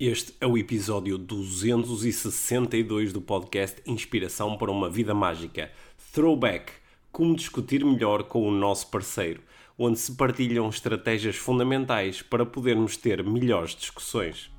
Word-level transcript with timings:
Este 0.00 0.32
é 0.40 0.46
o 0.46 0.56
episódio 0.56 1.18
262 1.18 3.12
do 3.12 3.20
podcast 3.20 3.82
Inspiração 3.84 4.56
para 4.56 4.70
uma 4.70 4.88
Vida 4.88 5.12
Mágica. 5.12 5.70
Throwback 6.14 6.72
Como 7.12 7.36
discutir 7.36 7.84
melhor 7.84 8.22
com 8.22 8.48
o 8.48 8.50
nosso 8.50 8.86
parceiro, 8.86 9.42
onde 9.78 9.98
se 9.98 10.16
partilham 10.16 10.70
estratégias 10.70 11.36
fundamentais 11.36 12.22
para 12.22 12.46
podermos 12.46 12.96
ter 12.96 13.22
melhores 13.22 13.76
discussões. 13.76 14.50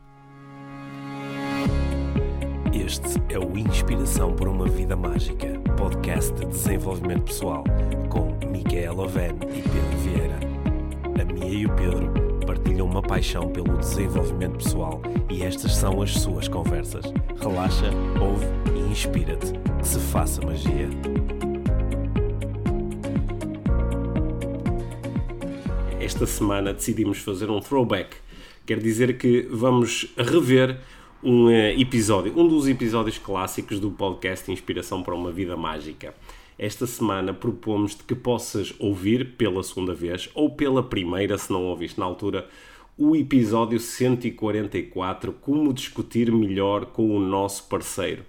Este 2.72 3.34
é 3.34 3.40
o 3.40 3.58
Inspiração 3.58 4.36
para 4.36 4.48
uma 4.48 4.70
Vida 4.70 4.96
Mágica, 4.96 5.60
podcast 5.76 6.34
de 6.34 6.46
desenvolvimento 6.46 7.24
pessoal, 7.24 7.64
com 8.12 8.38
Micaela 8.48 9.06
Oven 9.06 9.34
e 9.56 9.62
Pedro 9.64 9.98
Vieira. 10.04 10.40
A 11.20 11.26
Mia 11.26 11.62
e 11.62 11.66
o 11.66 11.76
Pedro 11.76 12.31
partilham 12.46 12.86
uma 12.86 13.02
paixão 13.02 13.50
pelo 13.50 13.78
desenvolvimento 13.78 14.58
pessoal 14.58 15.02
e 15.30 15.44
estas 15.44 15.76
são 15.76 16.02
as 16.02 16.12
suas 16.12 16.48
conversas. 16.48 17.06
Relaxa, 17.40 17.92
ouve 18.20 18.46
e 18.76 18.92
inspira-te. 18.92 19.54
Que 19.80 19.88
se 19.88 20.00
faça 20.00 20.42
magia. 20.46 20.90
Esta 26.00 26.26
semana 26.26 26.74
decidimos 26.74 27.20
fazer 27.20 27.50
um 27.50 27.60
throwback. 27.60 28.16
Quer 28.66 28.80
dizer 28.80 29.18
que 29.18 29.48
vamos 29.50 30.14
rever 30.18 30.78
um 31.24 31.50
eh, 31.50 31.80
episódio, 31.80 32.34
um 32.38 32.48
dos 32.48 32.68
episódios 32.68 33.18
clássicos 33.18 33.80
do 33.80 33.92
podcast 33.92 34.52
Inspiração 34.52 35.04
para 35.04 35.16
uma 35.16 35.32
Vida 35.32 35.56
Mágica. 35.56 36.14
Esta 36.62 36.86
semana 36.86 37.34
propomos-te 37.34 38.04
que 38.04 38.14
possas 38.14 38.72
ouvir 38.78 39.32
pela 39.36 39.64
segunda 39.64 39.96
vez 39.96 40.30
ou 40.36 40.48
pela 40.48 40.84
primeira, 40.84 41.36
se 41.36 41.52
não 41.52 41.66
ouviste 41.66 42.00
na 42.00 42.06
altura, 42.06 42.48
o 42.96 43.16
episódio 43.16 43.80
144 43.80 45.34
Como 45.42 45.74
discutir 45.74 46.32
melhor 46.32 46.86
com 46.86 47.18
o 47.18 47.20
nosso 47.20 47.68
parceiro. 47.68 48.24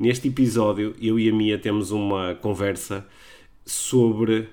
Neste 0.00 0.26
episódio, 0.26 0.96
eu 1.00 1.16
e 1.16 1.28
a 1.28 1.32
Mia 1.32 1.60
temos 1.60 1.92
uma 1.92 2.34
conversa 2.34 3.06
sobre 3.64 4.48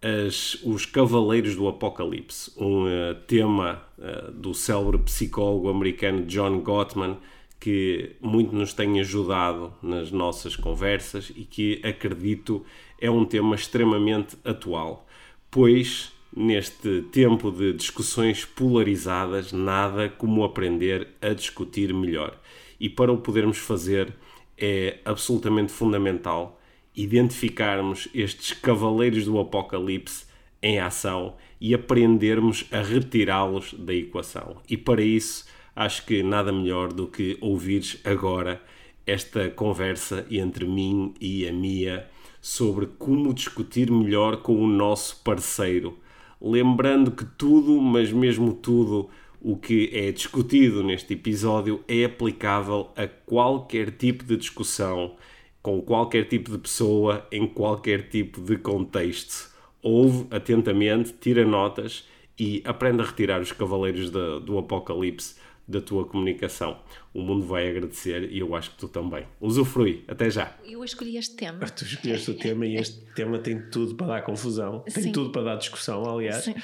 as, 0.00 0.54
os 0.64 0.86
Cavaleiros 0.86 1.54
do 1.54 1.68
Apocalipse, 1.68 2.50
um 2.56 2.84
uh, 2.84 3.14
tema 3.26 3.82
uh, 3.98 4.32
do 4.32 4.54
célebre 4.54 4.96
psicólogo 5.00 5.68
americano 5.68 6.24
John 6.24 6.60
Gottman 6.60 7.18
que 7.60 8.16
muito 8.20 8.56
nos 8.56 8.72
tem 8.72 8.98
ajudado 8.98 9.72
nas 9.82 10.10
nossas 10.10 10.56
conversas 10.56 11.30
e 11.36 11.44
que 11.44 11.78
acredito 11.84 12.64
é 12.98 13.10
um 13.10 13.24
tema 13.24 13.54
extremamente 13.54 14.36
atual, 14.44 15.06
pois 15.50 16.12
neste 16.34 17.02
tempo 17.12 17.50
de 17.50 17.72
discussões 17.72 18.44
polarizadas, 18.44 19.52
nada 19.52 20.08
como 20.08 20.42
aprender 20.42 21.08
a 21.20 21.34
discutir 21.34 21.92
melhor. 21.92 22.40
E 22.78 22.88
para 22.88 23.12
o 23.12 23.18
podermos 23.18 23.58
fazer, 23.58 24.14
é 24.56 24.98
absolutamente 25.04 25.72
fundamental 25.72 26.60
identificarmos 26.94 28.08
estes 28.14 28.52
cavaleiros 28.52 29.24
do 29.24 29.38
apocalipse 29.38 30.24
em 30.62 30.78
ação 30.78 31.34
e 31.60 31.74
aprendermos 31.74 32.66
a 32.70 32.80
retirá-los 32.80 33.74
da 33.74 33.94
equação. 33.94 34.56
E 34.68 34.76
para 34.76 35.02
isso, 35.02 35.46
acho 35.80 36.04
que 36.04 36.22
nada 36.22 36.52
melhor 36.52 36.92
do 36.92 37.06
que 37.06 37.38
ouvires 37.40 37.98
agora 38.04 38.60
esta 39.06 39.48
conversa 39.48 40.26
entre 40.30 40.66
mim 40.66 41.14
e 41.18 41.48
a 41.48 41.52
Mia 41.54 42.06
sobre 42.38 42.86
como 42.98 43.32
discutir 43.32 43.90
melhor 43.90 44.42
com 44.42 44.62
o 44.62 44.66
nosso 44.66 45.22
parceiro. 45.24 45.98
Lembrando 46.38 47.10
que 47.10 47.24
tudo, 47.24 47.80
mas 47.80 48.12
mesmo 48.12 48.52
tudo, 48.52 49.08
o 49.40 49.56
que 49.56 49.88
é 49.94 50.12
discutido 50.12 50.84
neste 50.84 51.14
episódio 51.14 51.82
é 51.88 52.04
aplicável 52.04 52.90
a 52.94 53.06
qualquer 53.06 53.90
tipo 53.90 54.22
de 54.22 54.36
discussão, 54.36 55.16
com 55.62 55.80
qualquer 55.80 56.28
tipo 56.28 56.50
de 56.50 56.58
pessoa, 56.58 57.26
em 57.32 57.46
qualquer 57.46 58.10
tipo 58.10 58.42
de 58.42 58.58
contexto. 58.58 59.50
Ouve 59.82 60.26
atentamente, 60.30 61.14
tira 61.18 61.42
notas 61.42 62.06
e 62.38 62.62
aprenda 62.66 63.02
a 63.02 63.06
retirar 63.06 63.40
os 63.40 63.50
cavaleiros 63.50 64.10
do, 64.10 64.40
do 64.40 64.58
apocalipse 64.58 65.39
da 65.70 65.80
tua 65.80 66.04
comunicação. 66.04 66.78
O 67.14 67.22
mundo 67.22 67.46
vai 67.46 67.68
agradecer 67.68 68.30
e 68.30 68.38
eu 68.38 68.54
acho 68.54 68.70
que 68.72 68.78
tu 68.78 68.88
também. 68.88 69.24
Usufrui. 69.40 70.04
Até 70.08 70.30
já. 70.30 70.54
Eu 70.64 70.84
escolhi 70.84 71.16
este 71.16 71.36
tema. 71.36 71.60
Tu 71.66 71.84
escolheste 71.84 72.30
o 72.30 72.34
tema 72.34 72.66
e 72.66 72.76
este 72.76 73.00
tema 73.14 73.38
tem 73.38 73.60
tudo 73.70 73.94
para 73.94 74.08
dar 74.08 74.22
confusão, 74.22 74.80
tem 74.80 75.04
Sim. 75.04 75.12
tudo 75.12 75.30
para 75.30 75.42
dar 75.42 75.56
discussão, 75.56 76.04
aliás. 76.04 76.44
Sim. 76.44 76.54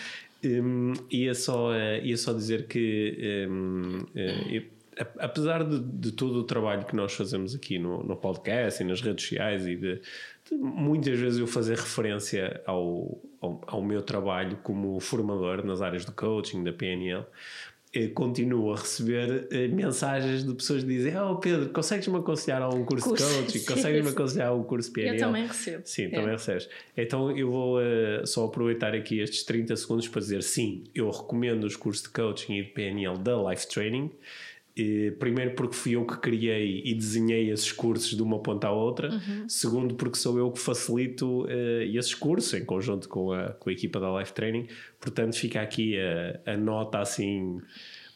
Um, 0.44 0.92
ia, 1.10 1.34
só, 1.34 1.70
uh, 1.70 2.04
ia 2.04 2.16
só 2.16 2.32
dizer 2.32 2.66
que, 2.66 3.46
um, 3.48 4.02
uh, 4.02 4.52
eu, 4.52 4.62
apesar 5.18 5.64
de, 5.64 5.80
de, 5.80 6.12
todo 6.12 6.38
o 6.38 6.44
trabalho 6.44 6.84
que 6.84 6.94
nós 6.94 7.12
fazemos 7.12 7.54
aqui 7.54 7.78
no, 7.78 8.02
no 8.02 8.16
podcast 8.16 8.82
e 8.82 8.86
nas 8.86 9.00
redes 9.00 9.24
sociais, 9.24 9.66
e 9.66 9.76
de, 9.76 10.00
de 10.48 10.54
muitas 10.56 11.18
vezes 11.18 11.38
eu 11.38 11.46
fazer 11.46 11.76
referência 11.76 12.62
ao, 12.66 13.20
ao, 13.40 13.60
ao, 13.66 13.82
meu 13.82 14.02
trabalho 14.02 14.56
como 14.62 14.98
formador 15.00 15.64
nas 15.64 15.82
áreas 15.82 16.04
do 16.04 16.12
coaching, 16.12 16.64
da 16.64 16.72
PNL, 16.72 17.20
eh, 17.20 17.26
continuo 18.14 18.72
a 18.72 18.76
receber 18.76 19.48
eh, 19.50 19.68
mensagens 19.68 20.44
de 20.44 20.54
pessoas 20.54 20.82
que 20.82 20.88
dizem: 20.88 21.16
Oh 21.16 21.36
Pedro, 21.36 21.70
consegues-me 21.70 22.16
aconselhar 22.16 22.62
a 22.62 22.68
um 22.68 22.84
curso, 22.84 23.08
curso 23.08 23.26
de 23.26 23.42
coaching? 23.42 23.64
Consegues-me 23.64 24.10
aconselhar 24.10 24.48
a 24.48 24.54
um 24.54 24.62
curso 24.62 24.92
PNL? 24.92 25.16
Eu 25.16 25.20
também 25.20 25.46
recebo. 25.46 25.82
Sim, 25.84 26.04
é. 26.04 26.10
também 26.10 26.30
recebes. 26.32 26.68
Então 26.96 27.36
eu 27.36 27.50
vou 27.50 27.78
uh, 27.78 28.26
só 28.26 28.44
aproveitar 28.44 28.94
aqui 28.94 29.20
estes 29.20 29.44
30 29.44 29.74
segundos 29.76 30.08
para 30.08 30.20
dizer: 30.20 30.42
sim, 30.42 30.84
eu 30.94 31.10
recomendo 31.10 31.64
os 31.64 31.76
cursos 31.76 32.02
de 32.02 32.10
coaching 32.10 32.58
e 32.58 32.62
de 32.64 32.70
PNL 32.70 33.18
da 33.18 33.50
Life 33.50 33.66
Training. 33.68 34.10
Eh, 34.78 35.12
primeiro 35.12 35.54
porque 35.54 35.74
fui 35.74 35.92
eu 35.92 36.04
que 36.04 36.18
criei 36.18 36.82
e 36.84 36.94
desenhei 36.94 37.50
esses 37.50 37.72
cursos 37.72 38.14
de 38.14 38.22
uma 38.22 38.40
ponta 38.40 38.66
à 38.66 38.70
outra. 38.70 39.10
Uhum. 39.10 39.48
Segundo 39.48 39.94
porque 39.94 40.18
sou 40.18 40.38
eu 40.38 40.50
que 40.50 40.58
facilito 40.58 41.44
uh, 41.44 41.82
esses 41.82 42.14
cursos 42.14 42.52
em 42.52 42.62
conjunto 42.62 43.08
com 43.08 43.32
a, 43.32 43.54
com 43.54 43.70
a 43.70 43.72
equipa 43.72 43.98
da 43.98 44.18
Life 44.18 44.34
Training. 44.34 44.66
Portanto, 45.00 45.34
fica 45.34 45.62
aqui 45.62 45.96
a, 45.98 46.52
a 46.52 46.56
nota 46.58 46.98
assim 46.98 47.58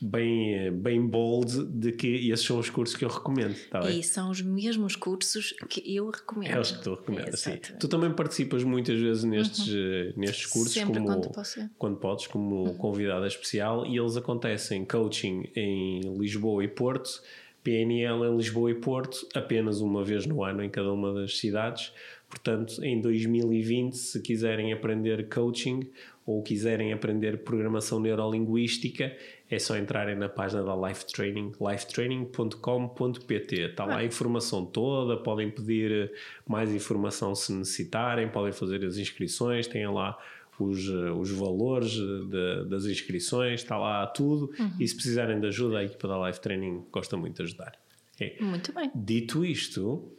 bem, 0.00 0.72
bem 0.72 1.06
bold 1.06 1.66
de 1.66 1.92
que 1.92 2.30
esses 2.30 2.44
são 2.44 2.58
os 2.58 2.70
cursos 2.70 2.96
que 2.96 3.04
eu 3.04 3.08
recomendo. 3.08 3.54
Tá 3.70 3.90
e 3.90 4.02
são 4.02 4.30
os 4.30 4.40
mesmos 4.40 4.96
cursos 4.96 5.52
que 5.68 5.82
eu 5.94 6.10
recomendo. 6.10 6.52
É 6.52 6.60
os 6.60 6.72
que 6.72 6.82
tu 6.82 6.94
recomendas, 6.94 7.40
sim. 7.40 7.58
Tu 7.78 7.88
também 7.88 8.12
participas 8.12 8.64
muitas 8.64 8.98
vezes 8.98 9.24
nestes, 9.24 9.68
uhum. 9.68 10.12
nestes 10.16 10.46
cursos 10.46 10.72
Sempre 10.72 10.94
como, 10.94 11.06
quando, 11.06 11.30
posso. 11.30 11.70
quando 11.78 11.96
podes, 11.96 12.26
como 12.26 12.64
uhum. 12.64 12.74
convidada 12.74 13.26
especial, 13.26 13.86
e 13.86 13.98
eles 13.98 14.16
acontecem 14.16 14.84
coaching 14.84 15.44
em 15.54 16.00
Lisboa 16.18 16.64
e 16.64 16.68
Porto. 16.68 17.22
PNL 17.62 18.24
em 18.24 18.36
Lisboa 18.38 18.70
e 18.70 18.74
Porto, 18.74 19.28
apenas 19.34 19.82
uma 19.82 20.02
vez 20.02 20.24
no 20.24 20.42
ano 20.42 20.64
em 20.64 20.70
cada 20.70 20.90
uma 20.90 21.12
das 21.12 21.38
cidades. 21.38 21.92
Portanto, 22.26 22.82
em 22.82 23.00
2020, 23.00 23.94
se 23.94 24.20
quiserem 24.22 24.72
aprender 24.72 25.28
coaching 25.28 25.90
ou 26.24 26.42
quiserem 26.42 26.92
aprender 26.92 27.38
programação 27.38 27.98
neurolinguística, 27.98 29.12
é 29.50 29.58
só 29.58 29.76
entrarem 29.76 30.14
na 30.14 30.28
página 30.28 30.62
da 30.62 30.76
Life 30.76 31.04
Training, 31.06 31.50
lifetraining.com.pt. 31.60 33.62
Está 33.62 33.84
lá 33.84 33.96
a 33.96 34.04
informação 34.04 34.64
toda, 34.64 35.16
podem 35.16 35.50
pedir 35.50 36.12
mais 36.46 36.72
informação 36.72 37.34
se 37.34 37.52
necessitarem, 37.52 38.28
podem 38.28 38.52
fazer 38.52 38.84
as 38.84 38.96
inscrições, 38.96 39.66
têm 39.66 39.88
lá 39.88 40.16
os, 40.56 40.88
os 40.88 41.32
valores 41.32 41.90
de, 41.90 42.64
das 42.68 42.84
inscrições, 42.84 43.60
está 43.60 43.76
lá 43.76 44.06
tudo. 44.06 44.52
Uhum. 44.56 44.70
E 44.78 44.86
se 44.86 44.94
precisarem 44.94 45.40
de 45.40 45.48
ajuda, 45.48 45.78
a 45.78 45.84
equipa 45.84 46.06
da 46.06 46.28
Life 46.28 46.40
Training 46.40 46.84
gosta 46.92 47.16
muito 47.16 47.34
de 47.36 47.42
ajudar. 47.42 47.76
Okay. 48.14 48.36
Muito 48.40 48.72
bem. 48.72 48.88
Dito 48.94 49.44
isto, 49.44 50.12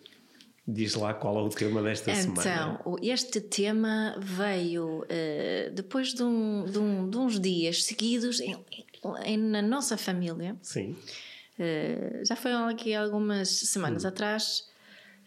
Diz 0.68 0.94
lá 0.94 1.14
qual 1.14 1.40
é 1.40 1.42
o 1.42 1.50
tema 1.50 1.82
desta 1.82 2.12
então, 2.12 2.36
semana. 2.36 2.80
Então, 2.80 2.96
este 3.02 3.42
tema 3.42 4.16
veio 4.20 5.00
uh, 5.00 5.72
depois 5.74 6.14
de, 6.14 6.24
um, 6.24 6.66
de, 6.66 6.78
um, 6.78 7.10
de, 7.10 7.18
uns 7.18 7.40
dias 7.40 7.84
seguidos 7.84 8.40
em, 8.40 8.56
em, 9.26 9.38
na 9.38 9.62
nossa 9.62 9.98
família. 9.98 10.56
Sim. 10.62 10.96
Uh, 11.58 12.24
já 12.24 12.36
foram 12.36 12.68
aqui 12.68 12.94
algumas 12.94 13.50
semanas 13.50 14.06
hum. 14.06 14.10
atrás, 14.10 14.69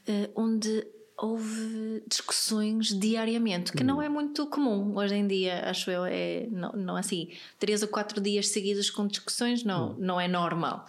uh, 0.09 0.31
onde 0.41 0.87
houve 1.17 2.03
discussões 2.09 2.89
diariamente, 2.89 3.73
que 3.73 3.83
hum. 3.83 3.87
não 3.87 4.03
é 4.03 4.09
muito 4.09 4.47
comum 4.47 4.97
hoje 4.97 5.15
em 5.15 5.27
dia, 5.27 5.69
acho 5.69 5.91
eu, 5.91 6.05
é 6.05 6.49
não, 6.51 6.73
não 6.73 6.97
assim, 6.97 7.29
três 7.59 7.83
ou 7.83 7.89
quatro 7.89 8.21
dias 8.21 8.49
seguidos 8.49 8.91
com 8.91 9.07
discussões 9.07 9.63
não, 9.63 9.91
hum. 9.91 9.97
não 9.99 10.21
é 10.21 10.27
normal. 10.27 10.85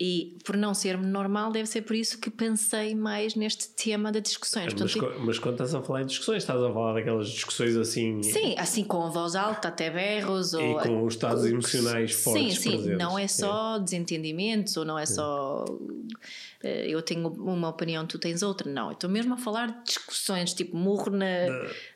E 0.00 0.36
por 0.44 0.56
não 0.56 0.72
ser 0.72 0.96
normal, 0.96 1.52
deve 1.52 1.66
ser 1.66 1.82
por 1.82 1.94
isso 1.94 2.18
que 2.18 2.30
pensei 2.30 2.94
mais 2.94 3.34
neste 3.34 3.68
tema 3.68 4.10
de 4.10 4.20
discussões. 4.20 4.72
Mas, 4.72 4.94
Portanto, 4.94 5.20
mas 5.24 5.38
quando 5.38 5.54
estás 5.54 5.74
a 5.74 5.82
falar 5.82 6.02
em 6.02 6.06
discussões, 6.06 6.42
estás 6.42 6.62
a 6.62 6.72
falar 6.72 6.94
daquelas 6.94 7.28
discussões 7.28 7.76
assim. 7.76 8.22
Sim, 8.22 8.54
assim 8.58 8.82
com 8.82 9.02
a 9.02 9.10
voz 9.10 9.34
alta, 9.36 9.68
até 9.68 9.90
berros. 9.90 10.54
E 10.54 10.56
ou, 10.56 10.78
com 10.80 11.04
os 11.04 11.14
estados 11.14 11.44
emocionais 11.44 12.12
fortes. 12.12 12.54
Sim, 12.54 12.60
sim, 12.60 12.70
presentes. 12.70 12.98
não 12.98 13.18
é 13.18 13.28
só 13.28 13.76
é. 13.76 13.80
desentendimentos 13.80 14.76
ou 14.76 14.84
não 14.84 14.98
é, 14.98 15.02
é. 15.02 15.06
só 15.06 15.64
eu 16.86 17.02
tenho 17.02 17.28
uma 17.28 17.68
opinião, 17.68 18.06
tu 18.06 18.18
tens 18.18 18.42
outra. 18.42 18.70
Não, 18.70 18.92
estou 18.92 19.08
mesmo 19.08 19.34
a 19.34 19.36
falar 19.36 19.66
de 19.66 19.84
discussões, 19.84 20.52
tipo 20.54 20.76
murro 20.76 21.10
na, 21.10 21.26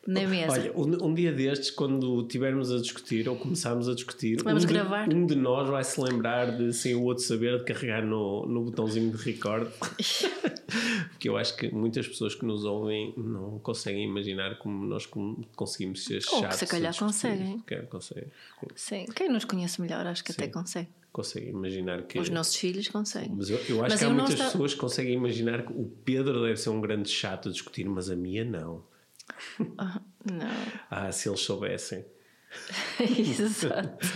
na 0.07 0.27
mesa. 0.27 0.53
Olha, 0.53 0.71
um, 0.75 1.07
um 1.07 1.13
dia 1.13 1.31
destes, 1.31 1.71
quando 1.71 2.21
estivermos 2.21 2.71
a 2.71 2.77
discutir 2.77 3.27
ou 3.27 3.35
começarmos 3.35 3.87
a 3.87 3.95
discutir, 3.95 4.41
Vamos 4.43 4.63
um, 4.63 4.67
gravar. 4.67 5.07
De, 5.07 5.15
um 5.15 5.25
de 5.25 5.35
nós 5.35 5.69
vai 5.69 5.83
se 5.83 5.99
lembrar 5.99 6.57
de, 6.57 6.73
sem 6.73 6.95
o 6.95 7.03
outro 7.03 7.23
saber, 7.23 7.59
de 7.59 7.65
carregar 7.65 8.03
no, 8.05 8.45
no 8.45 8.63
botãozinho 8.63 9.11
de 9.11 9.17
record. 9.17 9.67
Porque 11.11 11.27
eu 11.29 11.37
acho 11.37 11.55
que 11.55 11.69
muitas 11.73 12.07
pessoas 12.07 12.33
que 12.33 12.45
nos 12.45 12.63
ouvem 12.63 13.13
não 13.17 13.59
conseguem 13.59 14.05
imaginar 14.05 14.57
como 14.57 14.85
nós 14.85 15.05
conseguimos 15.55 16.03
ser 16.03 16.21
Ou 16.31 16.39
chatos. 16.41 16.59
que 16.59 16.65
se 16.65 16.71
calhar 16.71 16.97
conseguem. 16.97 17.59
Quem 17.67 17.85
consegue. 17.85 18.27
Sim, 18.75 19.05
quem 19.15 19.29
nos 19.29 19.45
conhece 19.45 19.81
melhor 19.81 20.05
acho 20.07 20.23
que 20.23 20.33
Sim. 20.33 20.41
até 20.41 20.51
consegue. 20.51 20.89
Consegue 21.11 21.49
imaginar 21.49 22.03
que. 22.03 22.17
Os 22.19 22.29
nossos 22.29 22.55
filhos 22.55 22.87
conseguem. 22.87 23.33
Mas 23.35 23.49
eu, 23.49 23.57
eu 23.57 23.81
acho 23.83 23.89
Mas 23.91 23.99
que 23.99 24.05
há 24.05 24.07
eu 24.07 24.11
não 24.11 24.17
muitas 24.19 24.33
está- 24.33 24.45
pessoas 24.45 24.73
que 24.73 24.79
conseguem 24.79 25.13
imaginar 25.13 25.65
que 25.65 25.73
o 25.73 25.85
Pedro 26.05 26.41
deve 26.43 26.55
ser 26.57 26.69
um 26.69 26.79
grande 26.79 27.09
chato 27.09 27.49
a 27.49 27.51
discutir, 27.51 27.83
mas 27.89 28.09
a 28.09 28.15
minha 28.15 28.45
não. 28.45 28.85
Ah, 29.77 30.01
não. 30.31 30.47
Ah, 30.89 31.11
se 31.11 31.27
eles 31.27 31.41
soubessem. 31.41 32.05
Exato. 33.17 34.07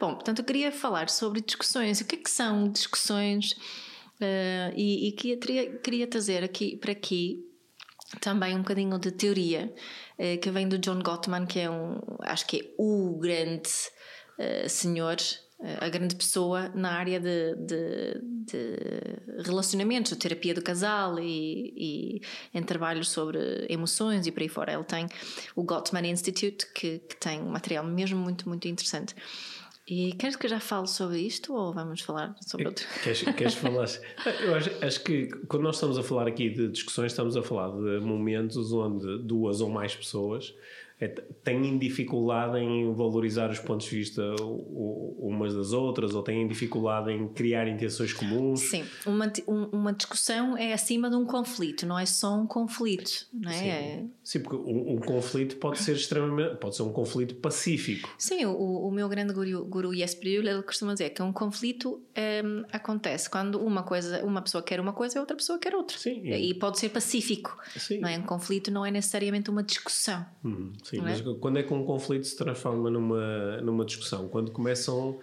Bom, 0.00 0.14
portanto, 0.14 0.40
eu 0.40 0.44
queria 0.44 0.72
falar 0.72 1.08
sobre 1.08 1.40
discussões. 1.40 2.00
O 2.00 2.04
que 2.06 2.16
é 2.16 2.18
que 2.18 2.30
são 2.30 2.68
discussões? 2.70 3.54
Eh, 4.20 4.72
e 4.76 5.08
e 5.08 5.12
queria, 5.12 5.78
queria, 5.78 6.06
trazer 6.06 6.42
aqui 6.44 6.76
para 6.76 6.92
aqui 6.92 7.44
também 8.20 8.54
um 8.54 8.58
bocadinho 8.58 8.98
de 8.98 9.10
teoria 9.10 9.72
eh, 10.18 10.36
que 10.36 10.50
vem 10.50 10.68
do 10.68 10.78
John 10.78 11.00
Gottman, 11.02 11.46
que 11.46 11.60
é 11.60 11.70
um, 11.70 11.98
acho 12.20 12.46
que 12.46 12.56
é 12.60 12.74
o 12.78 13.18
grande 13.18 13.68
eh, 14.38 14.68
senhor, 14.68 15.16
a 15.80 15.88
grande 15.88 16.16
pessoa 16.16 16.68
na 16.74 16.92
área 16.92 17.20
de, 17.20 17.54
de, 17.56 18.20
de 18.46 19.42
relacionamentos, 19.44 20.16
terapia 20.16 20.54
do 20.54 20.62
casal 20.62 21.18
e, 21.18 21.72
e 21.76 22.22
em 22.52 22.62
trabalhos 22.62 23.10
sobre 23.10 23.38
emoções 23.68 24.26
e 24.26 24.32
por 24.32 24.42
aí 24.42 24.48
fora. 24.48 24.72
Ele 24.72 24.84
tem 24.84 25.06
o 25.54 25.62
Gottman 25.62 26.10
Institute, 26.10 26.66
que, 26.74 26.98
que 26.98 27.16
tem 27.16 27.40
um 27.40 27.50
material 27.50 27.84
mesmo 27.84 28.18
muito, 28.18 28.48
muito 28.48 28.66
interessante. 28.66 29.14
E 29.86 30.12
queres 30.12 30.36
que 30.36 30.46
eu 30.46 30.50
já 30.50 30.60
fale 30.60 30.86
sobre 30.86 31.18
isto 31.18 31.54
ou 31.54 31.72
vamos 31.72 32.00
falar 32.00 32.36
sobre 32.40 32.68
outro? 32.68 32.86
Queres, 33.02 33.22
queres 33.22 33.54
falar? 33.54 33.86
Eu 34.40 34.54
acho, 34.54 34.70
acho 34.80 35.02
que 35.02 35.26
quando 35.48 35.64
nós 35.64 35.74
estamos 35.74 35.98
a 35.98 36.02
falar 36.04 36.28
aqui 36.28 36.48
de 36.50 36.68
discussões, 36.68 37.10
estamos 37.10 37.36
a 37.36 37.42
falar 37.42 37.68
de 37.70 38.00
momentos 38.00 38.72
onde 38.72 39.18
duas 39.24 39.60
ou 39.60 39.68
mais 39.68 39.94
pessoas 39.94 40.54
é, 41.02 41.08
têm 41.08 41.76
dificuldade 41.78 42.58
em 42.58 42.92
valorizar 42.94 43.50
os 43.50 43.58
pontos 43.58 43.86
de 43.88 43.96
vista 43.96 44.22
umas 45.18 45.54
das 45.54 45.72
outras 45.72 46.14
ou 46.14 46.22
têm 46.22 46.46
dificuldade 46.46 47.10
em 47.10 47.28
criar 47.28 47.66
intenções 47.68 48.12
comuns. 48.12 48.60
Sim, 48.60 48.84
uma, 49.06 49.30
um- 49.48 49.64
uma 49.72 49.92
discussão 49.92 50.56
é 50.56 50.72
acima 50.72 51.08
de 51.10 51.16
um 51.16 51.24
conflito, 51.24 51.86
não 51.86 51.98
é 51.98 52.06
só 52.06 52.34
um 52.36 52.46
conflito, 52.46 53.26
não 53.32 53.50
é? 53.50 53.54
Sim. 53.54 53.68
É- 53.68 54.04
Sim, 54.22 54.40
porque 54.40 54.56
um, 54.56 54.94
um 54.94 54.98
conflito 54.98 55.56
pode 55.56 55.78
ser 55.80 55.96
extremamente, 55.96 56.56
pode 56.58 56.76
ser 56.76 56.82
um 56.82 56.92
conflito 56.92 57.34
pacífico. 57.36 58.08
Sim, 58.16 58.44
o, 58.46 58.86
o 58.86 58.90
meu 58.90 59.08
grande 59.08 59.32
guru, 59.32 59.64
guru 59.64 59.94
Jesper 59.94 60.22
ele 60.46 60.62
costuma 60.62 60.92
dizer 60.92 61.10
que 61.10 61.20
um 61.22 61.32
conflito 61.32 62.00
hum, 62.44 62.62
acontece 62.72 63.28
quando 63.28 63.58
uma 63.60 63.82
coisa, 63.82 64.24
uma 64.24 64.40
pessoa 64.40 64.62
quer 64.62 64.78
uma 64.80 64.92
coisa 64.92 65.18
e 65.18 65.20
outra 65.20 65.36
pessoa 65.36 65.58
quer 65.58 65.74
outra. 65.74 65.98
Sim. 65.98 66.22
E 66.24 66.54
pode 66.54 66.78
ser 66.78 66.90
pacífico. 66.90 67.58
Sim. 67.76 67.98
Não 67.98 68.08
é? 68.08 68.18
Um 68.18 68.22
conflito 68.22 68.70
não 68.70 68.86
é 68.86 68.90
necessariamente 68.90 69.50
uma 69.50 69.62
discussão. 69.62 70.24
Uhum, 70.44 70.72
sim, 70.92 70.98
é? 70.98 71.02
mas 71.02 71.20
quando 71.40 71.58
é 71.58 71.62
que 71.62 71.72
um 71.74 71.84
conflito 71.84 72.26
se 72.26 72.36
transforma 72.36 72.88
numa, 72.90 73.56
numa 73.60 73.84
discussão? 73.84 74.28
Quando 74.28 74.50
começam 74.52 75.10
uh, 75.10 75.20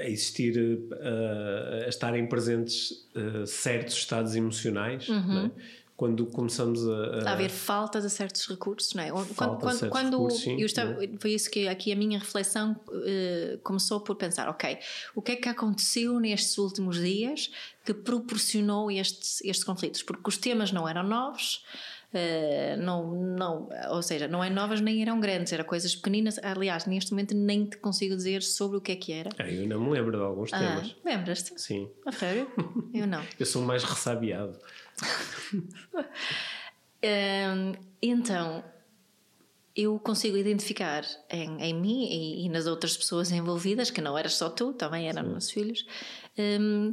a 0.00 0.08
existir, 0.08 0.56
uh, 0.58 1.84
a 1.86 1.88
estarem 1.88 2.26
presentes 2.28 3.08
uh, 3.14 3.46
certos 3.46 3.94
estados 3.94 4.34
emocionais, 4.36 5.08
não 5.08 5.46
é? 5.46 5.50
quando 5.96 6.24
começamos 6.24 6.88
a, 6.88 6.90
a- 6.92 7.18
Uhum. 7.18 7.28
A 7.28 7.32
haver 7.32 7.50
falta 7.50 8.00
de 8.00 8.08
certos 8.08 8.46
recursos, 8.48 8.94
não 8.94 9.02
é? 9.02 9.10
Quando, 9.10 9.26
Falta 9.34 9.56
de 9.56 9.60
quando, 9.62 9.78
certos 9.78 10.00
quando 10.00 10.16
recursos, 10.16 10.40
sim, 10.42 10.56
estava, 10.62 10.92
não 10.94 11.02
é? 11.02 11.08
foi 11.18 11.32
isso 11.32 11.50
que 11.50 11.68
aqui 11.68 11.92
a 11.92 11.96
minha 11.96 12.18
reflexão 12.18 12.74
eh, 13.04 13.58
começou 13.62 14.00
por 14.00 14.16
pensar, 14.16 14.48
ok, 14.48 14.78
o 15.14 15.20
que 15.20 15.32
é 15.32 15.36
que 15.36 15.46
aconteceu 15.46 16.18
nestes 16.18 16.56
últimos 16.56 16.98
dias 16.98 17.50
que 17.84 17.92
proporcionou 17.92 18.90
estes, 18.90 19.42
estes 19.44 19.62
conflitos? 19.62 20.02
Porque 20.02 20.22
os 20.26 20.38
temas 20.38 20.72
não 20.72 20.88
eram 20.88 21.02
novos, 21.02 21.62
eh, 22.12 22.76
não, 22.76 23.12
não, 23.14 23.68
ou 23.90 24.02
seja, 24.02 24.26
não 24.28 24.42
é 24.42 24.50
novas 24.50 24.80
nem 24.80 25.00
eram 25.02 25.20
grandes, 25.20 25.52
eram 25.52 25.64
coisas 25.64 25.94
pequeninas. 25.94 26.38
Aliás, 26.42 26.86
neste 26.86 27.12
momento 27.12 27.34
nem 27.34 27.64
te 27.66 27.76
consigo 27.78 28.16
dizer 28.16 28.42
sobre 28.42 28.78
o 28.78 28.80
que 28.80 28.92
é 28.92 28.96
que 28.96 29.12
era. 29.12 29.30
Ah, 29.38 29.48
eu 29.48 29.68
não 29.68 29.80
me 29.80 29.90
lembro 29.90 30.16
de 30.16 30.22
alguns 30.22 30.52
Ah, 30.52 30.58
temas. 30.58 30.96
lembras-te? 31.04 31.60
Sim, 31.60 31.88
A 32.06 32.12
sério? 32.12 32.50
Eu 32.92 33.06
não. 33.06 33.22
eu 33.38 33.46
sou 33.46 33.62
mais 33.62 33.84
ressabiado. 33.84 34.58
Então, 38.02 38.62
eu 39.74 39.98
consigo 39.98 40.36
identificar 40.36 41.04
em, 41.30 41.62
em 41.62 41.74
mim 41.74 42.04
e, 42.10 42.44
e 42.46 42.48
nas 42.48 42.66
outras 42.66 42.96
pessoas 42.96 43.30
envolvidas, 43.30 43.90
que 43.90 44.00
não 44.00 44.16
eras 44.18 44.34
só 44.34 44.48
tu, 44.50 44.72
também 44.72 45.08
eram 45.08 45.22
meus 45.22 45.50
filhos, 45.50 45.86
hum, 46.38 46.92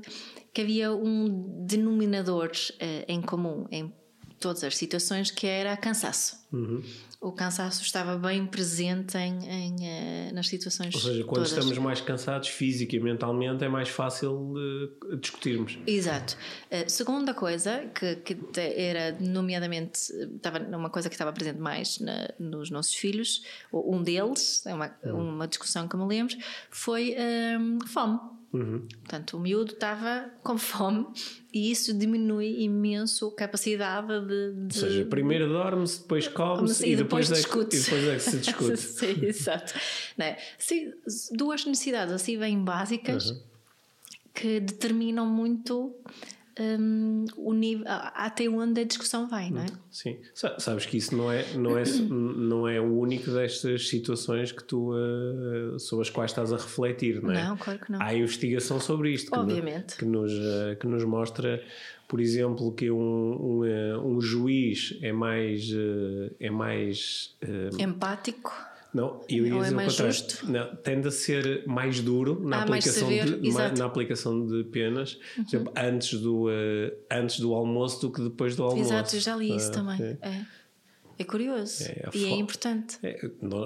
que 0.53 0.61
havia 0.61 0.93
um 0.93 1.65
denominador 1.65 2.51
eh, 2.79 3.05
em 3.07 3.21
comum 3.21 3.65
em 3.71 3.93
todas 4.39 4.63
as 4.63 4.77
situações 4.77 5.31
que 5.31 5.47
era 5.47 5.75
cansaço. 5.75 6.37
Uhum. 6.51 6.81
O 7.19 7.31
cansaço 7.31 7.81
estava 7.81 8.15
bem 8.15 8.45
presente 8.45 9.17
em, 9.17 9.43
em, 9.49 9.75
eh, 9.87 10.31
nas 10.31 10.47
situações 10.47 10.93
Ou 10.93 11.01
seja, 11.01 11.23
quando 11.23 11.43
todas. 11.43 11.51
estamos 11.51 11.77
mais 11.79 11.99
cansados 11.99 12.49
física 12.49 12.95
e 12.95 12.99
mentalmente 12.99 13.63
é 13.63 13.67
mais 13.67 13.89
fácil 13.89 14.53
uh, 14.53 15.17
discutirmos. 15.17 15.79
Exato. 15.87 16.37
A 16.71 16.87
segunda 16.87 17.33
coisa, 17.33 17.89
que, 17.93 18.17
que 18.17 18.37
era 18.59 19.17
nomeadamente, 19.19 19.99
estava 20.35 20.59
numa 20.59 20.91
coisa 20.91 21.09
que 21.09 21.15
estava 21.15 21.33
presente 21.33 21.59
mais 21.59 21.99
na- 21.99 22.29
nos 22.39 22.69
nossos 22.69 22.93
filhos, 22.93 23.41
ou 23.71 23.95
um 23.95 24.03
deles, 24.03 24.63
é 24.67 24.73
uma, 24.75 24.95
uma 25.05 25.47
discussão 25.47 25.87
que 25.87 25.97
me 25.97 26.05
lembro, 26.05 26.35
foi 26.69 27.15
hum, 27.59 27.79
fome. 27.87 28.19
Portanto, 28.49 29.37
o 29.37 29.39
miúdo 29.39 29.73
estava 29.73 30.31
com 30.41 30.57
fome 30.57 31.05
e 31.53 31.69
isso 31.69 31.93
diminui 31.93 32.61
imenso 32.63 33.27
a 33.27 33.35
capacidade 33.35 34.07
de. 34.25 34.53
de 34.67 34.77
Ou 34.79 34.87
seja, 34.89 35.05
primeiro 35.05 35.47
dorme-se, 35.49 36.01
depois 36.01 36.27
come-se 36.27 36.87
e, 36.87 36.95
depois, 36.95 37.29
é, 37.31 37.35
que- 37.35 37.41
e 37.75 37.79
depois 37.79 38.07
é 38.07 38.13
que 38.15 38.19
se 38.21 38.37
discute. 38.37 38.77
Sim, 38.81 39.25
exato. 39.25 39.73
É? 40.17 40.37
Sim, 40.57 40.91
duas 41.33 41.65
necessidades 41.65 42.13
assim 42.13 42.37
bem 42.39 42.63
básicas 42.63 43.29
Uhum. 43.31 43.41
que 44.33 44.59
determinam 44.61 45.25
muito 45.25 45.93
hum, 46.59 47.25
o 47.37 47.53
nível, 47.53 47.85
até 47.87 48.47
onde 48.49 48.81
a 48.81 48.83
discussão 48.83 49.27
vai, 49.27 49.49
não 49.49 49.61
é? 49.61 49.65
Sim, 49.91 50.17
Sa- 50.33 50.59
sabes 50.59 50.85
que 50.85 50.97
isso 50.97 51.15
não 51.15 51.31
é, 51.31 51.45
não 51.53 51.77
é, 51.77 51.83
não 52.09 52.67
é 52.67 52.79
o 52.81 52.97
único 52.99 53.31
destas 53.31 53.87
situações 53.87 54.51
que 54.51 54.63
tu, 54.63 54.93
uh, 54.93 55.79
sobre 55.79 56.03
as 56.03 56.09
quais 56.09 56.31
estás 56.31 56.51
a 56.53 56.57
refletir, 56.57 57.21
não 57.21 57.31
é? 57.31 57.43
Não, 57.45 57.57
claro 57.57 57.79
que 57.79 57.91
não. 57.91 58.01
Há 58.01 58.13
investigação 58.13 58.79
sobre 58.79 59.11
isto 59.13 59.31
que, 59.31 59.37
no- 59.37 59.43
Obviamente. 59.43 59.97
que, 59.97 60.05
nos, 60.05 60.31
uh, 60.31 60.75
que 60.79 60.87
nos 60.87 61.03
mostra, 61.03 61.63
por 62.07 62.19
exemplo, 62.21 62.71
que 62.73 62.89
um, 62.89 62.97
um, 62.99 63.59
uh, 63.61 64.07
um 64.07 64.21
juiz 64.21 64.97
é 65.01 65.11
mais, 65.11 65.69
é 66.39 66.49
mais 66.49 67.35
Empático. 67.79 68.53
Não, 68.97 69.21
eu 69.29 69.45
ia 69.45 69.53
é 69.55 69.57
dizer 69.59 69.73
o 69.73 69.75
mais 69.75 69.91
contrário. 69.93 70.13
justo? 70.13 70.51
Não, 70.51 70.75
tende 70.77 71.07
a 71.07 71.11
ser 71.11 71.63
mais 71.67 71.99
duro 72.01 72.39
na, 72.43 72.57
Ah, 72.57 72.63
aplicação, 72.63 73.07
severo, 73.07 73.39
de. 73.39 73.49
Uhum. 73.49 73.73
na 73.77 73.85
aplicação 73.85 74.45
de 74.47 74.63
penas, 74.65 75.13
por 75.35 75.41
exemplo, 75.47 75.73
antes 75.77 76.19
do, 76.19 76.49
eh, 76.49 76.93
antes 77.11 77.39
do 77.39 77.53
almoço 77.53 78.01
do 78.01 78.11
que 78.11 78.21
depois 78.21 78.55
do 78.55 78.63
almoço. 78.63 78.81
Exato, 78.93 79.15
eu 79.15 79.19
já 79.19 79.35
li 79.35 79.55
isso 79.55 79.69
Ah, 79.69 79.73
também. 79.73 80.01
é. 80.01 80.17
É. 80.21 80.45
É 81.19 81.23
curioso. 81.23 81.83
É, 81.83 82.03
a 82.07 82.15
e 82.15 82.25
é 82.25 82.29
importante. 82.29 82.97
É, 83.01 83.19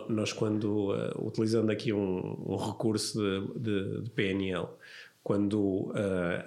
nós, 0.08 0.32
quando, 0.32 0.94
eh, 0.96 1.12
utilizando 1.20 1.70
aqui 1.70 1.92
um, 1.92 2.36
um 2.48 2.56
recurso 2.56 3.20
de, 3.20 3.60
de- 3.60 4.02
de 4.04 4.10
PNL, 4.12 4.68
quando 5.24 5.92
eh, 5.96 6.44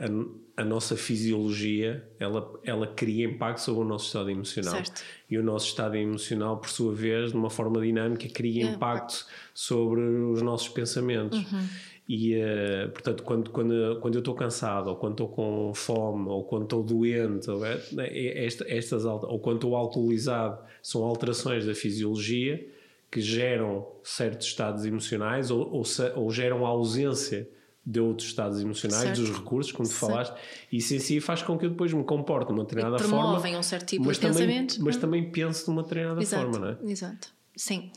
a, 0.56 0.64
nossa 0.64 0.96
fisiologia 0.96 2.06
ela, 2.18 2.52
ela 2.64 2.86
cria 2.86 3.26
impacto 3.26 3.58
sobre 3.58 3.82
o 3.82 3.84
nosso 3.84 4.06
estado 4.06 4.30
emocional. 4.30 4.74
Certo. 4.74 5.02
E 5.30 5.36
o 5.38 5.42
nosso 5.42 5.66
estado 5.68 5.96
emocional, 5.96 6.58
por 6.58 6.68
sua 6.68 6.94
vez, 6.94 7.30
de 7.30 7.36
uma 7.36 7.50
forma 7.50 7.80
dinâmica, 7.80 8.28
cria 8.28 8.64
É, 8.66 8.70
impacto 8.72 9.26
sobre 9.52 10.00
os 10.00 10.42
nossos 10.42 10.68
pensamentos. 10.68 11.38
Uhum. 11.38 11.66
E, 12.06 12.34
eh, 12.34 12.88
portanto, 12.88 13.22
quando, 13.22 13.50
quando, 13.50 13.98
quando 14.00 14.14
eu 14.14 14.18
estou 14.18 14.34
cansado, 14.34 14.88
ou 14.90 14.96
quando 14.96 15.12
estou 15.14 15.28
com 15.28 15.72
fome, 15.74 16.28
ou 16.28 16.44
quando 16.44 16.64
estou 16.64 16.82
doente, 16.82 17.50
ou, 17.50 17.64
é, 17.64 17.80
é- 17.98 18.44
esta- 18.44 18.66
estas, 18.68 19.06
ou 19.06 19.38
quando 19.38 19.56
estou 19.56 19.74
alcoolizado, 19.74 20.58
são 20.82 21.02
alterações 21.02 21.64
da 21.64 21.74
fisiologia 21.74 22.62
que 23.10 23.20
geram 23.22 23.86
certos 24.02 24.48
estados 24.48 24.84
emocionais 24.84 25.50
ou, 25.50 25.60
ou, 25.72 25.82
ou 26.16 26.30
geram 26.30 26.66
a 26.66 26.68
ausência 26.68 27.48
de 27.86 28.00
outros 28.00 28.28
estados 28.28 28.60
emocionais, 28.60 29.02
Certo. 29.02 29.20
dos 29.20 29.30
recursos, 29.30 29.70
como 29.72 29.88
tu 29.88 29.94
falaste, 29.94 30.34
e 30.72 30.78
isso 30.78 30.94
em 30.94 30.98
si 30.98 31.20
faz 31.20 31.42
com 31.42 31.58
que 31.58 31.66
eu 31.66 31.70
depois 31.70 31.92
me 31.92 32.02
comporte 32.04 32.46
de 32.48 32.54
uma 32.54 32.64
determinada 32.64 32.98
forma. 32.98 33.18
promovem 33.18 33.56
um 33.56 33.62
certo 33.62 33.86
tipo 33.90 34.10
de 34.10 34.18
também, 34.18 34.32
pensamentos. 34.36 34.78
Mas 34.78 34.96
Hum. 34.96 35.00
também 35.00 35.30
penso 35.30 35.64
de 35.66 35.70
uma 35.70 35.82
determinada 35.82 36.22
Exato, 36.22 36.50
forma, 36.50 36.58
não 36.58 36.88
é? 36.88 36.90
exato. 36.90 37.28
Sim. 37.56 37.90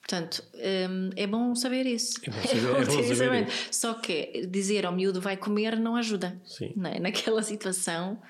Portanto, 0.00 0.42
hum, 0.54 1.10
é 1.16 1.26
bom 1.26 1.54
saber 1.54 1.86
isso. 1.86 2.20
É 2.24 2.30
bom 2.30 2.42
saber- 2.42 2.56
é 2.82 2.84
bom 2.84 2.90
saber 3.02 3.14
saber. 3.16 3.48
isso. 3.48 3.68
Só 3.72 3.94
que 3.94 4.46
dizer 4.48 4.86
ao 4.86 4.92
miúdo 4.92 5.20
vai 5.20 5.36
comer 5.36 5.78
não 5.78 5.96
ajuda. 5.96 6.40
Sim. 6.44 6.72
Não 6.76 6.90
é? 6.90 6.98
Naquela 7.00 7.42
situação 7.42 8.20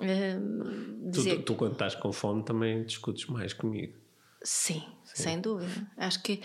uh, 0.00 1.10
dizer... 1.10 1.30
tu, 1.30 1.36
tu, 1.38 1.42
tu, 1.42 1.54
quando 1.54 1.72
estás 1.72 1.94
com 1.94 2.12
fome, 2.12 2.42
também 2.44 2.84
discutes 2.84 3.26
mais 3.26 3.52
comigo. 3.52 3.94
Sim, 4.42 4.82
Sim. 5.04 5.22
sem 5.22 5.40
dúvida. 5.40 5.86
Acho 5.98 6.22
que 6.22 6.40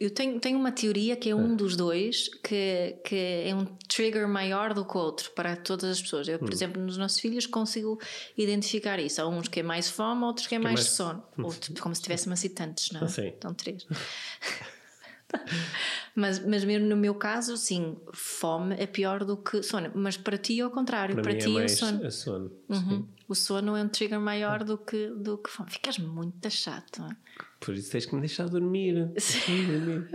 eu 0.00 0.10
tenho, 0.10 0.40
tenho 0.40 0.58
uma 0.58 0.72
teoria 0.72 1.14
que 1.14 1.30
é 1.30 1.34
um 1.34 1.52
é. 1.52 1.56
dos 1.56 1.76
dois 1.76 2.28
que, 2.42 2.96
que 3.04 3.44
é 3.44 3.54
um 3.54 3.64
trigger 3.86 4.26
maior 4.26 4.74
do 4.74 4.84
que 4.84 4.96
o 4.96 5.00
outro 5.00 5.30
para 5.30 5.54
todas 5.54 5.90
as 5.90 6.02
pessoas. 6.02 6.26
Eu, 6.26 6.38
por 6.38 6.48
hum. 6.48 6.52
exemplo, 6.52 6.82
nos 6.82 6.96
nossos 6.96 7.20
filhos 7.20 7.46
consigo 7.46 8.00
identificar 8.36 8.98
isso. 8.98 9.22
Há 9.22 9.28
uns 9.28 9.46
que 9.46 9.60
é 9.60 9.62
mais 9.62 9.88
fome, 9.88 10.24
outros 10.24 10.48
que 10.48 10.56
é 10.56 10.58
que 10.58 10.64
mais, 10.64 10.80
mais 10.80 10.90
sono. 10.90 11.22
Ou, 11.38 11.54
como 11.80 11.94
se 11.94 12.02
tivesse 12.02 12.28
assim 12.28 12.48
tantos, 12.48 12.90
não 12.90 13.02
é? 13.02 13.04
Ah, 13.04 13.26
então 13.26 13.54
três. 13.54 13.86
mas, 16.16 16.44
mas 16.44 16.64
mesmo 16.64 16.88
no 16.88 16.96
meu 16.96 17.14
caso, 17.14 17.56
sim, 17.56 17.96
fome 18.12 18.74
é 18.80 18.86
pior 18.86 19.24
do 19.24 19.36
que 19.36 19.62
sono. 19.62 19.92
Mas 19.94 20.16
para 20.16 20.36
ti 20.36 20.58
é 20.58 20.66
o 20.66 20.70
contrário. 20.70 21.14
Para, 21.14 21.22
para 21.22 21.38
ti 21.38 21.56
é, 21.56 21.62
é 21.62 21.64
o 21.66 21.68
sono. 21.68 22.04
É 22.04 22.10
sono. 22.10 22.50
Uhum. 22.68 23.06
O 23.28 23.34
sono 23.34 23.76
é 23.76 23.82
um 23.82 23.88
trigger 23.88 24.18
maior 24.18 24.64
do 24.64 24.78
que, 24.78 25.08
do 25.08 25.36
que 25.36 25.50
fome. 25.50 25.70
Ficas 25.70 25.98
muito 25.98 26.50
chato. 26.50 27.00
Não 27.00 27.10
é? 27.10 27.16
Por 27.60 27.74
isso 27.74 27.90
tens 27.90 28.06
que 28.06 28.14
me 28.14 28.20
deixar 28.20 28.48
dormir. 28.48 29.10
Sim. 29.18 29.66
dormir. 29.84 30.08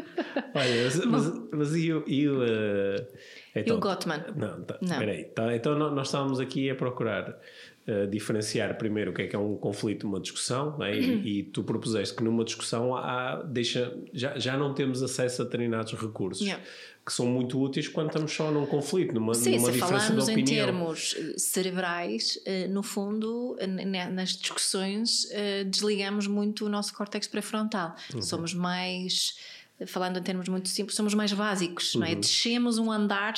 Olha, 0.56 0.84
mas, 0.84 1.06
mas, 1.06 1.50
mas 1.52 1.76
e 1.76 1.94
o. 1.94 2.04
E 2.08 2.28
o, 2.28 2.42
uh, 2.42 3.08
então, 3.56 3.76
e 3.76 3.78
o 3.78 3.80
Gottman? 3.80 4.24
Não, 4.36 4.64
tá, 4.64 4.80
não. 4.82 4.98
Peraí. 4.98 5.26
Tá, 5.26 5.56
então 5.56 5.78
nós 5.78 6.08
estávamos 6.08 6.40
aqui 6.40 6.72
a 6.72 6.76
procurar 6.76 7.40
uh, 7.88 8.08
diferenciar 8.08 8.78
primeiro 8.78 9.12
o 9.12 9.14
que 9.14 9.24
é 9.24 9.28
que 9.28 9.36
é 9.36 9.40
um 9.40 9.56
conflito, 9.56 10.08
uma 10.08 10.20
discussão, 10.20 10.78
né? 10.78 10.98
e, 10.98 11.10
uhum. 11.10 11.22
e, 11.24 11.44
tu 11.44 11.64
propuseste 11.64 12.16
que 12.16 12.24
numa 12.24 12.44
discussão 12.44 12.96
há, 12.96 13.42
deixa, 13.44 13.96
já, 14.14 14.38
já 14.38 14.58
não 14.58 14.74
temos 14.74 15.02
acesso 15.02 15.42
a 15.42 15.46
determinados 15.46 15.94
recursos. 15.94 16.46
Yeah 16.46 16.64
que 17.06 17.12
são 17.12 17.26
muito 17.26 17.62
úteis 17.62 17.88
quando 17.88 18.08
estamos 18.08 18.32
só 18.32 18.50
num 18.50 18.66
conflito, 18.66 19.14
numa, 19.14 19.34
Sim, 19.34 19.58
numa 19.58 19.74
se 19.74 19.78
falarmos 19.78 20.30
em 20.30 20.44
termos 20.46 21.16
eh, 21.18 21.38
cerebrais, 21.38 22.40
eh, 22.46 22.68
no 22.68 22.82
fundo, 22.82 23.58
nas 24.12 24.30
discussões, 24.30 25.28
eh, 25.32 25.66
desligamos 25.66 26.28
muito 26.28 26.66
o 26.66 26.70
nosso 26.70 26.94
córtex 26.94 27.28
pré-frontal. 27.28 27.94
Uhum. 28.14 28.22
Somos 28.22 28.54
mais, 28.54 29.38
falando 29.86 30.18
em 30.18 30.24
termos 30.24 30.48
muito 30.48 30.70
simples, 30.70 30.96
somos 30.96 31.14
mais 31.14 31.34
básicos, 31.34 31.94
uhum. 31.94 32.02
não 32.02 32.08
é? 32.08 32.12
Uhum. 32.12 32.20
Descemos 32.22 32.78
um 32.78 32.90
andar 32.90 33.34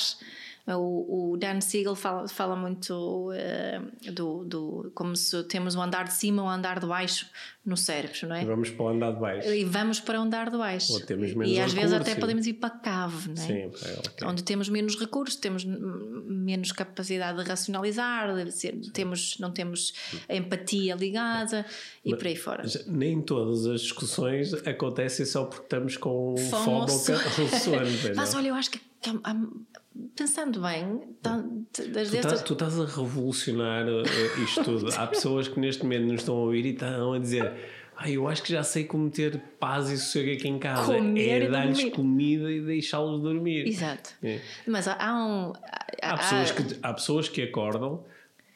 o, 0.74 1.32
o 1.32 1.36
Dan 1.36 1.60
Siegel 1.60 1.94
fala, 1.94 2.26
fala 2.26 2.56
muito 2.56 3.30
uh, 3.30 4.12
do, 4.12 4.44
do. 4.44 4.90
como 4.94 5.14
se 5.14 5.44
temos 5.44 5.76
o 5.76 5.78
um 5.78 5.82
andar 5.82 6.04
de 6.04 6.14
cima 6.14 6.42
ou 6.42 6.48
um 6.48 6.50
andar 6.50 6.80
de 6.80 6.86
baixo 6.86 7.28
no 7.64 7.76
cérebro, 7.76 8.28
não 8.28 8.34
é? 8.34 8.42
E 8.42 8.46
vamos 8.46 8.70
para 8.70 8.84
o 8.84 8.88
andar 8.88 9.12
de 9.12 9.20
baixo. 9.20 9.48
E 9.48 9.64
vamos 9.64 10.00
para 10.00 10.18
o 10.18 10.22
andar 10.22 10.50
de 10.50 10.56
baixo. 10.56 10.92
Ou 10.92 11.00
temos 11.00 11.34
menos 11.34 11.52
e 11.52 11.60
às 11.60 11.72
vezes 11.72 11.92
até 11.92 12.16
podemos 12.16 12.46
ir 12.48 12.54
para 12.54 12.74
a 12.74 12.78
cave, 12.78 13.28
não 13.28 13.42
é? 13.42 13.46
Sim, 13.46 13.66
okay. 13.66 14.26
Onde 14.26 14.42
temos 14.42 14.68
menos 14.68 14.98
recursos, 14.98 15.36
temos 15.36 15.64
menos 15.64 16.72
capacidade 16.72 17.42
de 17.42 17.48
racionalizar, 17.48 18.34
de 18.44 18.50
ser, 18.50 18.76
temos, 18.92 19.38
não 19.38 19.52
temos 19.52 19.94
a 20.28 20.34
empatia 20.34 20.96
ligada 20.96 21.64
e 22.04 22.10
Mas, 22.10 22.18
por 22.18 22.26
aí 22.26 22.36
fora. 22.36 22.64
Nem 22.88 23.20
todas 23.20 23.66
as 23.66 23.82
discussões 23.82 24.52
acontecem 24.66 25.26
só 25.26 25.44
porque 25.44 25.64
estamos 25.64 25.96
com 25.96 26.36
fome, 26.36 26.64
fome 26.64 26.80
ou 26.80 26.88
sono. 26.88 27.86
Mas 28.16 28.34
olha, 28.34 28.48
eu 28.48 28.54
acho 28.54 28.70
que 28.70 28.80
pensando 30.14 30.60
bem, 30.60 31.00
tá, 31.22 31.44
das 31.92 32.10
tu, 32.10 32.16
estás, 32.16 32.42
tu 32.42 32.52
estás 32.52 32.80
a 32.80 32.84
revolucionar 32.84 33.86
uh, 33.86 34.42
isto 34.42 34.64
tudo. 34.64 34.88
Há 34.96 35.06
pessoas 35.06 35.48
que 35.48 35.58
neste 35.60 35.82
momento 35.82 36.04
nos 36.04 36.20
estão 36.20 36.36
a 36.36 36.40
ouvir 36.40 36.66
e 36.66 36.70
estão 36.70 37.12
a 37.12 37.18
dizer. 37.18 37.52
Ah, 37.98 38.10
eu 38.10 38.28
acho 38.28 38.42
que 38.42 38.52
já 38.52 38.62
sei 38.62 38.84
como 38.84 39.08
ter 39.08 39.38
paz 39.58 39.88
e 39.88 39.96
sossego 39.96 40.30
aqui 40.32 40.48
em 40.48 40.58
casa. 40.58 40.94
Comer 40.94 41.42
é 41.44 41.48
dar-lhes 41.48 41.84
comida 41.94 42.52
e 42.52 42.60
deixá-los 42.60 43.22
dormir. 43.22 43.66
Exato. 43.66 44.10
É. 44.22 44.38
Mas 44.66 44.86
há, 44.86 44.96
há 45.00 45.14
um. 45.14 45.52
Há, 46.02 46.12
há, 46.12 46.18
pessoas 46.18 46.50
que, 46.50 46.78
há 46.82 46.92
pessoas 46.92 47.28
que 47.30 47.40
acordam 47.40 48.04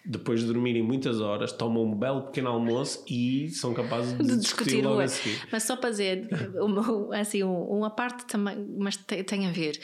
depois 0.04 0.40
de 0.40 0.46
dormirem 0.46 0.82
muitas 0.82 1.20
horas, 1.20 1.52
tomam 1.52 1.84
um 1.84 1.94
belo 1.94 2.22
pequeno 2.22 2.48
almoço 2.48 3.04
e 3.08 3.48
são 3.50 3.74
capazes 3.74 4.16
de, 4.16 4.24
de 4.24 4.36
discutir 4.38 4.82
logo 4.82 5.00
a 5.00 5.08
seguir. 5.08 5.40
Mas 5.52 5.62
só 5.62 5.76
para 5.76 5.90
dizer, 5.90 6.28
uma, 6.56 7.16
assim, 7.16 7.42
uma 7.42 7.90
parte 7.90 8.24
também, 8.26 8.56
mas 8.78 8.96
tem, 8.96 9.22
tem 9.22 9.46
a 9.46 9.52
ver, 9.52 9.78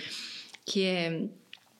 que 0.65 0.83
é 0.83 1.29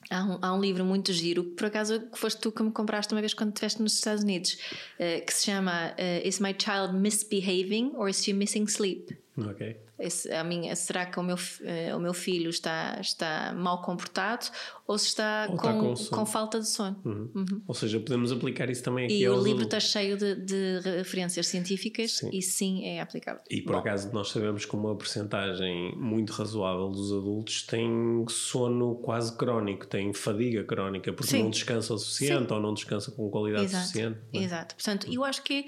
Há 0.09 0.23
um, 0.23 0.37
há 0.41 0.53
um, 0.53 0.61
livro 0.61 0.85
muito 0.85 1.11
giro, 1.11 1.43
que 1.43 1.51
por 1.51 1.65
acaso 1.65 2.01
foste 2.13 2.39
tu 2.39 2.51
que 2.51 2.63
me 2.63 2.71
compraste 2.71 3.13
uma 3.13 3.21
vez 3.21 3.33
quando 3.33 3.49
estiveste 3.49 3.81
nos 3.81 3.93
Estados 3.93 4.23
Unidos, 4.23 4.57
uh, 4.99 5.25
que 5.25 5.33
se 5.33 5.45
chama 5.45 5.93
uh, 5.93 6.27
Is 6.27 6.39
My 6.39 6.55
Child 6.57 6.93
Misbehaving 6.93 7.91
or 7.95 8.09
Is 8.09 8.23
She 8.23 8.33
Missing 8.33 8.67
Sleep? 8.67 9.17
Ok. 9.37 9.77
Esse, 9.99 10.31
a 10.31 10.43
minha, 10.43 10.75
será 10.75 11.07
que 11.07 11.19
o 11.19 11.23
meu, 11.23 11.35
uh, 11.35 11.97
o 11.97 11.99
meu 11.99 12.13
filho 12.13 12.49
está, 12.49 12.97
está 13.01 13.53
mal 13.53 13.81
comportado 13.81 14.47
ou 14.87 14.97
se 14.97 15.07
está, 15.07 15.47
ou 15.49 15.57
com, 15.57 15.93
está 15.93 16.09
com, 16.09 16.15
com, 16.15 16.25
falta 16.25 16.59
de 16.59 16.69
sono? 16.69 16.99
Uhum. 17.03 17.29
Uhum. 17.35 17.61
Ou 17.67 17.75
seja, 17.75 17.99
podemos 17.99 18.31
aplicar 18.31 18.69
isso 18.69 18.83
também 18.83 19.05
aqui 19.05 19.19
E 19.19 19.29
o 19.29 19.41
livro 19.41 19.63
está 19.63 19.79
cheio 19.79 20.17
de, 20.17 20.35
de 20.35 20.79
referências 20.79 21.47
científicas 21.47 22.17
sim. 22.17 22.29
e 22.31 22.41
sim 22.41 22.85
é 22.85 23.01
aplicável. 23.01 23.41
E 23.49 23.61
por 23.61 23.73
Bom. 23.73 23.79
acaso 23.79 24.11
nós 24.13 24.29
sabemos 24.29 24.65
que 24.65 24.75
uma 24.75 24.95
porcentagem 24.95 25.93
muito 25.97 26.31
razoável 26.31 26.89
dos 26.89 27.11
adultos 27.11 27.63
tem 27.63 28.25
sono 28.29 28.95
quase 28.95 29.35
crónico, 29.35 29.85
tem 29.85 30.13
fadiga 30.13 30.63
crónica 30.63 31.11
porque 31.11 31.31
sim. 31.31 31.43
não 31.43 31.49
descansa 31.49 31.93
o 31.93 31.97
suficiente 31.97 32.47
sim. 32.47 32.53
ou 32.53 32.59
não 32.61 32.73
descansa 32.73 33.11
com 33.11 33.29
qualidade 33.29 33.65
Exato. 33.65 33.83
suficiente. 33.83 34.19
É? 34.33 34.37
Exato. 34.37 34.75
Portanto, 34.75 35.07
eu 35.11 35.23
acho 35.23 35.43
que. 35.43 35.65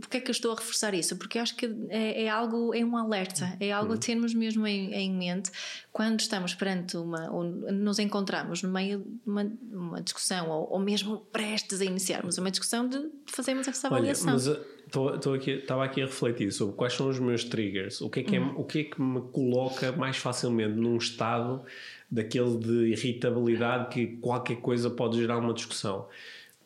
Porque 0.00 0.16
é 0.16 0.20
que 0.20 0.30
eu 0.30 0.32
estou 0.32 0.52
a 0.52 0.54
reforçar 0.56 0.94
isso? 0.94 1.16
Porque 1.16 1.38
eu 1.38 1.42
acho 1.42 1.54
que 1.56 1.66
é, 1.90 2.24
é 2.24 2.28
algo, 2.28 2.74
é 2.74 2.84
um 2.84 2.96
alerta 2.96 3.38
é 3.60 3.72
algo 3.72 3.92
a 3.92 3.94
uhum. 3.94 4.00
termos 4.00 4.34
mesmo 4.34 4.66
em, 4.66 4.92
em, 4.94 5.10
mente 5.10 5.50
quando 5.98 6.20
estamos 6.20 6.54
perante 6.54 6.96
uma, 6.96 7.28
ou 7.28 7.42
nos 7.42 7.98
encontramos 7.98 8.62
no 8.62 8.70
meio 8.70 9.00
de 9.00 9.28
uma, 9.28 9.52
uma 9.72 10.00
discussão, 10.00 10.48
ou, 10.48 10.74
ou, 10.74 10.78
mesmo 10.78 11.26
prestes 11.32 11.80
a 11.80 11.84
iniciarmos 11.84 12.38
uma 12.38 12.52
discussão 12.52 12.88
de 12.88 13.10
fazermos 13.26 13.66
essa 13.66 13.88
avaliação. 13.88 14.32
Olha, 14.32 14.34
mas 14.34 15.16
estou 15.16 15.34
aqui, 15.34 15.50
estava 15.50 15.84
aqui 15.84 16.00
a 16.00 16.04
refletir 16.06 16.52
sobre 16.52 16.76
quais 16.76 16.92
são 16.92 17.08
os 17.08 17.18
meus 17.18 17.42
triggers, 17.42 18.00
o 18.00 18.08
que 18.08 18.20
é 18.20 18.22
que, 18.22 18.36
é, 18.36 18.38
uhum. 18.38 18.60
o 18.60 18.64
que, 18.64 18.78
é 18.78 18.84
que 18.84 19.02
me 19.02 19.22
coloca 19.32 19.90
mais 19.90 20.16
facilmente 20.16 20.76
num 20.76 20.98
estado 20.98 21.64
daquele 22.08 22.56
de 22.58 22.92
irritabilidade 22.92 23.88
que 23.88 24.06
qualquer 24.18 24.58
coisa 24.58 24.88
pode 24.88 25.18
gerar 25.18 25.38
uma 25.38 25.52
discussão. 25.52 26.06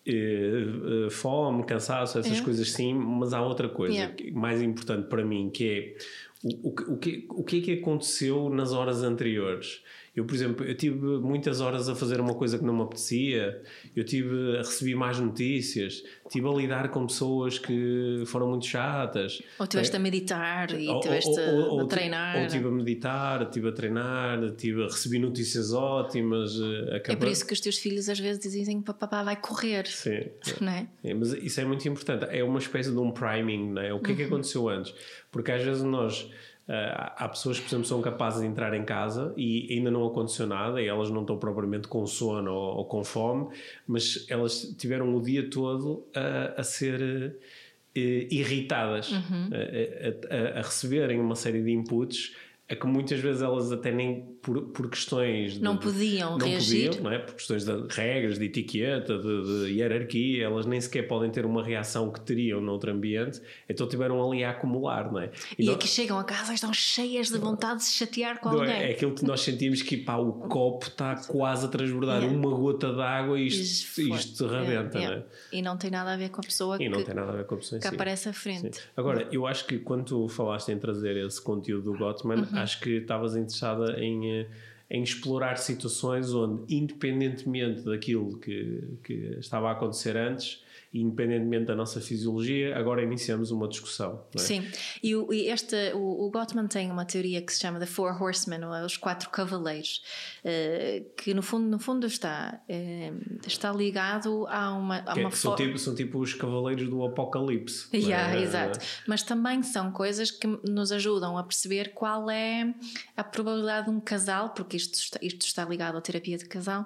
Uh, 0.06 1.06
uh, 1.06 1.10
fome, 1.10 1.64
cansaço, 1.64 2.18
essas 2.18 2.38
é. 2.38 2.42
coisas 2.42 2.70
sim, 2.70 2.92
mas 2.92 3.32
há 3.32 3.40
outra 3.40 3.70
coisa 3.70 3.94
yeah. 3.94 4.14
mais 4.34 4.60
importante 4.60 5.08
para 5.08 5.24
mim 5.24 5.48
que 5.48 5.70
é 5.70 5.96
o, 6.42 6.92
o, 6.94 6.98
que, 6.98 7.26
o 7.30 7.44
que 7.44 7.58
é 7.58 7.60
que 7.60 7.72
aconteceu 7.80 8.48
nas 8.48 8.72
horas 8.72 9.02
anteriores? 9.02 9.82
Eu, 10.14 10.26
por 10.26 10.34
exemplo, 10.34 10.66
eu 10.66 10.76
tive 10.76 10.98
muitas 10.98 11.62
horas 11.62 11.88
a 11.88 11.94
fazer 11.94 12.20
uma 12.20 12.34
coisa 12.34 12.58
que 12.58 12.64
não 12.64 12.74
me 12.74 12.82
apetecia, 12.82 13.62
eu 13.96 14.04
tive 14.04 14.56
a 14.56 14.58
receber 14.58 14.94
mais 14.94 15.18
notícias, 15.18 16.02
tive 16.28 16.46
a 16.46 16.52
lidar 16.52 16.90
com 16.90 17.06
pessoas 17.06 17.58
que 17.58 18.22
foram 18.26 18.50
muito 18.50 18.66
chatas. 18.66 19.42
Ou 19.58 19.64
estiveste 19.64 19.96
é, 19.96 19.98
a 19.98 20.02
meditar 20.02 20.70
e 20.78 20.90
estiveste 20.90 21.40
a 21.40 21.86
treinar. 21.86 22.36
Ou 22.36 22.44
estive 22.44 22.68
a 22.68 22.70
meditar, 22.70 23.42
estive 23.42 23.68
a 23.68 23.72
treinar, 23.72 24.50
tive 24.56 24.82
a 24.82 24.86
receber 24.86 25.18
notícias 25.18 25.72
ótimas. 25.72 26.60
Eh, 26.60 27.02
é 27.08 27.16
por 27.16 27.28
isso 27.28 27.46
que 27.46 27.54
os 27.54 27.60
teus 27.60 27.78
filhos 27.78 28.10
às 28.10 28.20
vezes 28.20 28.42
dizem 28.52 28.82
que 28.82 28.92
papá 28.92 29.22
vai 29.22 29.36
correr. 29.36 29.86
Sim. 29.86 30.26
Não 30.60 30.72
é? 30.72 30.88
é? 31.02 31.14
mas 31.14 31.32
isso 31.32 31.58
é 31.58 31.64
muito 31.64 31.88
importante. 31.88 32.26
É 32.28 32.44
uma 32.44 32.58
espécie 32.58 32.90
de 32.90 32.98
um 32.98 33.10
priming, 33.10 33.72
não 33.72 33.82
é? 33.82 33.94
O 33.94 33.98
que 33.98 34.08
uhum. 34.08 34.12
é 34.12 34.16
que 34.16 34.22
uhum. 34.22 34.28
aconteceu 34.28 34.68
antes? 34.68 34.94
Porque 35.30 35.50
às 35.50 35.62
vezes 35.64 35.82
nós 35.82 36.30
há 36.68 37.28
pessoas 37.28 37.58
que, 37.58 37.64
por 37.64 37.70
exemplo, 37.70 37.86
são 37.86 38.00
capazes 38.00 38.40
de 38.40 38.46
entrar 38.46 38.72
em 38.74 38.84
casa 38.84 39.34
e 39.36 39.66
ainda 39.72 39.90
não 39.90 40.06
aconteceu 40.06 40.46
nada 40.46 40.80
e 40.80 40.86
elas 40.86 41.10
não 41.10 41.22
estão 41.22 41.36
propriamente 41.36 41.88
com 41.88 42.06
sono 42.06 42.52
ou, 42.52 42.76
ou 42.78 42.84
com 42.84 43.02
fome, 43.02 43.48
mas 43.86 44.24
elas 44.28 44.74
tiveram 44.78 45.14
o 45.14 45.20
dia 45.20 45.50
todo 45.50 46.06
a, 46.14 46.60
a 46.60 46.62
ser 46.62 47.36
uh, 47.36 48.00
irritadas, 48.30 49.10
uhum. 49.10 49.50
a, 49.52 50.56
a, 50.56 50.60
a, 50.60 50.62
receberem 50.62 51.20
uma 51.20 51.34
série 51.34 51.62
de 51.62 51.72
inputs 51.72 52.34
é 52.72 52.74
que 52.74 52.86
muitas 52.86 53.20
vezes 53.20 53.42
elas 53.42 53.70
até 53.70 53.92
nem 53.92 54.22
por, 54.40 54.62
por 54.68 54.88
questões 54.88 55.54
de, 55.54 55.60
não 55.60 55.76
podiam 55.76 56.38
não 56.38 56.46
reagir 56.48 56.86
podiam, 56.86 57.04
não 57.04 57.12
é? 57.12 57.18
por 57.18 57.34
questões 57.34 57.66
de 57.66 57.72
regras, 57.90 58.38
de 58.38 58.46
etiqueta, 58.46 59.18
de, 59.18 59.66
de, 59.66 59.72
hierarquia, 59.74 60.44
elas 60.44 60.64
nem 60.64 60.80
sequer 60.80 61.06
podem 61.06 61.30
ter 61.30 61.44
uma 61.44 61.62
reação 61.62 62.10
que 62.10 62.18
teriam 62.22 62.62
noutro 62.62 62.90
ambiente, 62.90 63.42
então 63.68 63.86
tiveram 63.86 64.26
ali 64.26 64.42
a 64.42 64.52
acumular, 64.52 65.12
não 65.12 65.20
é? 65.20 65.30
E, 65.58 65.66
e 65.66 65.70
aqui 65.70 65.86
chegam 65.86 66.18
a 66.18 66.24
casa 66.24 66.52
e 66.52 66.54
estão 66.54 66.72
cheias 66.72 67.28
de 67.28 67.36
vontade 67.36 67.80
de 67.80 67.84
se 67.84 67.92
chatear 67.92 68.40
com 68.40 68.48
alguém. 68.48 68.72
É, 68.72 68.88
é 68.88 68.92
aquilo 68.92 69.14
que 69.14 69.22
nós 69.22 69.42
sentimos 69.42 69.82
que 69.82 69.98
pá, 69.98 70.16
o 70.16 70.32
copo 70.32 70.86
está 70.86 71.16
quase 71.28 71.66
a 71.66 71.68
transbordar 71.68 72.22
yeah. 72.22 72.34
uma 72.34 72.56
gota 72.56 72.90
de 72.90 73.02
água 73.02 73.38
e 73.38 73.48
isto, 73.48 74.00
isto 74.00 74.46
rebenta, 74.46 74.98
yeah. 74.98 75.16
Não 75.16 75.22
é? 75.22 75.26
E 75.52 75.60
não 75.60 75.76
tem 75.76 75.90
nada 75.90 76.14
a 76.14 76.16
ver 76.16 76.30
com 76.30 76.40
a 76.40 76.44
pessoa 76.44 76.76
e 76.76 76.78
que, 76.78 76.88
não 76.88 77.04
tem 77.04 77.14
nada 77.14 77.32
a 77.32 77.36
ver 77.36 77.44
com 77.44 77.54
a 77.54 77.58
pessoa 77.58 77.78
que 77.78 77.86
si. 77.86 77.94
aparece 77.94 78.30
à 78.30 78.32
frente. 78.32 78.78
Sim. 78.78 78.82
Agora, 78.96 79.28
eu 79.30 79.46
acho 79.46 79.66
que 79.66 79.78
quando 79.78 80.04
tu 80.06 80.26
falaste 80.26 80.72
em 80.72 80.78
trazer 80.78 81.18
esse 81.18 81.40
conteúdo 81.42 81.92
do 81.92 81.98
Gottman, 81.98 82.38
uhum 82.38 82.61
acho 82.62 82.80
que 82.80 82.98
estavas 82.98 83.36
interessada 83.36 84.00
em, 84.00 84.30
eh, 84.30 84.46
em 84.90 85.02
explorar 85.02 85.56
situações 85.56 86.32
onde, 86.32 86.74
independentemente 86.74 87.82
daquilo 87.82 88.38
que, 88.38 88.82
que 89.02 89.36
estava 89.38 89.68
a 89.68 89.72
acontecer 89.72 90.16
antes, 90.16 90.62
independentemente 90.94 91.66
da 91.66 91.74
nossa 91.74 92.00
fisiologia, 92.00 92.76
agora 92.76 93.02
iniciamos 93.02 93.50
uma 93.50 93.66
discussão. 93.66 94.22
É? 94.34 94.38
Sim, 94.38 94.68
e, 95.02 95.16
o, 95.16 95.32
e 95.32 95.48
este, 95.48 95.74
o, 95.94 96.26
o, 96.26 96.30
Gottman 96.30 96.66
tem 96.66 96.90
uma 96.90 97.06
teoria 97.06 97.40
que 97.40 97.52
se 97.52 97.60
chama 97.60 97.78
The 97.78 97.86
Four 97.86 98.22
Horsemen, 98.22 98.64
ou 98.64 98.84
os 98.84 98.98
Quatro 98.98 99.30
Cavaleiros, 99.30 100.02
uh, 100.44 101.04
que 101.16 101.32
no 101.32 101.42
fundo, 101.42 101.66
no 101.66 101.78
fundo 101.78 102.06
está, 102.06 102.60
uh, 102.68 103.46
está 103.46 103.72
ligado 103.72 104.46
a 104.48 104.72
uma. 104.74 105.02
A 105.06 105.14
uma 105.14 105.30
são, 105.30 105.56
tipo, 105.56 105.78
são 105.78 105.94
tipo 105.94 106.18
os 106.18 106.34
cavaleiros 106.34 106.88
do 106.88 107.04
apocalipse. 107.04 107.86
Yeah, 108.02 108.34
é? 108.34 108.42
Exato, 108.42 108.80
mas 109.06 109.22
também 109.22 109.62
são 109.62 109.92
coisas 109.92 110.30
que 110.30 110.46
nos 110.68 110.90
ajudam 110.90 111.38
a 111.38 111.44
perceber 111.44 111.92
qual 111.94 112.28
é 112.28 112.74
a 113.16 113.22
probabilidade 113.22 113.86
de 113.86 113.92
um 113.92 114.00
casal, 114.00 114.50
porque 114.50 114.76
isto 114.76 114.94
está, 114.94 115.18
isto 115.22 115.46
está 115.46 115.64
ligado 115.64 115.96
à 115.96 116.00
terapia 116.00 116.36
de 116.36 116.44
casal, 116.46 116.82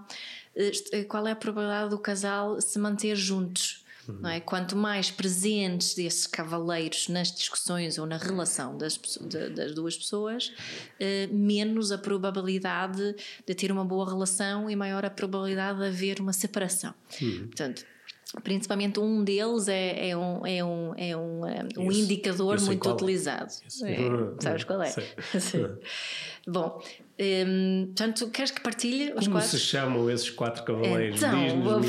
uh, 0.54 1.08
qual 1.08 1.26
é 1.26 1.32
a 1.32 1.36
probabilidade 1.36 1.90
do 1.90 1.98
casal 1.98 2.60
se 2.60 2.78
manter 2.78 3.16
juntos 3.16 3.85
Uhum. 4.08 4.18
Não 4.20 4.30
é? 4.30 4.40
Quanto 4.40 4.76
mais 4.76 5.10
presentes 5.10 5.94
desses 5.94 6.26
cavaleiros 6.26 7.08
nas 7.08 7.32
discussões 7.32 7.98
ou 7.98 8.06
na 8.06 8.16
relação 8.16 8.76
das, 8.76 8.98
de, 9.20 9.50
das 9.50 9.74
duas 9.74 9.96
pessoas, 9.96 10.52
eh, 11.00 11.28
menos 11.30 11.92
a 11.92 11.98
probabilidade 11.98 13.14
de 13.46 13.54
ter 13.54 13.72
uma 13.72 13.84
boa 13.84 14.08
relação 14.08 14.70
e 14.70 14.76
maior 14.76 15.04
a 15.04 15.10
probabilidade 15.10 15.78
de 15.78 15.86
haver 15.86 16.20
uma 16.20 16.32
separação. 16.32 16.94
Uhum. 17.20 17.46
Portanto, 17.46 17.84
principalmente 18.42 18.98
um 18.98 19.22
deles 19.22 19.68
é, 19.68 20.10
é 20.10 20.16
um, 20.16 20.46
é 20.46 20.64
um, 20.64 20.94
é 20.96 21.16
um, 21.16 21.46
é 21.46 21.68
um 21.78 21.92
indicador 21.92 22.60
muito 22.60 22.88
é. 22.88 22.92
utilizado. 22.92 23.52
É, 23.84 24.42
sabes 24.42 24.64
qual 24.64 24.82
é? 24.82 24.92
Bom, 26.46 26.82
um, 27.18 27.86
portanto, 27.86 28.28
queres 28.30 28.50
que 28.50 28.60
partilhe 28.60 29.12
os 29.12 29.26
Como 29.26 29.38
quatro? 29.38 29.48
se 29.48 29.58
chamam 29.58 30.10
esses 30.10 30.30
quatro 30.30 30.64
cavaleiros? 30.64 31.22
Então, 31.22 31.82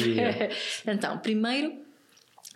então 0.88 1.18
primeiro 1.20 1.87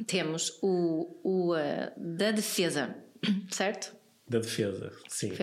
temos 0.04 0.58
o, 0.62 1.20
o 1.24 1.56
uh, 1.56 1.92
da 1.98 2.32
defesa, 2.32 2.96
certo? 3.52 3.96
Da 4.28 4.40
defesa, 4.40 4.94
sim. 5.10 5.34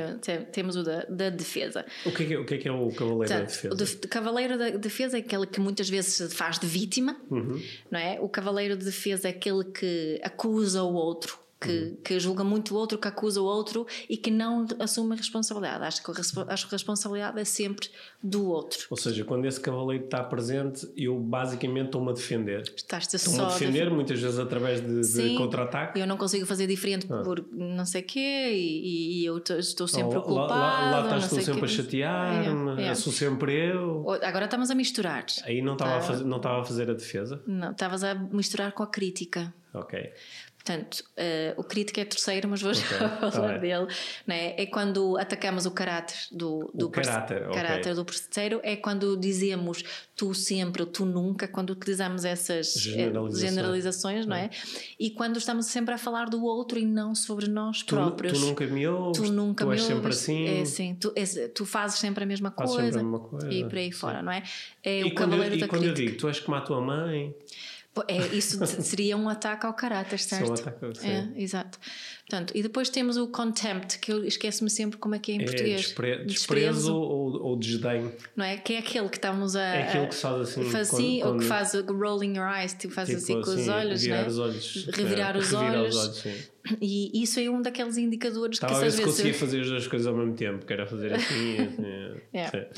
Temos 0.51 0.75
o 0.75 0.83
da, 0.83 1.05
da 1.05 1.29
defesa. 1.29 1.85
O 2.07 2.11
que, 2.11 2.23
é 2.23 2.27
que, 2.27 2.35
é, 2.35 2.39
o 2.39 2.45
que 2.47 2.55
é, 2.55 2.59
que 2.59 2.69
é 2.69 2.73
o 2.73 2.89
cavaleiro 2.89 3.19
Portanto, 3.19 3.41
da 3.41 3.45
defesa? 3.45 3.75
O 3.75 3.77
de, 3.77 4.09
cavaleiro 4.09 4.59
da 4.59 4.71
defesa 4.71 5.19
é 5.19 5.21
aquele 5.21 5.47
que 5.47 5.61
muitas 5.61 5.91
vezes 5.91 6.15
se 6.15 6.29
faz 6.31 6.59
de 6.59 6.67
vítima, 6.67 7.21
uhum. 7.31 7.63
não 7.91 8.01
é? 8.01 8.19
O 8.19 8.31
cavaleiro 8.31 8.79
de 8.79 8.87
defesa 8.87 9.29
é 9.29 9.31
aquele 9.31 9.65
que 9.65 10.19
acusa 10.25 10.83
o 10.83 10.95
outro 10.95 11.39
que, 11.61 11.71
uhum. 11.71 11.97
que, 12.05 12.21
julga 12.21 12.45
muito 12.45 12.75
o 12.75 12.79
outro, 12.79 12.99
que 12.99 13.09
acusa 13.09 13.41
o 13.41 13.45
outro 13.45 13.87
e 14.09 14.17
que 14.17 14.31
não 14.31 14.67
assume 14.79 15.15
a 15.15 15.17
responsabilidade. 15.17 15.85
Acho 15.85 16.03
que, 16.03 16.11
a, 16.11 16.53
acho 16.53 16.69
que 16.69 16.75
a 16.75 16.77
responsabilidade 16.77 17.41
é 17.41 17.45
sempre 17.45 17.89
do 18.23 18.47
outro. 18.47 18.87
Ou 18.91 18.97
seja, 18.97 19.25
quando 19.25 19.45
esse 19.45 19.61
cavaleiro 19.61 20.05
está 20.05 20.23
presente, 20.23 20.89
eu 20.97 21.19
basicamente 21.19 21.87
estou-me 21.87 22.11
a 22.11 22.13
defender. 22.13 22.63
Estás-te 22.77 23.17
estou-me 23.17 23.41
a 23.41 23.47
defender, 23.47 23.91
muitas 23.91 24.21
vezes 24.21 24.39
através 24.39 24.81
de, 24.81 25.01
de 25.01 25.37
contra-ataque. 25.37 25.99
Eu 25.99 26.07
não 26.07 26.17
consigo 26.17 26.47
fazer 26.47 26.67
diferente 26.67 27.07
ah. 27.11 27.23
por 27.23 27.45
não 27.53 27.85
sei 27.85 28.03
o 28.03 28.05
quê 28.05 28.51
e, 28.53 29.23
e, 29.23 29.25
eu 29.25 29.39
estou 29.39 29.89
sempre 29.89 30.19
oh, 30.19 30.23
culpado. 30.23 30.61
Lá, 30.61 30.91
lá, 30.91 30.91
lá 30.91 31.03
estás 31.03 31.29
tu 31.29 31.43
sempre 31.43 31.61
quê. 31.61 31.65
a 31.65 31.69
chatear-me, 31.69 32.83
é, 32.83 32.87
é. 32.87 32.95
sou 32.95 33.13
sempre 33.13 33.71
eu. 33.71 34.07
Agora 34.23 34.45
estamos 34.45 34.71
a 34.71 34.75
misturar. 34.75 35.27
Aí 35.45 35.61
não 35.61 35.73
estava, 35.73 35.93
tá. 35.93 35.99
a, 35.99 36.01
fazer, 36.01 36.25
não 36.25 36.37
estava 36.37 36.61
a 36.61 36.65
fazer 36.65 36.91
a 36.91 36.95
defesa? 36.95 37.43
Não, 37.47 37.73
estavas 37.73 38.05
a 38.05 38.15
misturar 38.15 38.71
com 38.73 38.83
a 38.85 38.87
crítica. 38.87 39.53
Ok. 39.75 40.13
Portanto, 40.69 41.03
uh, 41.17 41.61
o 41.61 41.65
crítico 41.65 41.99
é 41.99 42.05
terceiro, 42.05 42.47
mas 42.47 42.61
vou 42.61 42.73
okay, 42.73 42.83
falar 43.33 43.55
tá 43.55 43.57
dele. 43.57 43.87
Né? 44.27 44.55
É 44.59 44.67
quando 44.67 45.17
atacamos 45.17 45.65
o 45.65 45.71
caráter 45.71 46.17
do, 46.31 46.71
do, 46.75 46.89
o 46.89 46.91
caráter, 46.91 47.49
caráter 47.49 47.81
okay. 47.81 47.95
do 47.95 48.05
terceiro, 48.05 48.61
é 48.63 48.77
quando 48.77 49.17
dizemos 49.17 49.83
tu 50.15 50.35
sempre, 50.35 50.85
tu 50.85 51.07
nunca, 51.07 51.49
quando 51.49 51.71
utilizamos 51.71 52.27
essas 52.27 52.77
eh, 52.77 52.81
generalizações, 52.81 53.41
generalizações 53.41 54.27
não 54.27 54.37
é? 54.37 54.51
E 55.01 55.11
quando 55.11 55.39
estamos 55.39 55.67
sempre 55.67 55.95
a 55.95 55.99
falar 55.99 56.29
do 56.29 56.45
outro 56.45 56.79
e 56.79 56.85
não 56.85 57.15
sobre 57.15 57.49
nós 57.49 57.83
tu, 57.83 57.95
próprios. 57.95 58.39
Tu 58.39 58.45
nunca 58.45 58.67
me 58.67 58.87
ouves, 58.87 59.23
tu, 59.23 59.33
nunca 59.33 59.65
tu 59.65 59.71
me 59.71 59.77
és 59.77 59.83
ouves, 59.91 59.95
sempre 59.95 60.11
assim. 60.11 60.47
É 60.47 60.61
assim, 60.61 60.95
tu, 60.97 61.13
é, 61.17 61.25
tu 61.49 61.65
fazes 61.65 61.99
sempre 61.99 62.25
a 62.25 62.27
mesma 62.27 62.51
coisa, 62.51 63.01
a 63.01 63.03
mesma 63.03 63.21
coisa 63.21 63.51
e 63.51 63.65
por 63.65 63.79
aí 63.79 63.91
sim. 63.91 63.99
fora, 63.99 64.21
não 64.21 64.33
é? 64.33 64.43
É 64.85 65.01
e 65.01 65.05
o 65.05 65.15
quando, 65.15 65.31
cavaleiro 65.31 65.55
eu, 65.55 65.61
da 65.61 65.67
e 65.67 65.69
quando 65.69 65.85
eu 65.85 65.95
digo 65.95 66.17
tu 66.19 66.29
és 66.29 66.39
como 66.41 66.59
a 66.59 66.61
tua 66.61 66.81
mãe. 66.81 67.35
É, 68.07 68.19
isso 68.35 68.65
seria 68.83 69.17
um 69.17 69.29
ataque 69.29 69.67
ao 69.67 69.75
caráter, 69.75 70.19
certo? 70.19 70.51
Um 70.51 70.55
ataque. 70.55 71.07
É, 71.07 71.29
exato. 71.37 71.79
Portanto, 72.29 72.53
e 72.55 72.63
depois 72.63 72.91
temos 72.91 73.17
o 73.17 73.27
contempt, 73.29 73.99
que 73.99 74.13
eu 74.13 74.23
esqueço-me 74.23 74.69
sempre 74.69 74.99
como 74.99 75.15
é 75.15 75.19
que 75.19 75.33
é 75.33 75.35
em 75.37 75.43
é 75.43 75.45
português. 75.45 75.81
Despre, 75.81 76.25
desprezo, 76.25 76.27
desprezo 76.27 76.95
ou, 76.95 77.43
ou, 77.43 77.57
desdém. 77.57 78.13
Não 78.37 78.45
é? 78.45 78.59
Que 78.59 78.75
é 78.75 78.79
aquele 78.79 79.09
que 79.09 79.17
estamos 79.17 79.57
a. 79.57 79.63
É 79.63 79.83
aquele 79.89 80.07
que 80.09 80.15
faz 80.15 80.41
assim. 80.41 80.65
Faz 80.65 80.93
assim, 80.93 81.21
quando, 81.21 81.33
ou 81.33 81.39
que 81.39 81.45
faz 81.47 81.73
rolling 81.73 82.37
your 82.37 82.47
eyes, 82.47 82.75
tipo, 82.75 82.93
faz 82.93 83.09
tipo 83.09 83.21
assim 83.21 83.35
com 83.35 83.51
assim, 83.51 83.63
os 83.63 83.69
olhos. 83.69 84.03
Revirar 84.03 84.23
né? 84.23 84.29
os 84.29 84.39
olhos. 84.39 84.87
Revirar 84.93 85.37
é, 85.37 85.39
os 85.39 85.51
revirar 85.51 85.75
olhos. 85.75 85.97
Os 85.97 86.05
olhos 86.05 86.17
sim. 86.19 86.35
E 86.83 87.23
isso 87.23 87.41
é 87.41 87.49
um 87.49 87.63
daqueles 87.63 87.97
indicadores 87.97 88.57
Estava 88.57 88.75
que 88.75 88.79
se 88.79 88.85
vezes... 88.85 89.01
conseguia 89.01 89.35
fazer 89.35 89.61
as 89.63 89.69
duas 89.69 89.87
coisas 89.87 90.07
ao 90.07 90.15
mesmo 90.15 90.35
tempo, 90.35 90.67
que 90.67 90.73
era 90.73 90.87
fazer 90.87 91.15
assim. 91.15 91.57
assim 91.65 91.85
é. 92.35 92.69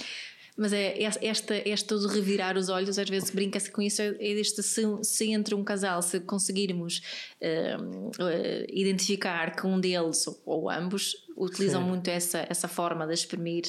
Mas 0.57 0.73
é 0.73 1.03
esta, 1.03 1.55
esta 1.69 1.99
de 1.99 2.07
revirar 2.09 2.57
os 2.57 2.69
olhos, 2.69 2.99
às 2.99 3.09
vezes 3.09 3.31
brinca-se 3.31 3.71
com 3.71 3.81
isso, 3.81 4.03
é 4.03 4.13
deste 4.13 4.63
se, 4.63 4.83
se 5.03 5.31
entre 5.31 5.55
um 5.55 5.65
casal, 5.65 6.03
se 6.03 6.21
conseguirmos 6.21 7.01
uh, 7.41 8.09
uh, 8.09 8.67
identificar 8.69 9.55
que 9.57 9.67
um 9.67 9.81
deles 9.81 10.25
ou 10.45 10.71
ambos 10.71 11.17
utilizam 11.37 11.83
Sim. 11.83 11.89
muito 11.89 12.09
essa, 12.09 12.47
essa 12.49 12.69
forma 12.69 13.07
de 13.07 13.15
exprimir 13.15 13.65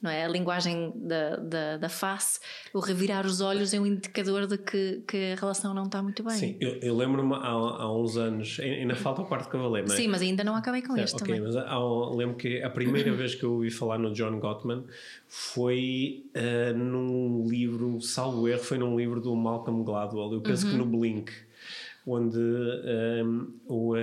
não 0.00 0.10
é? 0.10 0.24
A 0.24 0.28
linguagem 0.28 0.92
da, 0.94 1.36
da, 1.36 1.76
da, 1.76 1.88
face, 1.88 2.38
o 2.72 2.78
revirar 2.78 3.26
os 3.26 3.40
olhos 3.40 3.74
é 3.74 3.80
um 3.80 3.86
indicador 3.86 4.46
de 4.46 4.56
que, 4.56 5.02
que 5.06 5.32
a 5.32 5.34
relação 5.34 5.74
não 5.74 5.84
está 5.84 6.00
muito 6.02 6.22
bem. 6.22 6.36
Sim, 6.36 6.56
eu, 6.60 6.78
eu 6.80 6.96
lembro-me 6.96 7.34
há, 7.34 7.48
há 7.48 7.96
uns 7.96 8.16
anos, 8.16 8.60
ainda 8.60 8.94
falta 8.94 9.22
o 9.22 9.26
quarto 9.26 9.48
cavaleiro, 9.48 9.88
não 9.88 9.94
é? 9.94 9.96
Sim, 9.96 10.08
mas 10.08 10.22
ainda 10.22 10.44
não 10.44 10.54
acabei 10.54 10.82
com 10.82 10.96
este 10.96 11.16
okay, 11.16 11.34
também. 11.34 11.40
Mas 11.40 11.56
há, 11.56 11.78
lembro 12.14 12.36
que 12.36 12.62
a 12.62 12.70
primeira 12.70 13.12
vez 13.12 13.34
que 13.34 13.44
eu 13.44 13.54
ouvi 13.54 13.70
falar 13.70 13.98
no 13.98 14.12
John 14.12 14.38
Gottman 14.38 14.84
foi 15.26 16.24
uh, 16.36 16.76
num 16.76 17.44
livro, 17.48 18.00
salvo 18.00 18.46
erro, 18.46 18.62
foi 18.62 18.78
num 18.78 18.96
livro 18.96 19.20
do 19.20 19.34
Malcolm 19.34 19.82
Gladwell, 19.82 20.32
eu 20.32 20.40
penso 20.40 20.66
uhum. 20.66 20.72
que 20.72 20.78
no 20.78 20.86
Blink 20.86 21.32
onde 22.10 22.38
um, 22.38 23.52
o, 23.66 23.94
uh, 23.94 23.98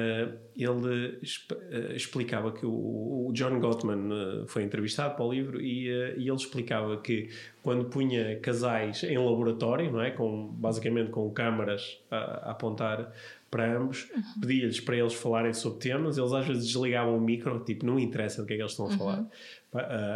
ele 0.55 0.69
uh, 0.69 1.95
explicava 1.95 2.51
que 2.51 2.65
o, 2.65 3.27
o, 3.27 3.31
John 3.33 3.59
Gottman 3.59 4.11
uh, 4.11 4.47
foi 4.47 4.63
entrevistado 4.63 5.15
para 5.15 5.25
o 5.25 5.33
livro 5.33 5.59
e, 5.59 5.87
e, 5.87 6.29
ele 6.29 6.35
explicava 6.35 6.97
que 6.97 7.29
quando 7.63 7.85
punha 7.85 8.39
casais 8.39 9.03
em 9.03 9.17
laboratório, 9.17 9.91
não 9.91 10.01
é, 10.01 10.11
com 10.11 10.47
basicamente 10.47 11.09
com 11.09 11.29
câmaras 11.31 11.99
a, 12.11 12.17
a 12.17 12.51
apontar 12.51 13.11
para 13.49 13.75
ambos, 13.75 14.07
uhum. 14.13 14.41
pedia-lhes 14.41 14.79
para 14.79 14.97
eles 14.97 15.13
falarem 15.13 15.53
sobre 15.53 15.79
temas, 15.79 16.17
eles 16.17 16.31
às 16.31 16.45
vezes 16.45 16.67
desligavam 16.67 17.17
o 17.17 17.21
micro, 17.21 17.59
tipo, 17.61 17.85
não 17.85 17.97
interessa 17.97 18.41
do 18.41 18.47
que 18.47 18.53
é 18.53 18.57
que 18.57 18.61
eles 18.61 18.73
estão 18.73 18.87
a 18.87 18.91
falar. 18.91 19.19
Uhum. 19.19 19.29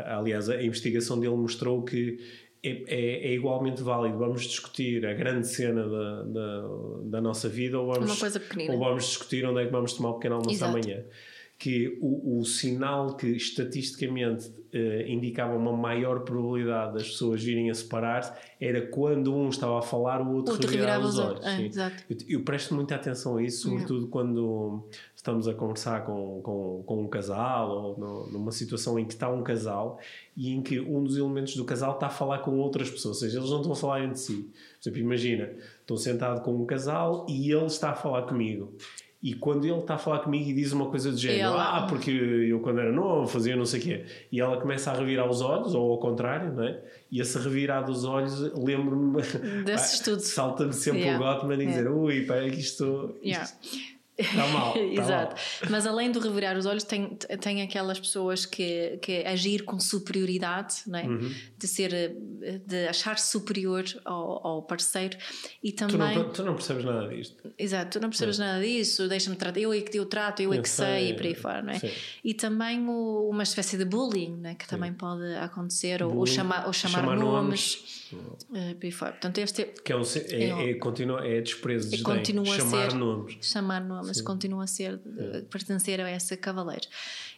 aliás, 0.06 0.50
a 0.50 0.62
investigação 0.62 1.20
dele 1.20 1.36
mostrou 1.36 1.84
que 1.84 2.20
é, 2.62 2.70
é, 2.70 3.28
é, 3.28 3.34
igualmente 3.34 3.82
válido. 3.82 4.18
Vamos 4.18 4.44
discutir 4.44 5.06
a 5.06 5.14
grande 5.14 5.48
cena 5.48 5.88
da, 5.88 6.24
da, 6.24 6.68
da 7.04 7.22
nossa 7.22 7.48
vida 7.48 7.80
ou 7.80 7.94
vamos, 7.94 8.22
ou 8.70 8.80
vamos 8.80 9.06
discutir 9.06 9.46
onde 9.46 9.62
é 9.62 9.66
que 9.66 9.72
vamos 9.72 9.94
tomar 9.94 10.10
o 10.10 10.14
pequeno 10.16 10.36
almoço 10.36 10.56
Exato. 10.56 10.78
amanhã. 10.78 11.04
Que 11.60 12.00
o, 12.02 12.40
o 12.40 12.46
sinal 12.46 13.18
que 13.18 13.28
estatisticamente 13.28 14.50
eh, 14.72 15.06
indicava 15.08 15.56
uma 15.56 15.76
maior 15.76 16.20
probabilidade 16.20 16.94
das 16.94 17.10
pessoas 17.10 17.44
virem 17.44 17.72
a 17.72 17.74
separar-se 17.74 18.32
era 18.62 18.86
quando 18.86 19.36
um 19.36 19.50
estava 19.50 19.80
a 19.80 19.82
falar, 19.82 20.22
o 20.22 20.32
outro, 20.36 20.54
outro 20.54 20.70
revirava 20.70 21.06
os 21.08 21.18
olhos. 21.18 21.44
É, 21.44 21.66
eu, 22.08 22.18
eu, 22.28 22.44
presto 22.44 22.76
muita 22.76 22.94
atenção 22.94 23.38
a 23.38 23.44
isso, 23.44 23.68
sobretudo 23.68 24.08
quando 24.10 24.88
estamos 25.16 25.48
a 25.48 25.56
conversar 25.56 26.06
com, 26.06 26.40
com, 26.44 26.84
com 26.86 27.02
um 27.02 27.08
casal 27.08 27.70
ou 27.72 27.98
no, 27.98 28.32
numa 28.32 28.52
situação 28.52 29.00
em 29.00 29.06
que 29.06 29.14
está 29.14 29.28
um 29.28 29.42
casal 29.42 30.00
e 30.38 30.54
em 30.54 30.62
que 30.62 30.80
um 30.80 31.04
dos 31.04 31.18
elementos 31.18 31.56
do 31.56 31.66
casal 31.66 31.96
está 31.96 32.06
a 32.06 32.12
falar 32.12 32.38
com 32.40 32.56
outras 32.60 32.92
pessoas, 32.92 33.16
ou 33.16 33.22
seja, 33.22 33.40
eles 33.40 33.50
não 33.50 33.58
estão 33.58 33.72
a 33.72 33.76
falar 33.76 34.04
entre 34.04 34.20
si. 34.20 34.52
Por 34.82 34.90
exemplo, 34.90 35.00
imagina, 35.00 35.50
estou 35.82 35.98
sentado 35.98 36.42
com 36.42 36.54
um 36.54 36.66
casal 36.68 37.26
e 37.28 37.52
ele 37.52 37.66
está 37.66 37.90
a 37.90 37.96
falar 37.96 38.22
comigo. 38.28 38.72
E 39.22 39.34
quando 39.34 39.66
ele 39.66 39.80
está 39.80 39.96
a 39.96 39.98
falar 39.98 40.20
comigo 40.20 40.50
e 40.50 40.54
diz 40.54 40.72
uma 40.72 40.86
coisa 40.86 41.12
do 41.12 41.18
género, 41.18 41.50
ela... 41.50 41.78
ah, 41.78 41.88
porque 41.88 42.10
eu 42.10 42.62
quando 42.62 42.80
era 42.80 42.92
novo 42.92 43.28
fazia 43.28 43.54
não 43.54 43.66
sei 43.66 43.82
o 43.82 43.84
quê, 43.84 44.06
e 44.32 44.40
ela 44.40 44.56
começa 44.62 44.92
a 44.92 44.94
revirar 44.94 45.30
os 45.30 45.42
olhos, 45.42 45.76
ou 45.76 45.92
ao 45.92 46.00
contrário, 46.00 46.54
não 46.54 46.64
é? 46.64 46.82
E 47.12 47.20
esse 47.20 47.38
revirar 47.38 47.84
dos 47.84 48.06
olhos, 48.06 48.40
lembro-me. 48.58 49.22
Desse 49.66 49.96
estudo. 50.00 50.22
Salta-me 50.22 50.72
sempre 50.72 51.02
yeah. 51.02 51.20
o 51.20 51.34
Gottman 51.34 51.58
e 51.58 51.64
yeah. 51.64 51.78
dizer, 51.78 51.92
ui, 51.92 52.26
pá, 52.26 52.36
é 52.36 52.50
que 52.50 52.60
isto. 52.62 53.14
Yeah. 53.22 53.50
Está 54.20 54.48
mal. 54.48 54.74
Tá 54.80 54.80
Exato. 54.80 55.36
Mal. 55.36 55.72
Mas 55.72 55.88
além 55.88 56.12
do 56.12 56.20
revirar 56.20 56.58
os 56.58 56.66
olhos, 56.66 56.84
tem, 56.84 57.16
tem 57.16 57.62
aquelas 57.62 58.00
pessoas 58.00 58.46
que, 58.46 58.98
que 59.02 59.26
agir 59.26 59.64
com 59.64 59.80
superioridade, 59.80 60.76
não 60.86 61.00
é? 61.00 61.04
Uhum. 61.04 61.34
de 61.58 61.68
ser 61.68 62.16
de 62.66 62.88
achar-se 62.88 63.32
superior 63.32 63.84
ao, 64.06 64.48
ao, 64.48 64.62
parceiro 64.64 65.18
e 65.64 65.72
também. 65.72 66.14
Tu 66.14 66.20
não, 66.20 66.30
tu 66.30 66.44
não, 66.44 66.54
percebes 66.54 66.86
nada 66.86 67.08
disto. 67.08 67.52
Exato, 67.58 68.00
tu 68.00 68.02
não 68.02 68.10
percebes 68.10 68.40
é. 68.40 68.44
nada 68.44 68.64
disso, 68.64 69.08
deixa-me 69.08 69.36
tratar, 69.36 69.60
eu 69.60 69.74
é 69.74 69.82
que 69.82 69.98
eu 69.98 70.06
trato, 70.06 70.42
eu, 70.42 70.54
é 70.54 70.62
que 70.62 70.70
sei, 70.70 70.86
sei, 70.86 71.10
e 71.10 71.14
por 71.16 71.26
aí 71.26 71.36
fora, 71.36 71.62
não 71.62 71.74
é? 71.74 71.80
Sim. 71.80 71.92
E 72.24 72.34
também 72.34 72.86
o, 72.88 73.30
uma 73.30 73.44
espécie 73.44 73.78
de 73.78 73.86
bullying, 73.86 74.38
né? 74.38 74.56
que 74.56 74.68
também 74.68 74.92
Sim. 74.92 74.98
pode 74.98 75.34
acontecer, 75.36 76.04
ou, 76.04 76.16
ou, 76.16 76.26
chama, 76.26 76.66
ou 76.66 76.74
chamar, 76.74 77.00
chamar 77.00 77.18
nomes, 77.18 78.08
nomes. 78.12 78.44
Uh, 78.50 78.76
por 78.76 78.86
aí 78.86 78.92
fora. 78.92 79.12
Portanto, 79.12 79.38
este 79.40 79.66
que 79.84 79.92
é, 79.92 79.96
um, 79.96 80.02
é, 80.02 80.34
é, 80.34 80.70
é, 80.72 80.74
continua, 80.76 81.26
é 81.26 81.42
desprezo, 81.42 81.94
é, 81.94 81.98
chamar 81.98 82.92
ser, 82.92 82.94
nomes. 82.98 83.38
Chamar 83.42 83.82
nomes, 83.82 84.09
Sim. 84.18 84.24
continua 84.24 84.64
a 84.64 84.68
ser, 84.68 85.00
é. 85.18 85.42
pertencer 85.42 86.00
a 86.02 86.12
esse 86.12 86.36
cavaleiro. 86.38 86.88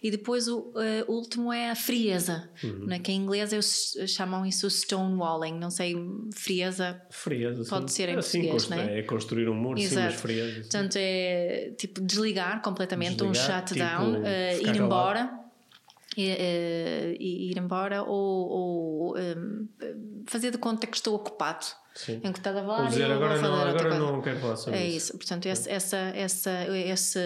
E 0.02 0.10
depois 0.10 0.48
o 0.48 0.60
uh, 0.60 1.12
último 1.12 1.54
é 1.54 1.70
a 1.70 1.76
frieza, 1.76 2.50
uhum. 2.64 2.86
né? 2.86 3.00
que 3.00 3.12
em 3.12 3.16
inglês 3.18 3.54
eles 3.54 3.96
chamam 4.08 4.46
isso 4.46 4.68
stonewalling, 4.68 5.60
não 5.60 5.70
sei, 5.70 5.96
frieza. 6.34 7.00
Frieza, 7.10 7.64
pode 7.70 7.92
ser 7.92 8.10
em 8.10 8.16
assim, 8.16 8.48
português, 8.48 8.70
né? 8.70 9.00
É 9.00 9.04
construir 9.04 9.48
um 9.48 9.56
muro, 9.56 9.80
Exato. 9.80 9.96
sim, 9.96 10.06
mas 10.06 10.22
frieza. 10.22 10.60
Portanto, 10.62 10.96
é 10.98 11.74
tipo 11.78 12.02
desligar 12.02 12.62
completamente, 12.62 13.18
desligar, 13.18 13.64
um 13.64 13.68
shutdown, 13.68 14.14
tipo, 14.14 14.26
uh, 14.26 14.70
ir 14.70 14.82
embora. 14.82 15.41
E, 16.18 16.30
uh, 16.30 17.22
ir 17.22 17.58
embora 17.58 18.04
ou, 18.04 18.50
ou 18.50 19.18
um, 19.18 19.68
fazer 20.28 20.52
de 20.52 20.58
conta 20.58 20.86
que 20.86 20.98
estou 20.98 21.16
ocupado 21.16 21.66
Sim. 21.96 22.20
em 22.24 22.34
que 22.34 22.40
está 22.40 22.50
a 22.50 22.54
lavar 22.54 22.82
ou 22.82 22.88
dizer 22.88 23.10
agora, 23.10 23.40
não, 23.40 23.54
agora 23.54 23.98
não 23.98 24.22
quero 24.22 24.40
falar 24.40 24.58
sobre 24.58 24.78
é 24.78 24.88
isso. 24.88 24.98
isso. 24.98 25.18
Portanto, 25.18 25.46
essa, 25.46 25.70
essa, 25.70 25.98
essa, 25.98 26.52
esse 26.78 27.20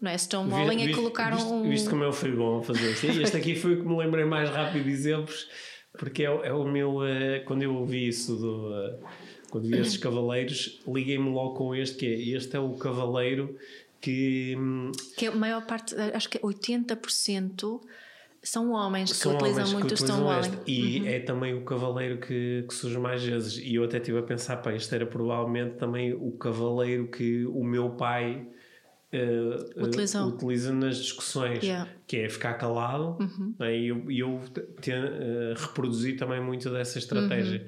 não 0.00 0.10
é? 0.10 0.18
Stonewalling 0.18 0.90
é 0.90 0.92
colocar 0.92 1.32
um. 1.34 1.68
Visto 1.68 1.90
como 1.90 2.04
eu 2.04 2.12
fui 2.12 2.32
bom 2.32 2.58
a 2.58 2.62
fazer 2.62 2.90
assim. 2.90 3.20
Este 3.22 3.36
aqui 3.36 3.54
foi 3.54 3.74
o 3.74 3.82
que 3.82 3.88
me 3.88 3.96
lembrei 3.96 4.24
mais 4.24 4.50
rápido 4.50 4.84
de 4.84 4.90
exemplos, 4.90 5.48
porque 5.98 6.22
é, 6.22 6.26
é 6.26 6.52
o 6.52 6.64
meu. 6.64 6.98
Uh, 6.98 7.44
quando 7.46 7.62
eu 7.62 7.74
ouvi 7.74 8.08
isso 8.08 8.36
do. 8.36 8.68
Uh, 8.68 8.98
quando 9.50 9.68
vi 9.68 9.78
estes 9.78 9.96
cavaleiros, 10.02 10.80
liguei-me 10.86 11.30
logo 11.30 11.54
com 11.54 11.74
este, 11.74 11.96
que 11.96 12.06
é 12.06 12.36
este 12.36 12.56
é 12.56 12.60
o 12.60 12.74
cavaleiro 12.74 13.56
que. 14.00 14.54
Hum, 14.56 14.92
que 15.16 15.26
é 15.26 15.28
a 15.28 15.34
maior 15.34 15.66
parte, 15.66 15.94
acho 16.14 16.28
que 16.28 16.38
é 16.38 16.40
80% 16.40 17.80
são 18.46 18.70
homens 18.70 19.10
que 19.10 19.16
são 19.16 19.34
utilizam 19.34 19.72
muito 19.72 19.92
o 19.92 19.96
Stonewalling. 19.96 20.58
E 20.66 21.00
uhum. 21.00 21.06
é 21.08 21.18
também 21.18 21.54
o 21.54 21.64
cavaleiro 21.64 22.18
que, 22.18 22.64
que, 22.68 22.74
surge 22.74 22.96
mais 22.96 23.22
vezes. 23.22 23.58
E 23.58 23.74
eu 23.74 23.84
até 23.84 23.98
estive 23.98 24.18
a 24.18 24.22
pensar, 24.22 24.58
pá, 24.58 24.72
este 24.72 24.94
era 24.94 25.04
provavelmente 25.04 25.74
também 25.74 26.14
o 26.14 26.30
cavaleiro 26.32 27.08
que 27.08 27.44
o 27.46 27.64
meu 27.64 27.90
pai 27.90 28.46
uh, 29.12 29.80
uh, 29.80 30.26
utiliza 30.28 30.72
nas 30.72 30.98
discussões, 30.98 31.62
yeah. 31.62 31.88
que 32.06 32.18
é 32.18 32.28
ficar 32.28 32.54
calado 32.54 33.16
uhum. 33.20 33.54
né? 33.58 33.76
e 33.76 33.88
eu, 33.88 34.10
eu 34.10 34.40
te, 34.80 34.90
uh, 34.90 35.54
reproduzi 35.56 36.14
também 36.14 36.40
muito 36.40 36.70
dessa 36.70 36.98
estratégia. 36.98 37.60
Uhum. 37.60 37.66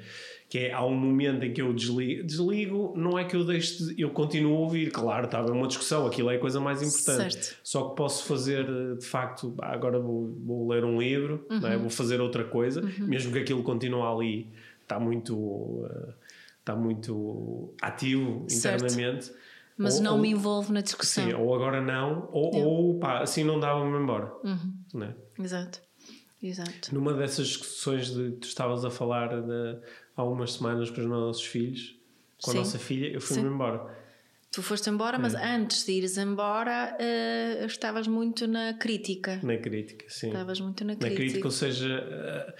Que 0.48 0.59
é, 0.61 0.72
há 0.72 0.83
um 0.83 0.94
momento 0.94 1.44
em 1.44 1.53
que 1.53 1.61
eu 1.61 1.74
desligo, 1.74 2.24
desligo 2.24 2.94
não 2.96 3.18
é 3.18 3.24
que 3.24 3.37
eu 3.37 3.44
deixe, 3.44 3.85
de, 3.85 4.01
eu 4.01 4.09
continuo 4.09 4.57
a 4.57 4.61
ouvir, 4.61 4.90
claro, 4.90 5.27
estava 5.27 5.53
uma 5.53 5.66
discussão, 5.66 6.07
aquilo 6.07 6.31
é 6.31 6.37
a 6.37 6.38
coisa 6.38 6.59
mais 6.59 6.81
importante. 6.81 7.35
Certo. 7.35 7.59
Só 7.62 7.90
que 7.90 7.96
posso 7.96 8.24
fazer, 8.24 8.64
de 8.96 9.05
facto, 9.05 9.55
agora 9.61 10.01
vou, 10.01 10.35
vou 10.42 10.66
ler 10.70 10.85
um 10.85 10.98
livro, 10.98 11.46
uhum. 11.51 11.61
né? 11.61 11.77
vou 11.77 11.90
fazer 11.90 12.18
outra 12.18 12.44
coisa, 12.44 12.81
uhum. 12.81 13.07
mesmo 13.07 13.31
que 13.31 13.40
aquilo 13.40 13.62
continue 13.62 14.01
ali, 14.01 14.51
está 14.81 14.98
muito, 14.98 15.87
está 16.61 16.74
muito 16.74 17.74
ativo 17.83 18.46
certo. 18.48 18.87
internamente 18.87 19.31
mas 19.78 19.96
ou, 19.96 20.02
não 20.02 20.18
me 20.18 20.28
envolvo 20.28 20.72
na 20.72 20.80
discussão. 20.80 21.24
Sim, 21.24 21.34
ou 21.34 21.54
agora 21.54 21.80
não, 21.80 22.28
ou, 22.32 22.54
ou 22.56 22.98
pá, 22.98 23.20
assim 23.20 23.44
não 23.44 23.60
dava-me 23.60 23.96
embora. 23.96 24.32
Uhum. 24.44 24.74
Né? 24.92 25.14
Exato. 25.38 25.80
Exato. 26.42 26.94
Numa 26.94 27.14
dessas 27.14 27.48
discussões 27.48 28.12
de 28.12 28.32
tu 28.32 28.46
estavas 28.46 28.84
a 28.84 28.90
falar 28.90 29.28
de, 29.40 29.78
há 30.16 30.24
umas 30.24 30.54
semanas 30.54 30.90
com 30.90 31.00
os 31.00 31.06
nossos 31.06 31.44
filhos, 31.44 31.96
com 32.42 32.50
Sim. 32.50 32.58
a 32.58 32.60
nossa 32.60 32.78
filha, 32.78 33.08
eu 33.08 33.20
fui-me 33.20 33.48
embora. 33.48 33.96
Tu 34.50 34.62
foste 34.62 34.88
embora, 34.88 35.18
mas 35.18 35.34
é. 35.34 35.44
antes 35.44 35.84
de 35.84 35.92
ires 35.92 36.16
embora 36.16 36.96
uh, 36.96 37.66
estavas 37.66 38.08
muito 38.08 38.46
na 38.46 38.74
crítica. 38.74 39.38
Na 39.42 39.58
crítica, 39.58 40.06
sim. 40.08 40.28
Estavas 40.28 40.60
muito 40.60 40.84
na 40.84 40.96
crítica. 40.96 41.10
Na 41.10 41.16
crítica, 41.16 41.46
ou 41.46 41.52
seja, 41.52 42.00
uh, 42.00 42.52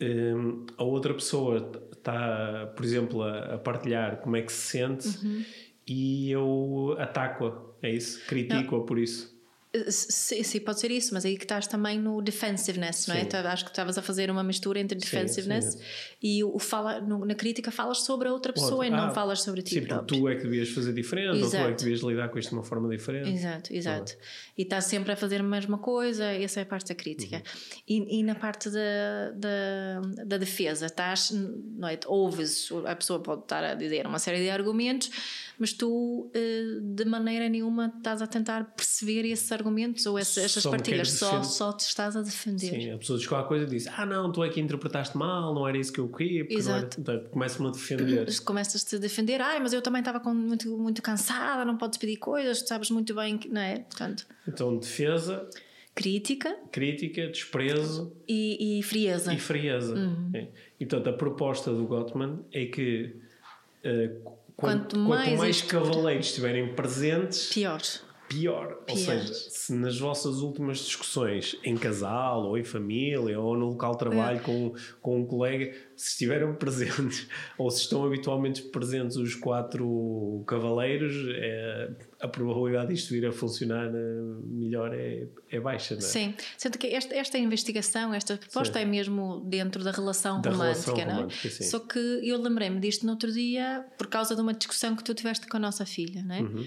eh, 0.00 0.34
um, 0.34 0.66
a 0.76 0.84
outra 0.84 1.14
pessoa 1.14 1.70
está, 1.92 2.66
por 2.76 2.84
exemplo, 2.84 3.22
a, 3.22 3.54
a, 3.54 3.58
partilhar 3.58 4.18
como 4.18 4.36
é 4.36 4.42
que 4.42 4.52
se 4.52 4.78
sente 4.78 5.08
uhum 5.08 5.44
e 5.86 6.30
eu 6.30 6.96
ataco-a, 6.98 7.86
é 7.86 7.90
isso? 7.90 8.24
Critico-a 8.26 8.84
por 8.84 8.98
isso. 8.98 9.33
Sim, 9.88 10.42
sim, 10.44 10.60
pode 10.60 10.78
ser 10.78 10.90
isso, 10.92 11.12
mas 11.12 11.24
aí 11.24 11.36
que 11.36 11.44
estás 11.44 11.66
também 11.66 11.98
no 11.98 12.22
defensiveness, 12.22 13.08
não 13.08 13.16
é? 13.16 13.22
Então, 13.22 13.40
acho 13.46 13.64
que 13.64 13.70
estavas 13.70 13.98
a 13.98 14.02
fazer 14.02 14.30
uma 14.30 14.44
mistura 14.44 14.78
entre 14.78 14.96
defensiveness 14.96 15.74
sim, 15.74 15.80
e 16.22 16.44
o 16.44 16.58
fala, 16.60 17.00
na 17.00 17.34
crítica 17.34 17.72
falas 17.72 17.98
sobre 18.02 18.28
a 18.28 18.32
outra 18.32 18.52
pessoa 18.52 18.86
e 18.86 18.90
não 18.90 19.06
ah, 19.06 19.10
falas 19.10 19.42
sobre 19.42 19.62
ti 19.62 19.74
sim, 19.74 19.82
próprio. 19.82 20.20
tu 20.20 20.28
é 20.28 20.36
que 20.36 20.44
devias 20.44 20.68
fazer 20.68 20.92
diferente 20.92 21.38
exato. 21.38 21.56
ou 21.56 21.62
tu 21.62 21.70
é 21.70 21.72
que 21.72 21.82
devias 21.82 22.00
lidar 22.00 22.28
com 22.28 22.38
isto 22.38 22.50
de 22.50 22.54
uma 22.54 22.62
forma 22.62 22.88
diferente. 22.88 23.28
Exato, 23.28 23.74
exato. 23.74 24.12
Ah. 24.16 24.24
E 24.56 24.62
estás 24.62 24.84
sempre 24.84 25.12
a 25.12 25.16
fazer 25.16 25.40
a 25.40 25.42
mesma 25.42 25.78
coisa, 25.78 26.24
essa 26.24 26.60
é 26.60 26.62
a 26.62 26.66
parte 26.66 26.88
da 26.88 26.94
crítica. 26.94 27.36
Uhum. 27.36 27.82
E, 27.88 28.20
e, 28.20 28.22
na 28.22 28.36
parte 28.36 28.70
da, 28.70 29.30
da, 29.34 30.24
da 30.24 30.36
defesa, 30.38 30.86
estás, 30.86 31.32
não 31.32 31.88
é? 31.88 31.98
ouves, 32.06 32.70
a 32.86 32.94
pessoa 32.94 33.20
pode 33.20 33.42
estar 33.42 33.64
a 33.64 33.74
dizer 33.74 34.06
uma 34.06 34.18
série 34.18 34.38
de 34.38 34.50
argumentos, 34.50 35.10
mas 35.58 35.72
tu 35.72 36.30
eh, 36.34 36.80
de 36.82 37.04
maneira 37.04 37.48
nenhuma 37.48 37.92
estás 37.96 38.20
a 38.22 38.26
tentar 38.26 38.64
perceber 38.76 39.24
esses 39.26 39.50
argumentos 39.64 40.04
ou 40.06 40.18
essas, 40.18 40.44
essas 40.44 40.64
partilhas, 40.64 41.12
só, 41.12 41.42
só 41.42 41.72
te 41.72 41.80
estás 41.80 42.14
a 42.16 42.22
defender. 42.22 42.70
Sim, 42.70 42.90
a 42.90 42.98
pessoa 42.98 43.18
diz 43.18 43.26
qualquer 43.26 43.48
coisa 43.48 43.64
e 43.64 43.68
diz: 43.68 43.86
Ah, 43.86 44.04
não, 44.04 44.30
tu 44.30 44.44
é 44.44 44.48
que 44.50 44.60
interpretaste 44.60 45.16
mal, 45.16 45.54
não 45.54 45.66
era 45.66 45.78
isso 45.78 45.92
que 45.92 45.98
eu 45.98 46.08
queria. 46.08 46.46
Exato. 46.48 47.02
Começa-me 47.30 47.68
a 47.68 47.72
defender. 47.72 48.40
Começas-te 48.42 48.96
a 48.96 48.98
defender: 48.98 49.40
Ai, 49.40 49.58
mas 49.60 49.72
eu 49.72 49.80
também 49.80 50.00
estava 50.00 50.22
muito, 50.32 50.76
muito 50.76 51.00
cansada, 51.00 51.64
não 51.64 51.76
podes 51.76 51.98
pedir 51.98 52.18
coisas, 52.18 52.62
tu 52.62 52.68
sabes 52.68 52.90
muito 52.90 53.14
bem 53.14 53.38
que, 53.38 53.48
não 53.48 53.60
é? 53.60 53.78
Portanto, 53.78 54.26
então, 54.46 54.76
defesa. 54.76 55.48
Crítica. 55.94 56.56
Crítica, 56.72 57.28
desprezo. 57.28 58.12
E, 58.26 58.80
e 58.80 58.82
frieza. 58.82 59.32
E 59.32 59.38
frieza. 59.38 59.94
Uhum. 59.94 60.30
É. 60.34 60.48
E, 60.80 60.84
portanto, 60.84 61.08
a 61.08 61.12
proposta 61.12 61.72
do 61.72 61.86
Gottman 61.86 62.40
é 62.52 62.66
que. 62.66 63.14
Uh, 63.84 64.34
Quanto, 64.56 64.96
quanto 64.96 64.98
mais, 64.98 65.28
quanto 65.28 65.38
mais 65.38 65.62
cavaleiros 65.62 66.26
estiverem 66.26 66.74
presentes, 66.74 67.52
pior. 67.52 67.80
Pior. 68.28 68.82
Ou 68.88 68.96
seja, 68.96 69.32
se 69.32 69.72
nas 69.74 69.98
vossas 69.98 70.36
últimas 70.38 70.78
discussões 70.78 71.56
em 71.62 71.76
casal, 71.76 72.44
ou 72.44 72.58
em 72.58 72.64
família, 72.64 73.38
ou 73.38 73.56
no 73.56 73.66
local 73.66 73.92
de 73.92 73.98
trabalho 73.98 74.38
é. 74.38 74.40
com, 74.40 74.74
com 75.00 75.20
um 75.20 75.26
colega, 75.26 75.72
se 75.96 76.12
estiveram 76.12 76.54
presentes, 76.56 77.28
ou 77.58 77.70
se 77.70 77.82
estão 77.82 78.04
habitualmente 78.04 78.62
presentes 78.62 79.16
os 79.16 79.34
quatro 79.34 80.42
cavaleiros, 80.46 81.14
é, 81.36 81.90
a 82.20 82.28
probabilidade 82.28 82.94
disto 82.94 83.10
vir 83.10 83.26
a 83.26 83.32
funcionar 83.32 83.88
eh, 83.88 84.40
melhor 84.46 84.94
é, 84.94 85.26
é 85.50 85.60
baixa, 85.60 85.94
não 85.94 86.00
é? 86.00 86.04
Sim. 86.04 86.34
Sendo 86.56 86.78
que 86.78 86.86
esta, 86.86 87.14
esta 87.14 87.38
investigação, 87.38 88.14
esta 88.14 88.36
proposta 88.38 88.78
sim. 88.78 88.84
é 88.84 88.86
mesmo 88.86 89.40
dentro 89.46 89.84
da 89.84 89.90
relação 89.90 90.40
da 90.40 90.50
romântica, 90.50 90.92
relação 90.92 91.06
não 91.06 91.12
é? 91.12 91.16
Romântica, 91.16 91.64
Só 91.64 91.78
que 91.80 91.98
eu 91.98 92.40
lembrei-me 92.40 92.80
disto 92.80 93.04
no 93.04 93.12
outro 93.12 93.30
dia 93.30 93.84
por 93.98 94.06
causa 94.06 94.34
de 94.34 94.40
uma 94.40 94.54
discussão 94.54 94.96
que 94.96 95.04
tu 95.04 95.12
tiveste 95.14 95.46
com 95.46 95.58
a 95.58 95.60
nossa 95.60 95.84
filha, 95.84 96.22
não 96.22 96.34
é? 96.34 96.40
Uhum. 96.40 96.66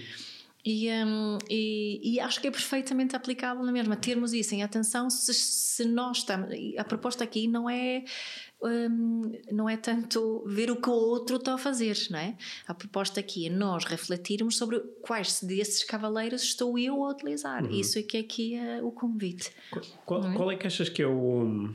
E, 0.70 0.90
um, 0.90 1.38
e, 1.48 2.16
e, 2.16 2.20
acho 2.20 2.42
que 2.42 2.46
é 2.46 2.50
perfeitamente 2.50 3.16
aplicável 3.16 3.64
na 3.64 3.72
mesma, 3.72 3.96
termos 3.96 4.34
isso 4.34 4.54
em 4.54 4.62
atenção 4.62 5.08
se, 5.08 5.32
se 5.32 5.82
nós 5.86 6.18
estamos. 6.18 6.50
A 6.76 6.84
proposta 6.84 7.24
aqui 7.24 7.48
não 7.48 7.70
é. 7.70 8.04
Um, 8.60 9.22
não 9.50 9.66
é 9.66 9.78
tanto 9.78 10.44
ver 10.46 10.70
o 10.70 10.76
que 10.76 10.90
o 10.90 10.92
outro 10.92 11.36
está 11.36 11.54
a 11.54 11.58
fazer, 11.58 11.96
não 12.10 12.18
é? 12.18 12.36
A 12.66 12.74
proposta 12.74 13.18
aqui 13.18 13.46
é 13.46 13.50
nós 13.50 13.84
refletirmos 13.84 14.58
sobre 14.58 14.80
quais 15.00 15.40
desses 15.42 15.84
cavaleiros 15.84 16.42
estou 16.42 16.78
eu 16.78 17.02
a 17.02 17.12
utilizar. 17.12 17.64
Uhum. 17.64 17.70
Isso 17.70 17.98
é 17.98 18.02
que 18.02 18.18
aqui 18.18 18.56
é 18.56 18.82
o 18.82 18.90
convite. 18.90 19.50
Qual, 20.04 20.26
é? 20.26 20.34
qual 20.34 20.52
é 20.52 20.56
que 20.56 20.66
achas 20.66 20.90
que 20.90 21.00
é 21.00 21.06
o 21.06 21.70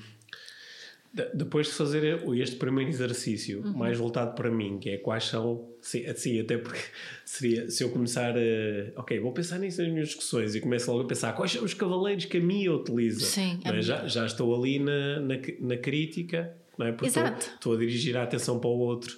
depois 1.34 1.68
de 1.68 1.74
fazer 1.74 2.24
este 2.36 2.56
primeiro 2.56 2.90
exercício, 2.90 3.62
uhum. 3.64 3.74
mais 3.74 3.98
voltado 3.98 4.34
para 4.34 4.50
mim, 4.50 4.80
que 4.80 4.90
é 4.90 4.98
quais 4.98 5.26
são, 5.26 5.70
sim, 5.80 6.40
até 6.40 6.58
porque 6.58 6.82
seria, 7.24 7.70
se 7.70 7.84
eu 7.84 7.92
começar 7.92 8.36
a, 8.36 9.00
ok, 9.00 9.20
vou 9.20 9.32
pensar 9.32 9.60
nisso 9.60 9.80
nas 9.82 9.92
minhas 9.92 10.08
discussões 10.08 10.56
e 10.56 10.60
começo 10.60 10.92
logo 10.92 11.04
a 11.04 11.08
pensar 11.08 11.34
quais 11.34 11.52
são 11.52 11.64
os 11.64 11.76
cavaleiros 11.76 12.26
que 12.26 12.38
a 12.38 12.42
minha 12.42 12.74
utiliza. 12.74 13.26
Sim, 13.26 13.60
é? 13.64 13.82
já, 13.82 14.08
já 14.08 14.26
estou 14.26 14.56
ali 14.56 14.80
na, 14.80 15.20
na, 15.20 15.36
na 15.60 15.78
crítica, 15.78 16.52
não 16.78 16.88
é? 16.88 16.92
Porque 16.92 17.06
Exato. 17.06 17.42
Estou, 17.42 17.54
estou, 17.54 17.74
a 17.74 17.78
dirigir 17.78 18.18
a 18.18 18.24
atenção 18.24 18.60
para 18.60 18.70
o 18.72 18.80
outro. 18.80 19.16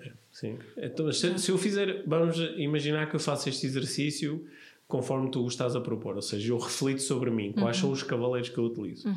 É, 0.00 0.12
sim. 0.30 0.56
Então, 0.76 1.10
se, 1.10 1.36
se 1.40 1.50
eu 1.50 1.58
fizer, 1.58 2.04
vamos 2.06 2.38
imaginar 2.56 3.10
que 3.10 3.16
eu 3.16 3.20
faço 3.20 3.48
este 3.48 3.66
exercício 3.66 4.46
conforme 4.88 5.30
tu 5.30 5.44
estás 5.48 5.74
a 5.74 5.80
propor, 5.80 6.14
ou 6.14 6.22
seja, 6.22 6.52
eu 6.52 6.58
reflito 6.58 7.02
sobre 7.02 7.28
mim, 7.28 7.52
quais 7.52 7.76
são 7.76 7.90
os 7.90 8.04
cavaleiros 8.04 8.48
que 8.48 8.58
eu 8.58 8.64
utilizo. 8.64 9.08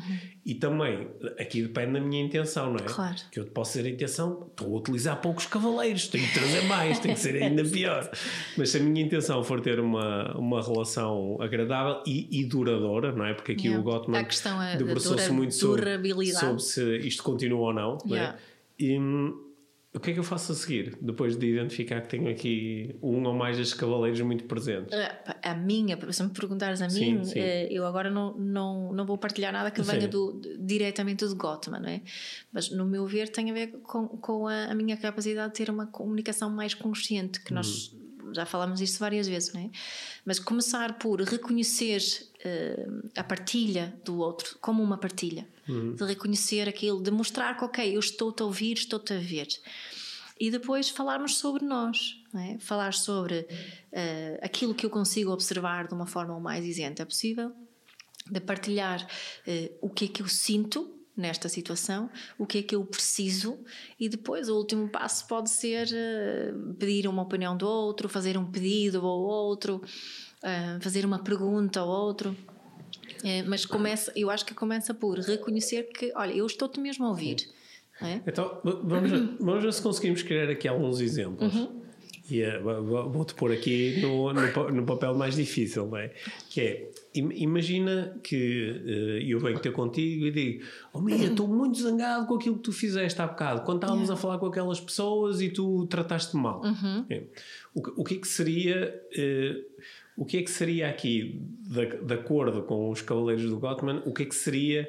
E 0.44 0.54
também, 0.54 1.08
aqui 1.38 1.62
depende 1.62 1.92
da 1.92 2.00
minha 2.00 2.22
intenção, 2.22 2.70
não 2.72 2.76
é? 2.76 2.88
Claro. 2.88 3.16
Que 3.30 3.38
eu 3.38 3.46
posso 3.46 3.74
ter 3.74 3.86
a 3.86 3.90
intenção, 3.90 4.48
estou 4.50 4.74
a 4.74 4.78
utilizar 4.80 5.20
poucos 5.20 5.46
cavaleiros, 5.46 6.08
tenho 6.08 6.26
que 6.26 6.34
trazer 6.34 6.62
mais, 6.62 6.98
tem 6.98 7.14
que 7.14 7.20
ser 7.20 7.40
ainda 7.40 7.62
pior. 7.64 8.10
Mas 8.58 8.70
se 8.70 8.78
a 8.78 8.80
minha 8.80 9.04
intenção 9.04 9.44
for 9.44 9.60
ter 9.60 9.78
uma, 9.78 10.36
uma 10.36 10.60
relação 10.60 11.40
agradável 11.40 12.02
e, 12.04 12.40
e 12.40 12.44
duradoura, 12.44 13.12
não 13.12 13.24
é? 13.24 13.34
Porque 13.34 13.52
aqui 13.52 13.70
Yeah. 13.70 13.78
o 13.78 13.84
Gottman 13.84 14.26
é 14.62 14.76
debruçou-se 14.76 15.30
muito 15.30 15.54
sobre, 15.54 15.84
sobre 16.32 16.58
se 16.60 16.96
isto 17.06 17.22
continua 17.22 17.68
ou 17.68 17.72
não, 17.72 17.98
não 18.04 18.16
é? 18.16 18.18
Yeah. 18.18 18.38
E 18.78 18.98
hum, 18.98 19.49
o 19.92 19.98
que 19.98 20.10
é 20.10 20.12
que 20.14 20.18
eu 20.20 20.24
faço 20.24 20.52
a 20.52 20.54
seguir? 20.54 20.96
Depois 21.00 21.36
de 21.36 21.46
identificar 21.46 22.00
que 22.00 22.08
tenho 22.08 22.28
aqui 22.30 22.94
um 23.02 23.24
ou 23.26 23.34
mais 23.34 23.56
destes 23.56 23.74
cavaleiros 23.76 24.20
muito 24.20 24.44
presentes. 24.44 24.94
A 25.42 25.54
minha, 25.54 25.98
se 26.12 26.22
me 26.22 26.30
perguntares 26.30 26.80
a 26.80 26.88
Sim, 26.88 27.16
mim, 27.18 27.24
sim. 27.24 27.40
eh, 27.40 27.66
eu 27.70 27.84
agora 27.84 28.08
não, 28.08 28.34
não, 28.36 28.92
não 28.92 29.04
vou 29.04 29.18
partilhar 29.18 29.52
nada 29.52 29.70
que 29.70 29.82
venha 29.82 30.06
do, 30.06 30.32
de- 30.40 30.56
diretamente 30.58 31.26
do 31.26 31.34
Gottman, 31.34 31.80
não 31.80 31.88
é? 31.88 32.00
Mas 32.52 32.70
no 32.70 32.86
meu 32.86 33.04
ver 33.06 33.28
tem 33.30 33.50
a 33.50 33.54
ver 33.54 33.66
com, 33.82 34.06
com 34.06 34.46
a, 34.46 34.66
a 34.66 34.74
minha 34.74 34.96
capacidade 34.96 35.52
de 35.52 35.58
ter 35.58 35.70
uma 35.70 35.86
comunicação 35.86 36.48
mais 36.50 36.72
consciente, 36.74 37.40
que 37.40 37.52
nós 37.52 37.92
Uhum. 37.92 38.32
já 38.34 38.46
falamos 38.46 38.78
disso 38.78 39.00
várias 39.00 39.26
vezes, 39.26 39.52
não 39.52 39.60
é? 39.60 39.70
Mas 40.24 40.38
começar 40.38 40.98
por 40.98 41.20
reconhecer 41.20 42.00
eh, 42.44 42.86
a 43.16 43.24
partilha 43.24 43.92
do 44.04 44.18
outro 44.18 44.56
como 44.60 44.82
uma 44.84 44.96
partilha, 44.98 45.48
Uhum. 45.70 45.94
de 45.94 46.04
reconhecer 46.04 46.68
aquilo, 46.68 47.02
de 47.02 47.10
mostrar 47.10 47.56
que, 47.56 47.64
ok, 47.64 47.96
eu 47.96 48.00
estou-te 48.00 48.42
a 48.42 48.46
ouvir, 48.46 48.74
estou-te 48.74 49.12
a 49.12 49.18
ver. 49.18 49.48
E 50.38 50.50
depois 50.50 50.88
falarmos 50.88 51.36
sobre 51.36 51.64
nós, 51.64 52.16
é? 52.34 52.58
falar 52.58 52.94
sobre 52.94 53.46
eh, 53.92 54.40
aquilo 54.42 54.74
que 54.74 54.86
eu 54.86 54.90
consigo 54.90 55.30
observar 55.30 55.86
de 55.86 55.94
uma 55.94 56.06
forma 56.06 56.34
o 56.34 56.40
mais 56.40 56.64
isenta 56.64 57.04
possível, 57.04 57.52
de 58.30 58.40
partilhar 58.40 59.06
eh, 59.46 59.72
o 59.80 59.90
que 59.90 60.06
é 60.06 60.08
que 60.08 60.22
eu 60.22 60.28
sinto 60.28 61.00
nesta 61.16 61.48
situação, 61.48 62.08
o 62.38 62.46
que 62.46 62.58
é 62.58 62.62
que 62.62 62.74
eu 62.74 62.84
preciso, 62.84 63.58
e 63.98 64.08
depois 64.08 64.48
o 64.48 64.56
último 64.56 64.88
passo 64.88 65.26
pode 65.26 65.50
ser 65.50 65.88
eh, 65.92 66.52
pedir 66.78 67.06
uma 67.06 67.22
opinião 67.22 67.56
do 67.56 67.68
outro, 67.68 68.08
fazer 68.08 68.38
um 68.38 68.50
pedido 68.50 69.06
ao 69.06 69.20
outro, 69.20 69.82
eh, 70.42 70.78
fazer 70.80 71.04
uma 71.04 71.18
pergunta 71.18 71.80
ao 71.80 71.88
outro. 71.88 72.34
Eh, 73.24 73.42
mas 73.42 73.66
começa, 73.66 74.12
eu 74.16 74.30
acho 74.30 74.44
que 74.46 74.54
começa 74.54 74.94
por 74.94 75.18
reconhecer 75.18 75.84
que, 75.92 76.12
olha, 76.16 76.32
eu 76.32 76.46
estou-te 76.46 76.80
mesmo 76.80 77.04
a 77.06 77.08
ouvir. 77.10 77.36
é? 78.02 78.20
Então, 78.26 78.60
vamos, 78.64 79.10
ver- 79.10 79.28
vamos 79.38 79.62
ver 79.62 79.72
se 79.72 79.82
conseguimos 79.82 80.22
criar 80.22 80.48
aqui 80.48 80.66
alguns 80.66 81.00
exemplos. 81.00 81.52
E 82.30 82.40
eh, 82.42 82.58
vou- 82.60 82.82
vou- 82.84 83.10
vou-te 83.10 83.34
pôr 83.34 83.50
aqui 83.52 83.98
no, 84.00 84.32
no, 84.32 84.70
no 84.70 84.86
papel 84.86 85.14
mais 85.16 85.34
difícil, 85.34 85.86
não 85.88 85.96
é? 85.98 86.12
Que 86.48 86.60
é, 86.60 86.90
im- 87.16 87.32
imagina 87.42 88.16
que 88.22 89.20
eh, 89.20 89.24
eu 89.26 89.40
venho 89.40 89.58
ter 89.58 89.72
contigo 89.72 90.26
e 90.26 90.30
digo: 90.30 90.64
Oh, 90.92 91.00
Mia, 91.00 91.16
estou 91.26 91.48
muito 91.48 91.76
zangado 91.82 92.26
com 92.26 92.36
aquilo 92.36 92.54
que 92.56 92.62
tu 92.62 92.72
fizeste 92.72 93.20
há 93.20 93.26
bocado, 93.26 93.62
quando 93.62 93.82
estávamos 93.82 94.08
a 94.10 94.16
falar 94.16 94.38
com 94.38 94.46
aquelas 94.46 94.80
pessoas 94.80 95.40
e 95.42 95.50
tu 95.50 95.86
trataste 95.88 96.36
mal. 96.36 96.62
É. 97.10 97.24
O, 97.74 97.82
que- 97.82 97.92
o 97.96 98.04
que 98.04 98.14
é 98.14 98.18
que 98.18 98.28
seria. 98.28 98.94
eh, 99.12 99.56
o 100.20 100.26
que 100.26 100.36
é 100.36 100.42
que 100.42 100.50
seria 100.50 100.86
aqui, 100.86 101.40
de, 101.62 101.86
de 101.86 102.12
acordo 102.12 102.62
com 102.64 102.90
os 102.90 103.00
Cavaleiros 103.00 103.48
do 103.48 103.58
Gottman, 103.58 104.02
o 104.04 104.12
que 104.12 104.24
é 104.24 104.26
que 104.26 104.34
seria 104.34 104.86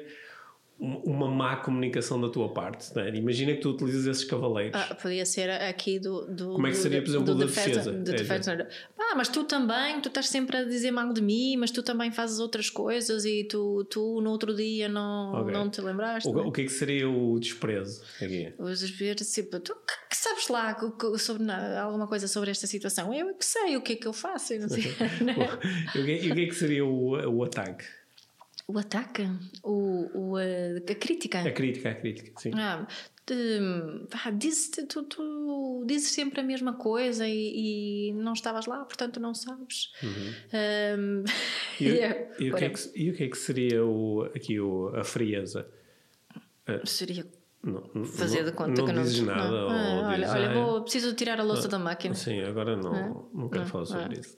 uma 0.82 1.30
má 1.30 1.56
comunicação 1.56 2.20
da 2.20 2.28
tua 2.28 2.52
parte? 2.52 2.92
não 2.94 3.02
é? 3.02 3.14
Imagina 3.14 3.54
que 3.54 3.60
tu 3.60 3.70
utilizas 3.70 4.04
esses 4.06 4.24
cavaleiros. 4.24 4.80
Ah, 4.80 4.94
podia 4.96 5.24
ser 5.24 5.48
aqui 5.48 6.00
do, 6.00 6.26
do 6.26 6.52
Como 6.54 6.66
é 6.66 6.70
que 6.70 6.76
seria, 6.76 7.00
por 7.00 7.08
exemplo, 7.08 7.26
do 7.26 7.34
da 7.36 7.46
defesa- 7.46 7.92
defesa? 7.92 8.52
É, 8.52 8.56
defesa. 8.56 8.68
Ah, 8.98 9.14
mas 9.14 9.28
tu 9.28 9.44
também, 9.44 10.00
tu 10.00 10.08
estás 10.08 10.28
sempre 10.28 10.56
a 10.56 10.64
dizer 10.64 10.90
mal 10.90 11.12
de 11.12 11.22
mim, 11.22 11.56
mas 11.56 11.70
tu 11.70 11.82
também 11.84 12.10
fazes 12.10 12.40
outras 12.40 12.68
coisas 12.68 13.24
e 13.24 13.44
tu, 13.44 13.84
tu 13.84 14.20
no 14.20 14.30
outro 14.30 14.54
dia 14.54 14.88
não, 14.88 15.32
Ok. 15.34 15.52
não 15.52 15.70
te 15.70 15.80
lembraste. 15.80 16.28
O, 16.28 16.32
não 16.32 16.42
é? 16.42 16.46
o 16.46 16.50
que 16.52 16.62
é 16.62 16.64
que 16.64 16.72
seria 16.72 17.08
o 17.08 17.38
desprezo 17.38 18.02
aqui? 18.20 18.52
Vezes, 18.58 19.32
tipo, 19.32 19.60
tu 19.60 19.74
que, 19.74 20.16
sabes 20.16 20.48
lá 20.48 20.76
sobre 21.18 21.50
alguma 21.80 22.08
coisa 22.08 22.26
sobre 22.26 22.50
esta 22.50 22.66
situação? 22.66 23.14
Eu 23.14 23.28
é 23.30 23.34
que 23.34 23.44
sei 23.44 23.76
o 23.76 23.82
que 23.82 23.92
é 23.92 23.96
que 23.96 24.06
eu 24.06 24.12
faço 24.12 24.54
e 24.54 24.58
não 24.58 24.68
sei. 24.68 24.82
né? 25.22 25.36
e, 25.94 25.98
o 26.00 26.04
que, 26.04 26.30
o 26.30 26.34
que 26.34 26.40
é 26.42 26.46
que 26.46 26.54
seria 26.54 26.84
o, 26.84 27.10
o 27.36 27.44
ataque? 27.44 27.84
O 28.68 28.78
ataque, 28.78 29.22
o, 29.62 30.32
o, 30.32 30.36
a, 30.36 30.42
a 30.90 30.94
crítica. 30.94 31.40
A 31.40 31.50
crítica, 31.52 31.90
a 31.90 31.94
crítica, 31.94 32.32
sim. 32.40 32.50
Ah, 32.54 32.86
de- 33.26 33.60
ah, 34.24 34.30
dizes, 34.30 34.70
tu, 34.88 35.02
tu 35.04 35.84
dizes 35.86 36.10
sempre 36.10 36.40
a 36.40 36.44
mesma 36.44 36.74
coisa 36.74 37.26
e, 37.28 38.08
e 38.08 38.12
não 38.14 38.32
estavas 38.32 38.66
lá, 38.66 38.84
portanto 38.84 39.20
não 39.20 39.34
sabes. 39.34 39.92
Um, 40.02 41.24
E, 41.80 41.90
o- 41.90 41.94
yeah, 41.94 42.28
e 42.40 42.50
o 42.50 42.56
que 42.56 42.64
é 42.64 42.70
que, 42.70 42.80
e 42.94 43.10
o 43.10 43.14
que 43.14 43.24
é 43.24 43.28
que 43.28 43.38
seria 43.38 43.84
o, 43.84 44.22
aqui 44.34 44.58
o, 44.60 44.88
a 44.96 45.04
frieza? 45.04 45.68
Seria 46.84 47.26
Não, 47.64 48.04
fazer 48.04 48.44
de 48.44 48.50
conta 48.50 48.80
não 48.80 48.86
que 48.86 48.92
não 48.92 49.02
dizes 49.04 49.20
nada. 49.20 49.48
não. 49.48 49.64
ou 49.66 49.70
Ah, 49.70 50.08
olha, 50.08 50.16
dizes, 50.18 50.34
olha, 50.34 50.50
"Ah, 50.50 50.54
vou, 50.54 50.82
preciso 50.82 51.14
tirar 51.14 51.38
a 51.38 51.44
louça 51.44 51.68
da 51.68 51.78
máquina. 51.78 52.12
Sim, 52.12 52.40
agora 52.42 52.76
não, 52.76 53.28
não 53.32 53.48
quero 53.48 53.66
falar 53.66 53.84
sobre 53.86 54.18
isso. 54.18 54.34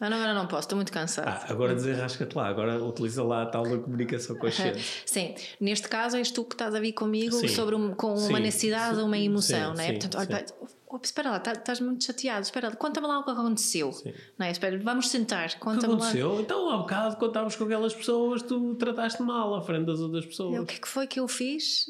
Ah, 0.00 0.08
não, 0.08 0.16
agora 0.16 0.32
não 0.32 0.46
posso, 0.46 0.60
estou 0.66 0.76
muito 0.76 0.92
cansada. 0.92 1.28
Ah, 1.28 1.46
agora 1.50 1.74
desenrasca-te 1.74 2.36
lá, 2.36 2.46
agora 2.46 2.80
utiliza 2.84 3.24
lá 3.24 3.42
a 3.42 3.46
tal 3.46 3.64
da 3.64 3.78
comunicação 3.78 4.36
consciente. 4.36 5.02
Sim, 5.04 5.34
neste 5.60 5.88
caso 5.88 6.16
és 6.16 6.30
tu 6.30 6.44
que 6.44 6.54
estás 6.54 6.72
a 6.72 6.78
vir 6.78 6.92
comigo 6.92 7.34
Sim. 7.34 7.48
sobre 7.48 7.74
um- 7.74 7.92
com 7.94 8.16
Sim. 8.16 8.28
uma 8.28 8.38
necessidade 8.38 8.96
ou 9.00 9.06
uma 9.06 9.18
emoção, 9.18 9.74
não 9.74 9.80
é? 9.82 9.90
Portanto, 9.94 10.16
olha, 10.18 10.46
oh, 10.86 11.00
espera 11.02 11.30
lá, 11.32 11.40
tá- 11.40 11.52
estás 11.54 11.80
muito 11.80 12.04
chateado, 12.04 12.42
espera 12.42 12.68
lá, 12.68 12.76
conta-me 12.76 13.08
lá 13.08 13.18
o 13.18 13.24
que 13.24 13.30
aconteceu. 13.32 13.90
Não 14.38 14.46
é? 14.46 14.52
Espera, 14.52 14.78
vamos 14.78 15.08
sentar, 15.08 15.48
O 15.48 15.50
que 15.54 15.58
conta-me 15.58 15.94
lá. 15.94 15.98
aconteceu? 15.98 16.40
Então, 16.40 16.70
há 16.70 16.76
bocado, 16.76 17.16
quando 17.16 17.30
estávamos 17.30 17.56
com 17.56 17.64
aquelas 17.64 17.92
pessoas, 17.92 18.40
tu 18.40 18.76
trataste 18.76 19.20
mal 19.20 19.52
à 19.56 19.62
frente 19.62 19.84
das 19.86 19.98
outras 19.98 20.24
O 20.24 20.28
pessoas. 20.28 20.64
que 20.68 20.74
é 20.76 20.78
que 20.78 20.86
foi 20.88 21.08
que 21.08 21.18
eu 21.18 21.26
fiz? 21.26 21.86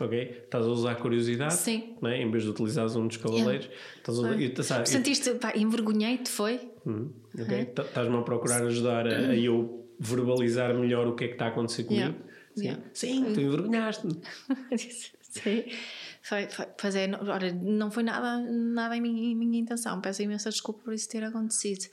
Ok? 0.00 0.42
Estás 0.44 0.64
a 0.64 0.68
usar 0.68 0.94
curiosidade, 0.96 1.54
Sim. 1.54 1.96
não 2.00 2.08
é? 2.08 2.22
em 2.22 2.30
vez 2.30 2.44
de 2.44 2.50
utilizares 2.50 2.94
um 2.94 3.06
dos 3.08 3.16
cavaleiros. 3.16 3.68
Estás 3.96 4.22
a 4.22 4.36
e, 4.36 4.48
tu 4.50 4.62
sabes, 4.62 4.90
Sentiste, 4.90 5.30
pá, 5.34 5.52
envergonhei-te, 5.56 6.30
foi? 6.30 6.60
Hum, 6.86 7.10
ok? 7.38 7.64
Tá- 7.66 7.82
Estás-me 7.82 8.16
a 8.16 8.22
procurar 8.22 8.62
ajudar 8.62 9.06
a, 9.08 9.10
a 9.30 9.36
eu 9.36 9.86
verbalizar 9.98 10.72
melhor 10.74 11.06
o 11.08 11.16
que 11.16 11.24
é 11.24 11.26
que 11.28 11.32
está 11.34 11.46
a 11.46 11.48
acontecer 11.48 11.84
comigo. 11.84 12.02
Yeah. 12.02 12.18
Sim, 12.54 12.64
Yeah. 12.64 12.82
Sim, 12.92 13.32
tu 13.34 13.40
envergonhaste-me. 13.40 14.20
Sim. 15.20 15.64
Foi, 16.22 16.46
foi, 16.48 16.66
pois 16.80 16.94
é, 16.96 17.06
não, 17.06 17.20
ora, 17.28 17.52
não 17.52 17.90
foi 17.90 18.02
nada, 18.02 18.38
nada 18.38 18.96
em, 18.96 19.00
minha, 19.00 19.32
em 19.32 19.36
minha 19.36 19.60
intenção. 19.60 20.00
Peço 20.00 20.22
imensa 20.22 20.50
desculpa 20.50 20.80
por 20.84 20.92
isso 20.92 21.08
ter 21.08 21.22
acontecido. 21.22 21.86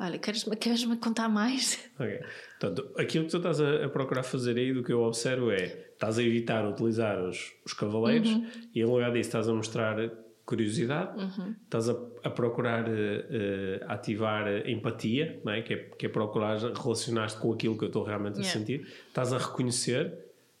Olha, 0.00 0.18
queres-me 0.18 0.56
queres 0.56 0.84
contar 0.96 1.28
mais? 1.28 1.78
Ok. 1.98 2.20
Portanto, 2.58 2.90
aquilo 2.98 3.24
que 3.26 3.30
tu 3.30 3.36
estás 3.36 3.60
a, 3.60 3.84
a 3.84 3.88
procurar 3.88 4.22
fazer 4.24 4.56
aí, 4.56 4.72
do 4.72 4.82
que 4.82 4.92
eu 4.92 5.00
observo, 5.02 5.50
é 5.52 5.64
estás 5.92 6.18
a 6.18 6.22
evitar 6.22 6.66
utilizar 6.68 7.22
os, 7.22 7.52
os 7.64 7.72
cavaleiros 7.72 8.28
Uhum. 8.30 8.46
e 8.74 8.80
em 8.80 8.84
lugar 8.84 9.12
disso 9.12 9.28
estás 9.28 9.48
a 9.48 9.54
mostrar 9.54 9.96
curiosidade, 10.44 11.16
Uhum. 11.18 11.54
estás 11.64 11.88
a, 11.88 11.92
a 12.24 12.30
procurar 12.30 12.84
eh, 12.88 13.80
ativar 13.86 14.46
eh, 14.48 14.70
empatia, 14.70 15.40
não 15.44 15.52
é? 15.52 15.62
Que, 15.62 15.74
é, 15.74 15.76
que 15.76 16.06
é 16.06 16.08
procurar 16.08 16.58
relacionar-te 16.58 17.36
com 17.38 17.52
aquilo 17.52 17.78
que 17.78 17.84
eu 17.84 17.88
estou 17.88 18.02
realmente 18.02 18.38
a 18.38 18.42
Yeah. 18.42 18.58
sentir, 18.58 18.86
estás 19.08 19.32
a 19.32 19.38
reconhecer, 19.38 20.12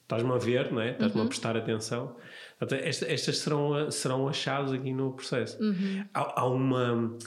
estás-me 0.02 0.30
a 0.32 0.38
ver, 0.38 0.70
não 0.72 0.80
é? 0.80 0.92
estás-me 0.92 1.18
Uhum. 1.20 1.26
a 1.26 1.28
prestar 1.28 1.56
atenção. 1.56 2.16
Portanto, 2.58 2.80
esta- 2.80 3.06
estas 3.12 3.38
serão, 3.38 3.74
a- 3.74 3.90
serão 3.90 4.28
as 4.28 4.36
chaves 4.36 4.72
aqui 4.72 4.92
no 4.92 5.12
processo. 5.12 5.60
Uhum. 5.62 6.04
Há, 6.14 6.40
há 6.42 6.46
uma 6.46 7.18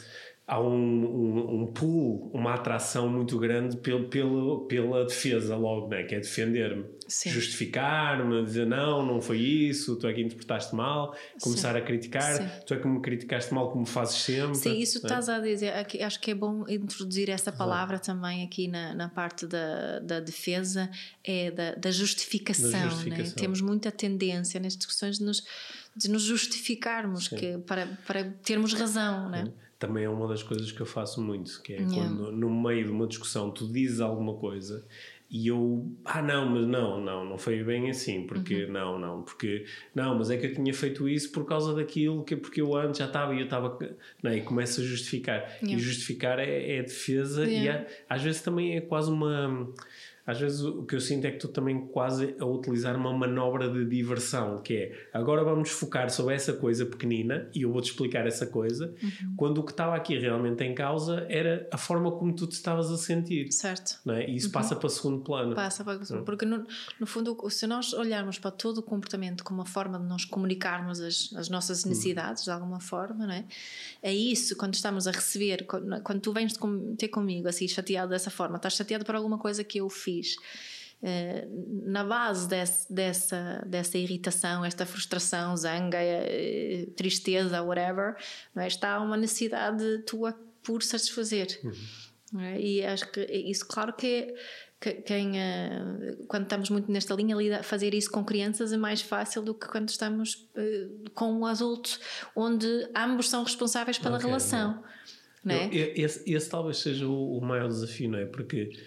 há 0.47 0.62
um, 0.62 0.73
um, 0.73 1.62
um 1.62 1.67
pull, 1.67 2.31
uma 2.33 2.53
atração 2.53 3.10
muito 3.10 3.38
grande 3.38 3.75
pelo, 3.75 4.07
pelo, 4.07 4.65
pela 4.65 5.03
defesa 5.03 5.57
logo, 5.57 5.89
né? 5.89 6.03
que 6.03 6.15
é 6.15 6.19
defender-me, 6.21 6.86
Sim. 7.05 7.31
justificar-me, 7.31 8.45
dizer 8.45 8.65
não, 8.65 9.05
não 9.05 9.19
foi 9.19 9.39
isso, 9.39 9.97
tu 9.97 10.07
é 10.07 10.13
que 10.13 10.21
interpretaste 10.21 10.73
mal, 10.73 11.13
começar 11.41 11.75
a 11.75 11.81
criticar, 11.81 12.38
Sim. 12.38 12.49
tu 12.65 12.73
é 12.73 12.77
que 12.77 12.88
me 12.88 13.01
criticaste 13.01 13.53
mal 13.53 13.69
como 13.71 13.86
fazes 13.86 14.15
sempre. 14.15 14.55
Sim, 14.55 14.79
isso 14.79 14.99
né? 14.99 15.07
estás 15.10 15.27
a 15.27 15.39
dizer. 15.39 15.73
acho 16.01 16.19
que 16.21 16.31
é 16.31 16.36
bom 16.36 16.63
introduzir 16.69 17.29
essa 17.29 17.51
palavra 17.51 17.99
também 17.99 18.45
aqui 18.45 18.69
na, 18.69 18.93
na 18.93 19.10
parte 19.10 19.45
da, 19.45 19.99
da 19.99 20.21
defesa, 20.21 20.89
é 21.25 21.51
da, 21.51 21.75
da 21.75 21.91
justificação. 21.91 22.71
Da 22.71 22.77
né? 22.77 22.89
justificação. 22.89 23.36
Temos 23.36 23.60
muita 23.60 23.91
tendência 23.91 24.62
nas 24.62 24.77
discussões 24.77 25.17
de 25.17 25.25
nos, 25.25 25.43
de 25.93 26.10
nos 26.10 26.23
justificarmos 26.23 27.27
que, 27.27 27.57
para, 27.67 27.86
para 28.07 28.23
termos 28.23 28.71
razão. 28.71 29.29
Né? 29.29 29.51
Também 29.79 30.05
é 30.05 30.09
uma 30.09 30.27
das 30.27 30.41
coisas 30.41 30.71
que 30.71 30.81
eu 30.81 30.85
faço 30.87 31.21
muito, 31.21 31.61
que 31.61 31.73
é 31.73 31.75
Yeah. 31.77 31.93
quando 31.95 32.31
no 32.31 32.49
meio 32.49 32.85
de 32.85 32.91
uma 32.91 33.05
discussão 33.05 33.51
tu 33.51 33.67
dizes 33.71 33.99
alguma 34.01 34.33
coisa 34.35 34.83
e 35.29 35.47
eu, 35.49 35.85
ah 36.05 36.21
não, 36.21 36.49
mas 36.49 36.65
não, 36.65 36.99
não, 37.01 37.25
não 37.25 37.37
foi 37.37 37.61
bem 37.63 37.89
assim, 37.89 38.25
porque 38.25 38.63
Uhum. 38.63 38.71
não, 38.71 38.97
não, 38.99 39.21
porque 39.23 39.65
não, 39.93 40.17
mas 40.17 40.31
é 40.31 40.37
que 40.37 40.47
eu 40.47 40.53
tinha 40.55 40.73
feito 40.73 41.07
isso 41.07 41.31
por 41.31 41.45
causa 41.45 41.75
daquilo, 41.75 42.23
que 42.23 42.35
porque 42.35 42.61
eu 42.61 42.75
antes 42.75 42.97
já 42.97 43.05
estava 43.05 43.35
e 43.35 43.39
eu 43.39 43.43
estava, 43.43 43.77
não, 44.23 44.31
é? 44.31 44.37
e 44.37 44.41
começa 44.41 44.81
a 44.81 44.83
justificar. 44.83 45.41
E 45.61 45.65
Yeah. 45.65 45.83
justificar 45.83 46.39
é, 46.39 46.77
é 46.77 46.81
defesa 46.81 47.45
e 47.45 47.53
Yeah. 47.65 47.85
há- 48.09 48.15
às 48.15 48.23
vezes 48.23 48.41
também 48.41 48.75
é 48.77 48.81
quase 48.81 49.11
uma 49.11 49.69
às 50.27 50.41
vezes 50.41 50.61
o 50.61 50.83
que 50.83 50.93
eu 50.93 50.99
sinto 50.99 51.25
é 51.25 51.31
que 51.31 51.39
tu 51.39 51.47
também 51.47 51.87
quase 51.87 52.35
a 52.37 52.45
utilizar 52.45 52.97
uma 52.97 53.13
manobra 53.13 53.69
de 53.69 53.85
diversão, 53.85 54.61
que 54.61 54.73
é 54.73 55.07
agora 55.13 55.41
vamos 55.41 55.69
focar 55.69 56.09
sobre 56.09 56.35
essa 56.35 56.51
coisa 56.51 56.85
pequenina 56.85 57.49
e 57.55 57.61
eu 57.61 57.71
vou-te 57.71 57.91
explicar 57.91 58.27
essa 58.27 58.45
coisa, 58.45 58.93
uhum. 59.01 59.35
quando 59.37 59.59
o 59.59 59.63
que 59.63 59.71
estava 59.71 59.95
aqui 59.95 60.19
realmente 60.19 60.65
em 60.65 60.75
causa 60.75 61.25
era 61.29 61.65
a 61.71 61.77
forma 61.77 62.11
como 62.11 62.35
tu 62.35 62.45
te 62.45 62.51
estavas 62.51 62.91
a 62.91 62.97
sentir. 62.97 63.53
Certo. 63.53 64.01
Não 64.03 64.15
é? 64.15 64.29
E 64.29 64.35
isso 64.35 64.47
uhum. 64.47 64.51
passa 64.51 64.75
para 64.75 64.87
o 64.87 64.89
segundo 64.89 65.23
plano. 65.23 65.55
Passa 65.55 65.81
para 65.85 65.97
o 65.97 66.05
segundo, 66.05 66.25
porque 66.25 66.45
no, 66.45 66.67
no 66.99 67.07
fundo, 67.07 67.37
se 67.49 67.65
nós 67.65 67.93
olharmos 67.93 68.37
para 68.37 68.51
todo 68.51 68.79
o 68.79 68.83
comportamento 68.83 69.45
como 69.45 69.61
uma 69.61 69.65
forma 69.65 69.97
de 69.97 70.05
nós 70.05 70.25
comunicarmos 70.25 70.99
as, 70.99 71.33
as 71.37 71.47
nossas 71.47 71.83
uhum. 71.83 71.89
necessidades 71.89 72.41
uhum. 72.41 72.45
de 72.45 72.51
alguma 72.51 72.79
forma, 72.81 73.25
não 73.25 73.33
é? 73.33 73.45
É 74.03 74.13
isso, 74.13 74.57
quando 74.57 74.73
estamos 74.73 75.07
a 75.07 75.11
receber, 75.11 75.65
quando, 75.65 76.01
quando 76.01 76.19
tu 76.19 76.33
vens 76.33 76.53
ter 76.97 77.07
comigo 77.07 77.47
assim 77.47 77.65
chateado 77.65 78.09
dessa 78.09 78.29
forma, 78.29 78.57
estás 78.57 78.73
chateado 78.73 79.05
por 79.05 79.15
alguma 79.15 79.37
coisa 79.37 79.63
que 79.63 79.77
eu 79.77 79.89
fiz 79.89 80.16
Uh, 81.01 81.86
na 81.86 82.03
base 82.03 82.47
desse, 82.47 82.91
dessa, 82.91 83.63
dessa 83.67 83.99
irritação, 83.99 84.65
esta 84.65 84.84
frustração, 84.84 85.56
zanga, 85.56 85.99
uh, 85.99 86.91
tristeza, 86.91 87.62
whatever, 87.62 88.15
é? 88.56 88.65
está 88.65 88.99
uma 88.99 89.15
necessidade 89.15 89.99
tua 90.08 90.34
por 90.63 90.82
satisfazer. 90.82 91.60
Uhum. 91.63 92.41
É? 92.41 92.60
E 92.60 92.84
acho 92.84 93.12
que 93.12 93.21
isso, 93.21 93.67
claro 93.67 93.93
que, 93.93 94.34
que 94.82 94.93
quem, 94.93 95.34
uh, 95.34 96.25
quando 96.27 96.43
estamos 96.43 96.71
muito 96.71 96.91
nesta 96.91 97.13
linha, 97.13 97.62
fazer 97.62 97.93
isso 97.93 98.10
com 98.10 98.25
crianças 98.25 98.73
é 98.73 98.77
mais 98.77 98.99
fácil 98.99 99.43
do 99.43 99.53
que 99.53 99.67
quando 99.67 99.89
estamos 99.89 100.49
com 101.13 101.32
um 101.32 101.45
adulto, 101.45 101.99
onde 102.36 102.67
ambos 102.95 103.30
são 103.30 103.43
responsáveis 103.43 103.99
pela 103.99 104.17
okay, 104.17 104.27
relação. 104.27 104.84
Não 105.47 105.56
é? 105.56 105.69
esse, 105.73 106.30
esse, 106.30 106.49
talvez 106.49 106.77
seja 106.77 107.08
o, 107.08 107.39
maior 107.39 107.69
desafio, 107.69 108.10
não 108.10 108.19
é? 108.19 108.25
Porque 108.25 108.69
eh, 108.73 108.80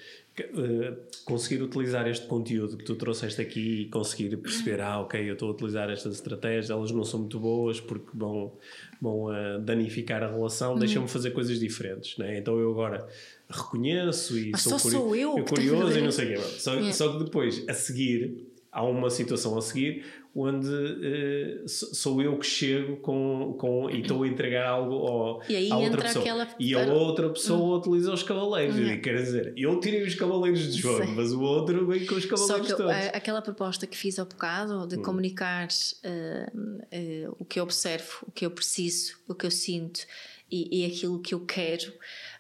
conseguir 1.25 1.63
utilizar 1.63 2.09
este 2.09 2.27
conteúdo 2.27 2.77
que 2.77 2.85
tu 2.85 2.95
trouxeste 2.97 3.41
aqui 3.41 3.83
e 3.83 3.85
conseguir 3.87 4.37
perceber, 4.37 4.81
ah, 4.81 5.01
ok, 5.01 5.29
eu 5.29 5.35
estou 5.35 5.49
a 5.49 5.53
utilizar 5.53 5.91
estas 5.91 6.15
estratégias, 6.15 6.71
elas 6.71 6.91
não 6.91 7.05
são 7.05 7.21
muito 7.21 7.39
boas 7.39 7.81
porque 7.81 8.11
vão, 8.15 8.53
vão 9.01 9.25
uh, 9.25 9.61
danificar 9.61 10.23
a 10.23 10.29
relação, 10.29 10.73
uhum. 10.73 10.79
deixa-me 10.79 11.09
fazer 11.09 11.33
coisas 11.33 11.59
diferentes, 11.59 12.17
né? 12.17 12.39
Então 12.39 12.59
eu 12.59 12.71
agora 12.71 13.07
reconheço 13.49 14.39
e 14.39 14.57
sou, 14.57 14.79
sou 14.79 15.17
eu, 15.17 15.37
eu 15.39 15.45
curioso 15.45 15.99
e 15.99 16.03
não 16.03 16.13
sei 16.13 16.27
o 16.27 16.29
quê. 16.29 16.45
Só, 16.59 16.75
yeah. 16.75 16.93
só 16.93 17.13
que 17.13 17.25
depois, 17.25 17.65
a 17.69 17.75
seguir, 17.75 18.50
há 18.73 18.83
uma 18.85 19.11
situação 19.11 19.57
a 19.59 19.63
seguir 19.63 20.05
onde 20.35 20.69
uh, 20.69 21.69
sou 21.69 22.23
eu 22.23 22.39
que 22.39 22.47
chego 22.47 22.97
com, 22.99 23.57
com 23.59 23.91
e 23.91 24.01
estou 24.01 24.23
a 24.23 24.29
entregar 24.29 24.69
algo 24.69 24.95
ao, 24.95 25.43
e 25.49 25.57
aí 25.57 25.73
à 25.73 25.77
outra 25.77 26.03
pessoa. 26.03 26.23
Aquela... 26.23 26.49
E 26.59 26.75
a 26.75 26.93
outra 26.93 27.31
pessoa 27.31 27.77
hum. 27.77 27.79
utiliza 27.79 28.13
os 28.13 28.23
cavaleiros. 28.23 28.77
Hum. 28.77 28.87
E 28.87 28.99
quer 28.99 29.17
dizer, 29.17 29.53
eu 29.57 29.81
tirei 29.81 30.05
os 30.05 30.15
cavaleiros 30.15 30.73
de 30.73 30.81
jogo, 30.81 31.05
Sim. 31.05 31.15
mas 31.15 31.33
o 31.33 31.43
outro 31.43 31.87
vem 31.87 32.07
com 32.07 32.15
os 32.15 32.25
cavaleiros 32.25 32.69
Só 32.69 32.77
que 32.77 32.83
todos. 32.83 33.07
aquela 33.13 33.43
proposta 33.43 33.87
que 33.87 33.97
fiz 33.97 34.19
há 34.19 34.25
bocado 34.25 34.87
de 34.87 34.99
hum. 34.99 35.03
comunicar 35.03 35.67
uh, 35.67 36.59
uh, 36.59 37.37
o 37.39 37.45
que 37.45 37.59
eu 37.59 37.65
observo, 37.65 38.25
o 38.27 38.31
que 38.31 38.47
eu 38.47 38.51
preciso, 38.51 39.15
o 39.27 39.35
que 39.35 39.47
eu 39.47 39.51
sinto 39.51 40.01
e, 40.51 40.83
e 40.83 40.87
aquilo 40.87 41.21
que 41.21 41.35
eu 41.35 41.41
quero 41.41 41.93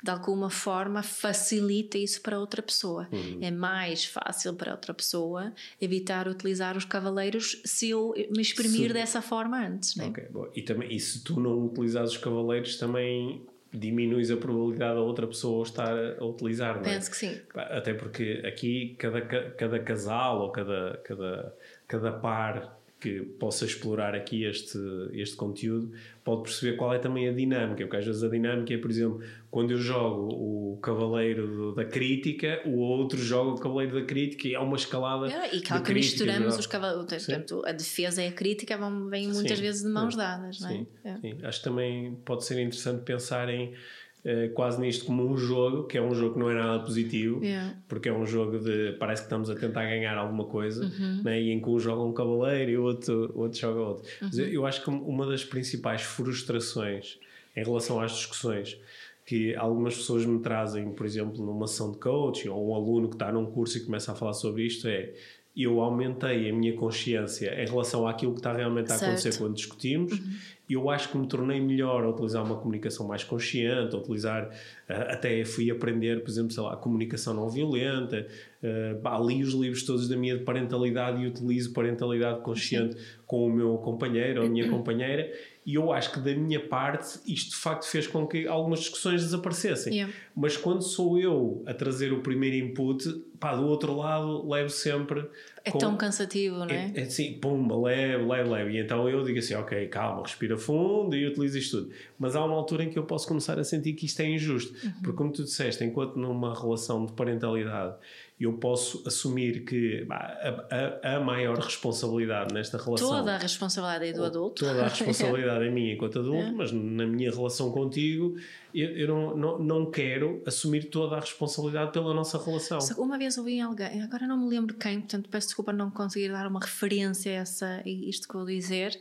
de 0.02 0.10
alguma 0.10 0.48
forma 0.50 1.02
facilita 1.02 1.98
isso 1.98 2.22
para 2.22 2.38
outra 2.38 2.62
pessoa. 2.62 3.08
Uhum. 3.12 3.38
É 3.40 3.50
mais 3.50 4.04
fácil 4.04 4.54
para 4.54 4.72
outra 4.72 4.94
pessoa 4.94 5.52
evitar 5.80 6.26
utilizar 6.26 6.76
os 6.76 6.84
cavaleiros 6.84 7.60
se 7.64 7.90
eu 7.90 8.14
me 8.30 8.40
exprimir 8.40 8.88
se... 8.88 8.94
dessa 8.94 9.20
forma 9.20 9.66
antes. 9.66 9.96
Né? 9.96 10.06
Ok, 10.06 10.26
bom. 10.30 10.48
E, 10.54 10.62
também, 10.62 10.94
e 10.94 10.98
se 10.98 11.22
tu 11.22 11.38
não 11.38 11.66
utilizares 11.66 12.12
os 12.12 12.16
cavaleiros, 12.16 12.76
também 12.76 13.42
diminuis 13.72 14.30
a 14.30 14.36
probabilidade 14.36 14.94
da 14.94 15.00
outra 15.00 15.26
pessoa 15.26 15.62
estar 15.62 15.94
a 16.18 16.24
utilizar, 16.24 16.74
não 16.74 16.82
é? 16.82 16.94
Penso 16.94 17.10
que 17.10 17.16
sim. 17.16 17.40
Até 17.54 17.94
porque 17.94 18.42
aqui 18.44 18.96
cada, 18.98 19.20
cada 19.22 19.78
casal 19.78 20.40
ou 20.40 20.50
cada, 20.50 21.00
cada, 21.04 21.56
cada 21.86 22.12
par 22.12 22.79
que 23.00 23.22
possa 23.38 23.64
explorar 23.64 24.14
aqui 24.14 24.44
este, 24.44 24.78
este 25.14 25.34
conteúdo 25.34 25.90
pode 26.22 26.42
perceber 26.42 26.76
qual 26.76 26.92
é 26.92 26.98
também 26.98 27.28
a 27.28 27.32
dinâmica, 27.32 27.82
porque 27.84 27.96
às 27.96 28.04
vezes 28.04 28.22
a 28.22 28.28
dinâmica 28.28 28.74
é, 28.74 28.76
por 28.76 28.90
exemplo, 28.90 29.22
quando 29.50 29.70
eu 29.70 29.78
jogo 29.78 30.28
o 30.34 30.78
Cavaleiro 30.82 31.74
da 31.74 31.84
Crítica, 31.84 32.60
o 32.66 32.78
outro 32.78 33.18
joga 33.18 33.52
o 33.52 33.58
Cavaleiro 33.58 33.98
da 33.98 34.06
Crítica 34.06 34.46
e 34.46 34.54
há 34.54 34.60
uma 34.60 34.76
escalada. 34.76 35.32
É, 35.32 35.56
e 35.56 35.62
claro 35.62 35.82
que 35.82 35.94
misturamos 35.94 36.58
os 36.58 36.66
cavaleiros, 36.66 37.26
portanto, 37.26 37.62
a 37.64 37.72
defesa 37.72 38.22
e 38.22 38.28
a 38.28 38.32
crítica 38.32 38.76
vão, 38.76 39.08
vêm 39.08 39.28
muitas 39.28 39.56
sim, 39.56 39.64
vezes 39.64 39.82
de 39.82 39.88
mãos 39.88 40.14
dadas, 40.14 40.60
não 40.60 40.68
é? 40.68 40.72
Sim, 40.72 40.86
é. 41.02 41.16
sim, 41.16 41.38
acho 41.42 41.58
que 41.58 41.64
também 41.64 42.14
pode 42.24 42.44
ser 42.44 42.60
interessante 42.60 43.02
pensar 43.02 43.48
em 43.48 43.74
eh, 44.22 44.48
quase 44.48 44.78
nisto 44.78 45.06
como 45.06 45.26
um 45.26 45.34
jogo, 45.34 45.84
que 45.84 45.96
é 45.96 46.02
um 46.02 46.14
jogo 46.14 46.34
que 46.34 46.40
não 46.40 46.50
é 46.50 46.54
nada 46.54 46.84
positivo, 46.84 47.42
yeah. 47.42 47.74
porque 47.88 48.08
é 48.08 48.12
um 48.12 48.26
jogo 48.26 48.58
de 48.58 48.92
parece 48.98 49.22
que 49.22 49.26
estamos 49.26 49.48
a 49.48 49.54
tentar 49.54 49.84
ganhar 49.84 50.16
alguma 50.18 50.44
coisa, 50.44 50.84
uhum. 50.84 51.22
né? 51.24 51.40
e 51.40 51.50
em 51.50 51.58
que 51.58 51.68
um 51.70 51.78
joga 51.78 52.02
um 52.02 52.12
cavaleiro 52.12 52.70
e 52.70 52.76
o 52.76 52.82
outro, 52.82 53.32
outro 53.34 53.58
joga 53.58 53.80
outro. 53.80 54.04
Uhum. 54.04 54.28
Mas 54.28 54.38
eu, 54.38 54.46
eu 54.48 54.66
acho 54.66 54.84
que 54.84 54.90
uma 54.90 55.26
das 55.26 55.42
principais 55.42 56.02
frustrações 56.02 57.18
em 57.56 57.64
relação 57.64 57.98
às 57.98 58.12
discussões 58.12 58.78
que 59.24 59.54
algumas 59.54 59.96
pessoas 59.96 60.26
me 60.26 60.40
trazem, 60.40 60.90
por 60.92 61.06
exemplo, 61.06 61.42
numa 61.42 61.66
sessão 61.66 61.90
de 61.90 61.98
coach 61.98 62.46
ou 62.46 62.70
um 62.70 62.74
aluno 62.74 63.08
que 63.08 63.14
está 63.14 63.32
num 63.32 63.46
curso 63.46 63.78
e 63.78 63.80
começa 63.80 64.12
a 64.12 64.14
falar 64.14 64.34
sobre 64.34 64.66
isto 64.66 64.86
é 64.86 65.14
eu 65.56 65.80
aumentei 65.80 66.48
a 66.48 66.52
minha 66.52 66.74
consciência 66.76 67.60
em 67.60 67.66
relação 67.66 68.06
àquilo 68.06 68.32
que 68.32 68.38
está 68.38 68.52
realmente 68.52 68.92
a 68.92 68.96
acontecer 68.96 69.36
quando 69.36 69.54
discutimos 69.54 70.12
uhum 70.12 70.32
eu 70.74 70.88
acho 70.90 71.10
que 71.10 71.18
me 71.18 71.26
tornei 71.26 71.60
melhor 71.60 72.04
a 72.04 72.10
utilizar 72.10 72.44
uma 72.44 72.56
comunicação 72.56 73.06
mais 73.06 73.24
consciente, 73.24 73.94
a 73.94 73.98
utilizar, 73.98 74.48
uh, 74.48 74.92
até 75.08 75.44
fui 75.44 75.70
aprender, 75.70 76.22
por 76.22 76.30
exemplo, 76.30 76.52
sei 76.52 76.62
lá, 76.62 76.74
a 76.74 76.76
comunicação 76.76 77.34
não 77.34 77.48
violenta, 77.48 78.26
uh, 78.62 79.26
li 79.26 79.42
os 79.42 79.54
livros 79.54 79.84
todos 79.84 80.08
da 80.08 80.16
minha 80.16 80.38
parentalidade 80.38 81.22
e 81.22 81.26
utilizo 81.26 81.72
parentalidade 81.72 82.40
consciente 82.40 82.94
Sim. 82.94 83.04
com 83.26 83.46
o 83.46 83.52
meu 83.52 83.78
companheiro 83.78 84.42
ou 84.42 84.46
a 84.46 84.50
minha 84.50 84.68
companheira 84.68 85.30
e 85.70 85.74
eu 85.76 85.92
acho 85.92 86.12
que 86.12 86.18
da 86.18 86.34
minha 86.34 86.58
parte 86.58 87.20
isto 87.24 87.50
de 87.50 87.56
facto 87.56 87.84
fez 87.84 88.04
com 88.04 88.26
que 88.26 88.44
algumas 88.48 88.80
discussões 88.80 89.22
desaparecessem. 89.22 89.92
Yeah. 89.92 90.12
Mas 90.34 90.56
quando 90.56 90.82
sou 90.82 91.16
eu 91.16 91.62
a 91.64 91.72
trazer 91.72 92.12
o 92.12 92.20
primeiro 92.20 92.56
input, 92.56 93.08
pá, 93.38 93.54
do 93.54 93.64
outro 93.68 93.96
lado 93.96 94.48
levo 94.50 94.68
sempre. 94.68 95.24
É 95.64 95.70
com... 95.70 95.78
tão 95.78 95.96
cansativo, 95.96 96.56
não 96.58 96.66
é? 96.66 96.90
É, 96.92 97.00
é 97.00 97.02
assim, 97.02 97.34
pumba, 97.34 97.80
leve, 97.80 98.24
leve, 98.24 98.48
leve. 98.48 98.72
E 98.72 98.78
então 98.78 99.08
eu 99.08 99.22
digo 99.22 99.38
assim, 99.38 99.54
ok, 99.54 99.86
calma, 99.86 100.22
respira 100.22 100.58
fundo 100.58 101.14
e 101.14 101.24
utilizo 101.24 101.56
isto 101.56 101.78
tudo. 101.78 101.92
Mas 102.18 102.34
há 102.34 102.44
uma 102.44 102.56
altura 102.56 102.82
em 102.82 102.90
que 102.90 102.98
eu 102.98 103.04
posso 103.04 103.28
começar 103.28 103.56
a 103.56 103.62
sentir 103.62 103.92
que 103.92 104.06
isto 104.06 104.18
é 104.20 104.28
injusto. 104.28 104.74
Uhum. 104.84 104.92
Porque, 105.02 105.16
como 105.16 105.30
tu 105.30 105.44
disseste, 105.44 105.84
enquanto 105.84 106.16
numa 106.16 106.52
relação 106.52 107.06
de 107.06 107.12
parentalidade 107.12 107.94
eu 108.40 108.54
posso 108.54 109.02
assumir 109.06 109.66
que 109.66 110.06
a, 110.08 111.04
a, 111.04 111.16
a, 111.16 111.20
maior 111.20 111.58
responsabilidade 111.58 112.54
nesta 112.54 112.78
relação. 112.78 113.08
Toda 113.10 113.34
a 113.34 113.38
responsabilidade 113.38 114.06
é 114.06 114.12
do 114.14 114.24
adulto. 114.24 114.64
Toda 114.64 114.86
a 114.86 114.88
responsabilidade 114.88 115.66
é 115.66 115.70
minha 115.70 115.92
enquanto 115.92 116.20
adulto, 116.20 116.48
é. 116.48 116.50
mas 116.50 116.72
na 116.72 117.06
minha 117.06 117.30
relação 117.30 117.70
contigo, 117.70 118.36
eu, 118.74 118.88
eu 118.96 119.08
não, 119.08 119.36
não, 119.36 119.58
não, 119.58 119.90
quero 119.90 120.42
assumir 120.46 120.84
toda 120.84 121.16
a 121.16 121.20
responsabilidade 121.20 121.92
pela 121.92 122.14
nossa 122.14 122.42
relação. 122.42 122.78
Uma 122.96 123.18
vez 123.18 123.36
ouvi 123.36 123.60
alguém, 123.60 124.02
agora 124.02 124.26
não 124.26 124.38
me 124.38 124.48
lembro 124.48 124.74
quem, 124.74 125.00
portanto 125.00 125.28
peço 125.28 125.48
desculpa 125.48 125.70
não 125.70 125.90
conseguir 125.90 126.30
dar 126.30 126.46
uma 126.46 126.60
referência 126.60 127.32
a 127.32 127.34
essa, 127.34 127.82
isto 127.84 128.26
que 128.26 128.34
vou 128.34 128.46
dizer. 128.46 128.98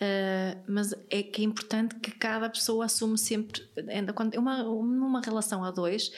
Uh, 0.00 0.56
mas 0.68 0.94
é 1.10 1.24
que 1.24 1.42
é 1.42 1.44
importante 1.44 1.96
que 1.96 2.12
cada 2.12 2.48
pessoa 2.48 2.84
assume 2.84 3.18
sempre, 3.18 3.64
ainda 3.88 4.12
quando 4.12 4.32
uma, 4.36 4.62
numa 4.62 5.20
relação 5.20 5.64
a 5.64 5.72
dois, 5.72 6.12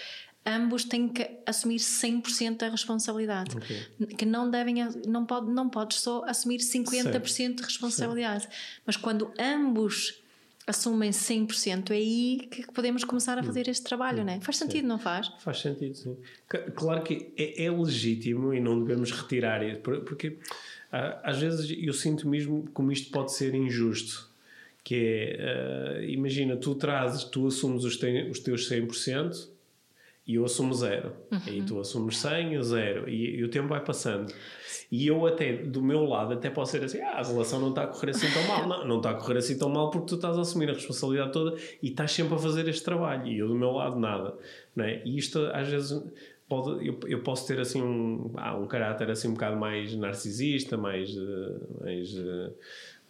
ambos 0.45 0.85
têm 0.85 1.09
que 1.09 1.29
assumir 1.47 1.79
100% 1.79 2.57
da 2.59 2.69
responsabilidade. 2.69 3.57
Okay. 3.57 4.07
Que 4.17 4.27
não 4.27 4.51
devem, 4.51 4.77
não, 5.07 5.25
pode, 5.25 5.51
não 5.51 5.69
podes 5.69 6.01
só 6.01 6.25
assumir 6.25 6.59
50% 6.59 7.03
certo. 7.03 7.57
de 7.57 7.63
responsabilidade. 7.63 8.43
Certo. 8.45 8.57
Mas 8.87 8.97
quando 8.97 9.33
ambos 9.39 10.21
assumem 10.67 11.11
100%, 11.11 11.91
é 11.91 11.95
aí 11.95 12.49
que 12.51 12.73
podemos 12.73 13.03
começar 13.05 13.39
a 13.39 13.43
fazer 13.43 13.69
este 13.69 13.85
trabalho, 13.85 14.23
hum. 14.23 14.27
não 14.27 14.33
é? 14.35 14.41
Faz 14.41 14.57
sentido, 14.57 14.83
sim. 14.83 14.87
não 14.87 14.99
faz? 14.99 15.31
Faz 15.39 15.61
sentido, 15.61 15.95
sim. 15.95 16.17
Claro 16.75 17.03
que 17.03 17.33
é, 17.37 17.65
é 17.65 17.71
legítimo 17.71 18.55
e 18.55 18.61
não 18.61 18.81
devemos 18.81 19.11
retirar 19.11 19.67
isso, 19.67 19.81
porque 19.81 20.39
ah, 20.93 21.21
às 21.23 21.39
vezes 21.39 21.77
eu 21.79 21.93
sinto 21.93 22.29
mesmo 22.29 22.69
como 22.73 22.91
isto 22.91 23.11
pode 23.11 23.33
ser 23.33 23.55
injusto. 23.55 24.29
Que 24.83 25.37
é, 25.39 25.99
uh, 25.99 26.05
imagina, 26.05 26.57
tu 26.57 26.75
trazes, 26.75 27.25
tu 27.25 27.47
assumes 27.47 27.85
os, 27.85 27.99
te, 27.99 28.31
os 28.31 28.41
teus 28.41 28.67
100%, 28.69 29.49
e 30.31 30.37
eu 30.37 30.45
assumo 30.45 30.73
zero. 30.73 31.13
Uhum. 31.33 31.41
E 31.53 31.63
tu 31.63 31.81
assumes 31.81 32.19
100, 32.19 32.55
eu 32.55 32.63
zero. 32.63 33.09
E, 33.09 33.41
e, 33.41 33.43
o 33.43 33.51
tempo 33.51 33.67
vai 33.67 33.81
passando. 33.81 34.33
E 34.91 35.09
eu 35.09 35.27
até, 35.27 35.55
do 35.55 35.83
meu 35.83 36.05
lado, 36.05 36.35
até 36.35 36.49
posso 36.49 36.71
ser 36.71 36.85
assim, 36.85 37.01
ah, 37.01 37.19
a 37.19 37.23
relação 37.23 37.59
não 37.59 37.71
está 37.71 37.83
a 37.83 37.87
correr 37.89 38.11
assim 38.11 38.31
tão 38.33 38.45
mal. 38.45 38.69
Não, 38.69 38.87
não 38.87 38.97
está 38.99 39.11
a 39.11 39.15
correr 39.15 39.39
assim 39.39 39.59
tão 39.59 39.69
mal 39.69 39.91
porque 39.91 40.07
tu 40.07 40.15
estás 40.15 40.39
a 40.39 40.41
assumir 40.41 40.71
a 40.71 40.73
responsabilidade 40.73 41.33
toda 41.33 41.57
e 41.83 41.89
estás 41.89 42.13
sempre 42.13 42.35
a 42.35 42.39
fazer 42.39 42.69
este 42.69 42.85
trabalho. 42.85 43.27
E 43.27 43.39
eu, 43.41 43.49
do 43.49 43.57
meu 43.57 43.73
lado, 43.73 43.99
nada. 43.99 44.35
Não 44.77 44.85
é? 44.85 45.03
E 45.05 45.19
isto, 45.19 45.41
às 45.53 45.67
vezes... 45.67 46.01
Pode, 46.49 46.85
eu, 46.85 46.99
eu 47.07 47.23
posso 47.23 47.47
ter 47.47 47.61
assim 47.61 47.81
um, 47.81 48.33
ah, 48.37 48.57
um 48.57 48.67
caráter 48.67 49.09
assim 49.09 49.29
um 49.29 49.35
bocado 49.35 49.57
mais 49.57 49.95
narcisista, 49.95 50.77
mais, 50.77 51.17
uh, 51.17 51.61
mais 51.81 52.13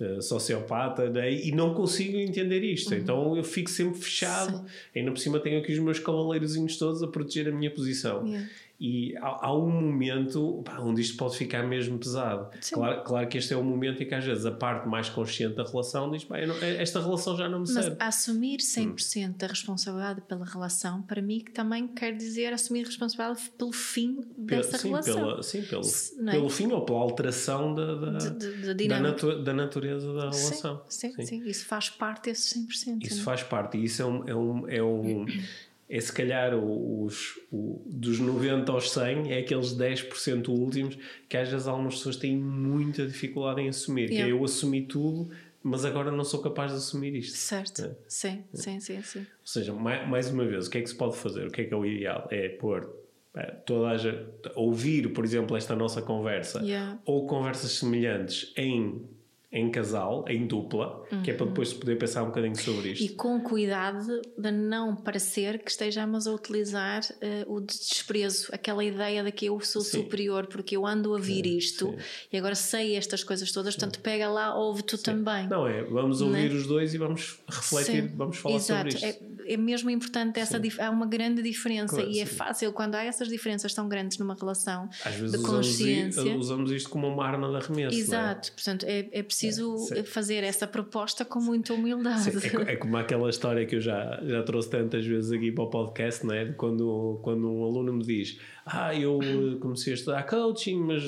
uh, 0.00 0.18
eh, 0.18 0.20
sociopata 0.20 1.08
né? 1.10 1.32
e 1.32 1.52
não 1.52 1.74
consigo 1.74 2.16
entender 2.16 2.62
isto. 2.64 2.92
Uhum. 2.92 2.98
Então 2.98 3.36
eu 3.36 3.44
fico 3.44 3.70
sempre 3.70 3.98
fechado. 3.98 4.58
Sim. 4.58 4.64
Ainda 4.96 5.10
por 5.12 5.18
cima 5.18 5.38
tenho 5.38 5.60
aqui 5.60 5.72
os 5.72 5.78
meus 5.78 5.98
cavaleirozinhos 5.98 6.76
todos 6.76 7.02
a 7.02 7.08
proteger 7.08 7.48
a 7.48 7.52
minha 7.52 7.70
posição. 7.70 8.26
Yeah. 8.26 8.48
E 8.80 9.14
há, 9.18 9.46
há, 9.46 9.54
um 9.54 9.68
momento 9.68 10.62
pá, 10.64 10.78
onde 10.80 11.02
isto 11.02 11.14
pode 11.18 11.36
ficar 11.36 11.62
mesmo 11.64 11.98
pesado. 11.98 12.48
Claro, 12.72 13.04
claro 13.04 13.28
que 13.28 13.36
este 13.36 13.52
é 13.52 13.56
o 13.56 13.62
momento 13.62 14.02
em 14.02 14.08
que 14.08 14.14
às 14.14 14.24
vezes 14.24 14.46
a 14.46 14.52
parte 14.52 14.88
mais 14.88 15.10
consciente 15.10 15.54
da 15.54 15.64
relação 15.64 16.10
diz: 16.10 16.26
não, 16.26 16.56
esta 16.62 16.98
relação 16.98 17.36
já 17.36 17.46
não 17.46 17.60
me 17.60 17.66
serve. 17.66 17.90
Mas 18.00 18.08
assumir 18.08 18.56
100% 18.56 19.28
hum. 19.28 19.34
da 19.36 19.46
responsabilidade 19.48 20.22
pela 20.22 20.46
relação, 20.46 21.02
para 21.02 21.20
mim, 21.20 21.40
que 21.40 21.52
também 21.52 21.86
quer 21.86 22.16
dizer 22.16 22.54
assumir 22.54 22.86
responsabilidade 22.86 23.50
pelo 23.58 23.72
fim 23.72 24.24
dessa 24.38 24.78
sim, 24.78 24.88
relação. 24.88 25.14
Pela, 25.14 25.42
sim, 25.42 25.62
pelo, 25.62 25.82
é? 26.28 26.30
pelo 26.30 26.48
fim 26.48 26.72
ou 26.72 26.82
pela 26.82 27.00
alteração 27.00 27.74
da, 27.74 27.94
da, 27.96 28.10
de, 28.30 28.74
de, 28.74 28.88
da, 28.88 28.98
natu 28.98 29.42
da, 29.44 29.52
natureza 29.52 30.10
da 30.14 30.30
relação. 30.30 30.82
Sim, 30.88 31.12
sim, 31.12 31.26
sim, 31.26 31.42
isso 31.44 31.66
faz 31.66 31.90
parte 31.90 32.30
desses 32.30 32.54
100%. 32.54 33.04
Isso 33.04 33.22
faz 33.22 33.42
parte, 33.42 33.76
e 33.76 33.84
isso 33.84 34.00
é 34.00 34.06
um. 34.06 34.26
É 34.26 34.34
um, 34.34 34.68
é 34.68 34.82
um 34.82 35.26
é 35.90 36.00
se 36.00 36.12
calhar 36.12 36.54
os, 36.54 37.36
dos 37.50 38.20
90 38.20 38.70
aos 38.70 38.92
100, 38.92 39.32
é 39.32 39.38
aqueles 39.38 39.76
10% 39.76 40.48
últimos 40.48 40.96
que 41.28 41.36
às 41.36 41.48
vezes 41.48 41.66
algumas 41.66 41.96
pessoas 41.96 42.16
têm 42.16 42.36
muita 42.36 43.04
dificuldade 43.04 43.60
em 43.60 43.68
assumir. 43.68 44.08
Yeah. 44.08 44.24
Que 44.24 44.30
é 44.30 44.32
eu 44.32 44.44
assumi 44.44 44.82
tudo, 44.82 45.30
mas 45.60 45.84
agora 45.84 46.12
não 46.12 46.22
sou 46.22 46.40
capaz 46.40 46.70
de 46.70 46.78
assumir 46.78 47.16
isto. 47.16 47.36
Certo, 47.36 47.82
é. 47.82 47.96
sim, 48.06 48.44
é. 48.54 48.56
sim, 48.56 48.78
sim, 48.78 49.02
sim. 49.02 49.18
Ou 49.18 49.26
seja, 49.46 49.72
mais, 49.72 50.08
mais 50.08 50.30
uma 50.30 50.44
vez, 50.44 50.68
o 50.68 50.70
que 50.70 50.78
é 50.78 50.80
que 50.80 50.88
se 50.88 50.94
pode 50.94 51.16
fazer? 51.16 51.48
O 51.48 51.50
que 51.50 51.62
é 51.62 51.64
que 51.64 51.74
é 51.74 51.76
o 51.76 51.84
ideal? 51.84 52.28
É 52.30 52.48
pôr 52.50 52.88
é, 53.34 53.46
toda 53.66 53.88
a 53.88 53.96
gente, 53.96 54.24
ouvir, 54.54 55.12
por 55.12 55.24
exemplo, 55.24 55.56
esta 55.56 55.74
nossa 55.74 56.00
conversa 56.00 56.60
yeah. 56.60 57.00
ou 57.04 57.26
conversas 57.26 57.72
semelhantes 57.72 58.52
em 58.56 59.08
em 59.52 59.68
casal, 59.68 60.24
em 60.28 60.46
dupla, 60.46 61.02
uhum. 61.10 61.22
que 61.22 61.30
é 61.30 61.34
para 61.34 61.42
uhum. 61.44 61.50
depois 61.50 61.72
poder 61.72 61.96
pensar 61.98 62.22
um 62.22 62.26
bocadinho 62.26 62.56
sobre 62.56 62.92
isto. 62.92 63.02
E 63.02 63.08
com 63.08 63.40
cuidado 63.40 64.22
de 64.38 64.50
não 64.52 64.94
parecer 64.94 65.58
que 65.58 65.70
estejamos 65.72 66.28
a 66.28 66.32
utilizar 66.32 67.02
uh, 67.02 67.52
o 67.52 67.60
desprezo, 67.60 68.48
aquela 68.52 68.84
ideia 68.84 69.24
de 69.24 69.32
que 69.32 69.46
eu 69.46 69.58
sou 69.60 69.82
sim. 69.82 70.02
superior 70.02 70.46
porque 70.46 70.76
eu 70.76 70.86
ando 70.86 71.16
a 71.16 71.18
vir 71.18 71.44
sim, 71.44 71.56
isto 71.56 71.86
sim. 71.90 71.96
e 72.32 72.38
agora 72.38 72.54
sei 72.54 72.94
estas 72.94 73.24
coisas 73.24 73.50
todas, 73.50 73.74
portanto 73.74 74.00
pega 74.00 74.28
lá, 74.28 74.54
ouve 74.54 74.84
tu 74.84 74.96
também. 74.96 75.48
Não 75.48 75.66
é, 75.66 75.82
vamos 75.82 76.20
ouvir 76.20 76.52
os 76.52 76.68
dois 76.68 76.94
e 76.94 76.98
vamos 76.98 77.40
refletir, 77.48 78.06
vamos 78.14 78.36
falar 78.36 78.54
Exato. 78.54 78.92
sobre 78.92 79.08
isto. 79.10 79.24
É, 79.48 79.54
é 79.54 79.56
mesmo 79.56 79.90
importante 79.90 80.38
essa 80.38 80.60
há 80.78 80.90
uma 80.90 81.06
grande 81.06 81.42
diferença 81.42 81.96
claro, 81.96 82.10
e 82.10 82.20
é 82.20 82.26
fácil 82.26 82.72
quando 82.72 82.94
há 82.94 83.02
essas 83.02 83.26
diferenças 83.26 83.74
tão 83.74 83.88
grandes 83.88 84.16
numa 84.16 84.34
relação 84.34 84.88
Às 85.04 85.16
vezes 85.16 85.40
de 85.40 85.44
consciência. 85.44 86.22
Usamos, 86.22 86.46
usamos 86.46 86.70
isto 86.70 86.88
como 86.88 87.08
uma 87.08 87.26
arma 87.26 87.48
de 87.48 87.56
arremesso. 87.56 87.96
É? 87.96 87.98
Exato, 87.98 88.48
é? 88.48 88.52
portanto 88.52 88.84
é, 88.84 89.08
é 89.10 89.22
preciso 89.24 89.39
é, 89.44 90.02
fazer 90.02 90.44
essa 90.44 90.66
proposta 90.66 91.24
com 91.24 91.40
muita 91.40 91.72
humildade. 91.72 92.30
Sim, 92.30 92.58
é, 92.66 92.72
é, 92.72 92.76
como 92.76 92.96
aquela 92.96 93.28
história 93.28 93.64
que 93.66 93.76
eu 93.76 93.80
já, 93.80 94.20
já 94.24 94.42
trouxe 94.42 94.70
tantas 94.70 95.04
vezes 95.06 95.32
aqui 95.32 95.52
para 95.52 95.64
o 95.64 95.70
podcast, 95.70 96.26
não 96.26 96.34
é? 96.34 96.46
Quando, 96.52 97.18
quando 97.22 97.50
um 97.50 97.64
aluno 97.64 97.92
me 97.92 98.04
diz: 98.04 98.38
Ah, 98.64 98.94
eu 98.94 99.18
comecei 99.60 99.92
a 99.92 99.96
estudar 99.96 100.22
coaching, 100.24 100.80
mas 100.80 101.02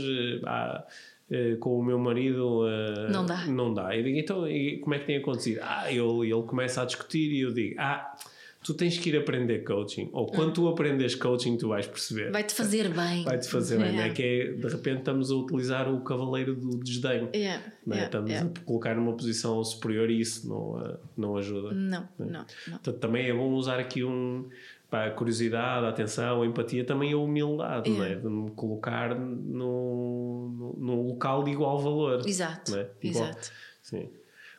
ah, 0.44 0.84
eh, 1.30 1.56
com 1.56 1.78
o 1.78 1.84
meu 1.84 1.98
marido 1.98 2.62
uh, 2.62 3.10
não 3.10 3.24
dá. 3.24 3.46
Não 3.46 3.74
dá. 3.74 3.96
Eu 3.96 4.02
digo: 4.02 4.18
Então, 4.18 4.44
como 4.82 4.94
é 4.94 4.98
que 4.98 5.06
tem 5.06 5.16
acontecido? 5.16 5.60
Ah, 5.62 5.90
ele, 5.90 6.30
ele 6.30 6.42
começa 6.42 6.82
a 6.82 6.84
discutir 6.84 7.32
e 7.32 7.40
eu 7.40 7.52
digo: 7.52 7.76
Ah 7.78 8.14
tu 8.62 8.74
tens 8.74 8.98
que 8.98 9.08
ir 9.10 9.16
aprender 9.16 9.64
coaching. 9.64 10.08
Ou 10.12 10.26
quando 10.26 10.50
hum. 10.50 10.52
tu 10.52 10.68
aprendes 10.68 11.14
coaching, 11.14 11.56
tu 11.56 11.68
vais 11.68 11.86
perceber. 11.86 12.30
Vai-te 12.30 12.54
fazer 12.54 12.88
bem. 12.88 13.24
Vai-te 13.24 13.48
fazer 13.48 13.78
bem, 13.78 13.92
não 13.92 14.02
é? 14.02 14.10
Que 14.10 14.22
é, 14.22 14.52
de 14.52 14.68
repente 14.68 14.98
estamos 14.98 15.30
a 15.30 15.34
utilizar 15.34 15.92
o 15.92 16.00
cavaleiro 16.02 16.54
do 16.54 16.78
desdém. 16.78 17.28
Yeah. 17.34 17.62
Não 17.84 17.96
é? 17.96 18.04
estamos 18.04 18.30
a 18.30 18.46
colocar 18.64 18.94
numa 18.94 19.12
posição 19.14 19.62
superior 19.64 20.10
e 20.10 20.20
isso 20.20 20.48
não, 20.48 20.98
não 21.16 21.36
ajuda. 21.36 21.72
Não, 21.72 22.08
não, 22.18 22.26
não. 22.26 22.44
Portanto, 22.44 22.98
também 22.98 23.28
é 23.28 23.34
bom 23.34 23.52
usar 23.52 23.80
aqui 23.80 24.04
um. 24.04 24.48
Pá, 24.88 25.06
a 25.06 25.10
curiosidade, 25.10 25.86
a 25.86 25.88
atenção, 25.88 26.42
a 26.42 26.46
empatia, 26.46 26.84
também 26.84 27.14
a 27.14 27.16
humildade, 27.16 27.88
não 27.90 28.04
é? 28.04 28.14
De 28.14 28.28
me 28.28 28.50
colocar 28.50 29.18
num 29.18 31.06
local 31.08 31.42
de 31.44 31.50
igual 31.50 31.78
valor. 31.78 32.28
Exato. 32.28 32.76
É? 32.76 32.90
Igual. 33.02 33.24
Exato. 33.24 33.52
Sim. 33.80 34.10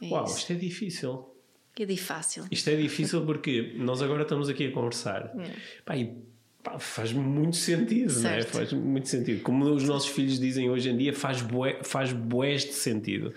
É 0.02 0.08
Uau, 0.10 0.26
isso. 0.26 0.40
isto 0.40 0.54
é 0.54 0.56
difícil. 0.56 1.33
Que 1.74 1.84
é 1.84 1.86
difícil. 1.86 2.46
Isto 2.52 2.70
é 2.70 2.76
difícil 2.76 3.26
porque 3.26 3.74
nós 3.78 4.02
agora 4.02 4.24
estamos 4.24 4.48
aqui 4.48 4.68
a 4.68 4.72
conversar. 4.72 5.34
É. 5.40 5.52
Pá, 5.84 5.98
e, 5.98 6.16
pá, 6.64 6.78
faz 6.78 7.12
muito 7.12 7.56
sentido, 7.56 8.12
certo. 8.12 8.54
não 8.54 8.62
é? 8.62 8.66
Faz 8.66 8.74
muito 8.74 9.10
sentido. 9.10 9.42
Como 9.42 9.66
os 9.66 9.84
nossos 9.84 10.10
filhos 10.10 10.40
dizem 10.40 10.70
hoje 10.70 10.90
em 10.90 10.98
dia, 10.98 11.14
faz, 11.14 11.42
bué, 11.42 11.80
faz 11.84 12.14
de 12.66 12.74
sentido. 12.74 13.34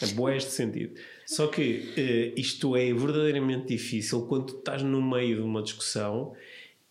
É 0.00 0.06
de 0.44 0.50
sentido. 0.50 0.94
Só 1.26 1.48
que 1.48 2.32
uh, 2.36 2.40
isto 2.40 2.76
é 2.76 2.92
verdadeiramente 2.92 3.68
difícil 3.68 4.26
quando 4.26 4.46
tu 4.46 4.58
estás 4.58 4.82
no 4.82 5.02
meio 5.02 5.36
de 5.36 5.42
uma 5.42 5.62
discussão 5.62 6.34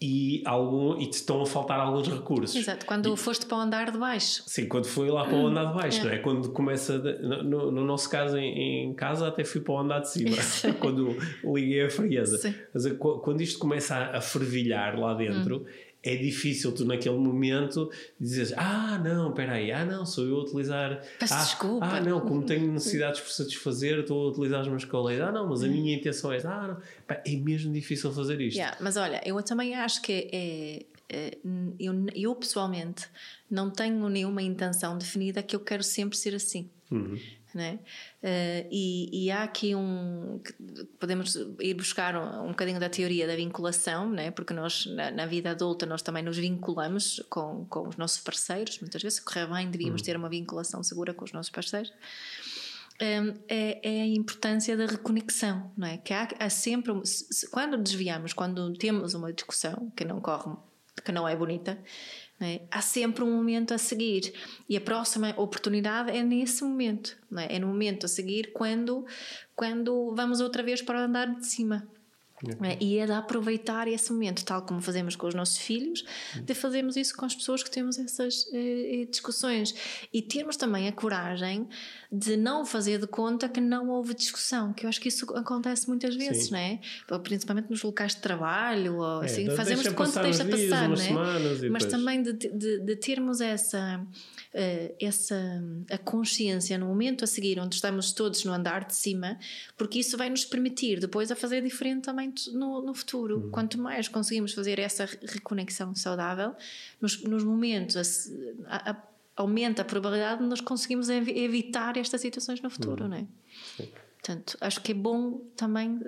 e, 0.02 0.42
algum, 0.46 1.00
e 1.00 1.06
te 1.06 1.14
estão 1.14 1.44
a 1.44 1.46
faltar 1.46 1.80
alguns 1.80 2.08
recursos. 2.08 2.56
Exato, 2.56 2.88
quando 2.88 3.14
e, 3.14 3.18
foste 3.18 3.46
para 3.46 3.58
o 3.60 3.62
andar 3.62 3.92
de 3.92 4.00
baixo. 4.00 4.42
Sim, 4.48 4.68
quando 4.68 4.88
foi 4.88 5.12
lá 5.12 5.26
para 5.26 5.38
o 5.38 5.46
andar 5.46 5.66
de 5.66 5.74
baixo, 5.76 6.02
é. 6.02 6.04
não 6.04 6.12
é? 6.12 6.18
Quando 6.18 6.50
começa, 6.50 6.98
no, 6.98 7.72
no 7.72 7.86
nosso 7.86 8.10
caso 8.10 8.36
em, 8.36 8.90
em, 8.90 8.94
casa 8.96 9.28
até 9.28 9.44
fui 9.44 9.62
para 9.62 9.74
o 9.74 9.78
andar 9.78 10.00
de 10.00 10.10
cima, 10.10 10.36
quando 10.82 11.16
liguei 11.44 11.86
a 11.86 11.90
frieza. 11.90 12.38
Sim. 12.40 12.56
Mas 12.74 12.88
quando 12.94 13.42
isto 13.42 13.60
começa 13.60 13.96
a, 13.96 14.18
a 14.18 14.22
fervilhar 14.22 15.00
lá 15.00 15.14
dentro, 15.14 15.58
hum 15.58 15.91
é 16.04 16.16
difícil 16.16 16.72
tu 16.72 16.84
naquele 16.86 17.18
momento 17.18 17.92
dizes 18.20 18.54
ah 18.58 19.00
não, 19.04 19.30
espera 19.30 19.54
aí, 19.54 19.72
ah 19.72 19.86
não, 19.86 20.06
sou 20.06 20.26
eu 20.26 20.38
a 20.38 20.44
utilizar 20.44 21.02
Peço 21.20 21.34
ah, 21.34 21.44
desculpa 21.44 21.86
ah 21.86 22.02
não, 22.02 22.22
como 22.22 22.44
tenho 22.44 22.70
necessidades 22.74 23.22
por 23.22 23.30
satisfazer 23.30 24.00
estou 24.00 24.28
a 24.28 24.32
utilizar 24.32 24.62
os 24.62 24.68
meus 24.68 24.86
colegas, 24.86 25.28
ah 25.28 25.32
não, 25.32 25.48
mas 25.48 25.64
a 25.64 25.68
hum. 25.68 25.72
minha 25.72 25.96
intenção 25.96 26.32
é 26.32 26.40
ah 26.46 26.68
não, 26.68 26.82
Pá, 27.08 27.22
é 27.26 27.36
mesmo 27.36 27.72
difícil 27.72 28.12
fazer 28.12 28.42
isto 28.42 28.58
yeah, 28.58 28.76
mas 28.82 28.98
olha, 28.98 29.22
eu 29.26 29.42
também 29.44 29.76
acho 29.76 30.02
que 30.02 30.12
é, 30.32 30.86
é 31.10 31.38
eu, 31.80 32.06
eu 32.16 32.36
pessoalmente 32.36 33.08
não 33.50 33.70
tenho 33.70 34.08
nenhuma 34.10 34.42
intenção 34.42 34.98
definida 34.98 35.44
que 35.44 35.56
eu 35.56 35.60
quero 35.60 35.84
sempre 35.84 36.18
ser 36.18 36.34
assim 36.34 36.70
uhum. 36.90 37.20
Né? 37.54 37.80
Uh, 38.24 38.68
e, 38.72 39.26
e, 39.26 39.32
há 39.32 39.44
aqui 39.44 39.76
um. 39.76 40.40
Podemos 41.00 41.36
ir 41.60 41.74
buscar 41.74 42.16
um, 42.16 42.46
um 42.46 42.48
bocadinho 42.50 42.80
da 42.80 42.90
teoria 42.90 43.28
da 43.28 43.36
vinculação, 43.36 44.10
né? 44.10 44.32
porque 44.32 44.54
nós, 44.54 44.86
na, 44.86 45.12
na, 45.12 45.26
vida 45.26 45.52
adulta, 45.52 45.86
nós 45.86 46.02
também 46.02 46.24
nos 46.24 46.38
vinculamos 46.38 47.24
com, 47.30 47.66
com 47.66 47.88
os 47.88 47.98
nossos 47.98 48.22
parceiros. 48.22 48.80
Muitas 48.80 49.02
vezes, 49.02 49.20
se 49.20 49.26
correr 49.26 49.48
bem, 49.48 49.70
devíamos 49.70 50.02
uhum. 50.02 50.06
ter 50.06 50.16
uma 50.18 50.30
vinculação 50.30 50.84
segura 50.84 51.14
com 51.14 51.26
os 51.26 51.32
nossos 51.32 51.50
parceiros. 51.50 51.92
Um, 53.02 53.06
ehm, 53.06 53.34
é, 53.48 53.80
é, 53.84 54.02
a 54.02 54.08
importância 54.08 54.78
da 54.78 54.86
reconexão, 54.86 55.72
não 55.76 55.88
é? 55.88 55.98
Que 55.98 56.14
há, 56.14 56.28
há 56.40 56.50
sempre. 56.50 56.94
Quando 57.52 57.78
desviamos, 57.78 58.34
quando 58.34 58.74
temos 58.74 59.14
uma 59.14 59.34
discussão 59.34 59.92
que 59.96 60.06
não 60.06 60.22
corre, 60.22 60.56
que 61.04 61.12
não 61.12 61.28
é 61.28 61.36
bonita, 61.36 61.78
é? 62.42 62.62
Há 62.72 62.82
sempre 62.82 63.24
um 63.24 63.32
momento 63.32 63.74
a 63.74 63.78
seguir 63.78 64.34
e 64.68 64.76
a 64.76 64.82
próxima 64.82 65.34
oportunidade 65.38 66.12
é 66.12 66.24
nesse 66.24 66.64
momento, 66.64 67.18
é? 67.38 67.56
é? 67.56 67.60
no 67.60 67.68
momento 67.68 68.06
a 68.06 68.10
seguir 68.10 68.52
quando, 68.54 69.06
quando 69.56 70.14
vamos 70.16 70.42
outra 70.42 70.64
vez 70.64 70.82
para 70.82 71.00
o 71.00 71.04
andar 71.04 71.36
de 71.36 71.46
cima. 71.46 71.88
É? 72.64 72.78
E 72.80 72.98
é 72.98 73.06
de 73.06 73.12
aproveitar 73.12 73.88
esse 73.88 74.12
momento, 74.12 74.44
tal 74.44 74.64
como 74.64 74.82
fazemos 74.82 75.16
com 75.16 75.28
os 75.28 75.36
nossos 75.36 75.58
filhos, 75.58 76.04
de 76.36 76.54
fazermos 76.56 76.98
isso 76.98 77.16
com 77.16 77.26
as 77.26 77.36
pessoas 77.36 77.62
que 77.62 77.70
temos 77.70 78.00
essas 78.00 78.48
eh, 78.52 79.02
eh, 79.02 79.06
discussões. 79.06 79.76
E 80.12 80.22
termos 80.22 80.58
também 80.58 80.88
a 80.88 80.92
coragem 80.92 81.68
de 82.12 82.36
não 82.36 82.66
fazer 82.66 83.00
de 83.00 83.08
conta 83.08 83.48
que 83.48 83.62
não 83.62 83.90
houve 83.90 84.14
discussão, 84.14 84.74
que 84.74 84.86
eu 84.86 84.90
acho 84.90 85.00
que 85.00 85.08
isso 85.08 85.32
acontece 85.36 85.88
muitas 85.88 86.16
vezes, 86.16 86.46
Sim. 86.46 86.52
não 86.52 86.60
é? 86.60 86.80
Principalmente 87.20 87.70
nos 87.70 87.84
locais 87.84 88.16
de 88.16 88.22
trabalho, 88.22 88.98
ou 88.98 89.24
é, 89.24 89.28
assim, 89.28 89.50
fazemos 89.56 89.84
de 89.84 89.94
conta 89.94 90.22
deixa 90.22 90.44
passar, 90.44 90.90
não 90.90 90.96
é? 90.96 91.70
Mas 91.70 91.86
também 91.86 92.24
de, 92.24 92.34
de, 92.34 92.80
de 92.80 92.96
termos 92.96 93.40
essa 93.40 94.04
uh, 94.54 94.96
essa 95.00 95.64
a 95.90 95.98
consciência 95.98 96.78
no 96.78 96.88
momento 96.88 97.24
a 97.24 97.28
seguir, 97.28 97.60
onde 97.60 97.76
estamos 97.76 98.12
todos 98.12 98.44
no 98.44 98.54
andar 98.54 98.86
de 98.86 98.96
cima, 98.96 99.38
porque 99.78 100.00
isso 100.00 100.18
vai 100.18 100.30
nos 100.30 100.46
permitir 100.46 101.00
depois 101.00 101.32
a 101.32 101.36
fazer 101.36 101.62
diferente 101.62 102.04
também 102.04 102.31
no, 102.54 102.82
no 102.82 102.94
futuro. 102.94 103.38
Uhum. 103.38 103.52
Quanto 103.52 103.80
mais 103.80 104.08
conseguimos 104.08 104.54
fazer 104.54 104.80
essa 104.80 105.06
reconexão 105.06 105.94
saudável, 105.96 106.56
nos, 107.00 107.24
nos 107.24 107.44
momentos 107.44 108.30
a, 108.68 108.92
a, 108.92 109.04
aumenta 109.36 109.82
a 109.82 109.86
probabilidade 109.86 110.42
de 110.42 110.48
nós 110.48 110.62
conseguimos 110.62 111.10
evitar 111.10 111.98
estas 111.98 112.22
situações 112.22 112.62
no 112.62 112.70
futuro, 112.70 113.04
uhum. 113.04 113.10
não 113.10 113.18
é? 113.18 113.28
Sim. 113.78 113.90
Portanto, 114.22 114.58
acho 114.62 114.82
que 114.82 114.92
é 114.92 114.96
bom 114.96 115.40
também 115.56 116.00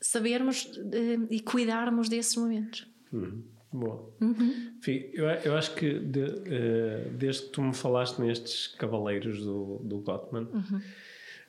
sabermos 0.00 0.70
e 1.30 1.40
cuidarmos 1.40 2.08
desses 2.08 2.36
momentos. 2.36 2.86
Uhum. 3.12 3.42
Boa. 3.72 4.08
Uhum. 4.20 4.76
Enfim, 4.78 5.10
eu, 5.12 5.26
eu 5.26 5.56
acho 5.56 5.74
que 5.74 5.98
de, 5.98 6.20
uh, 6.20 7.10
desde 7.12 7.42
que 7.42 7.48
tu 7.48 7.60
me 7.60 7.74
falaste 7.74 8.20
nestes 8.20 8.68
cavaleiros 8.68 9.42
do, 9.42 9.80
do 9.82 9.98
Gottman, 9.98 10.44
uhum. 10.44 10.80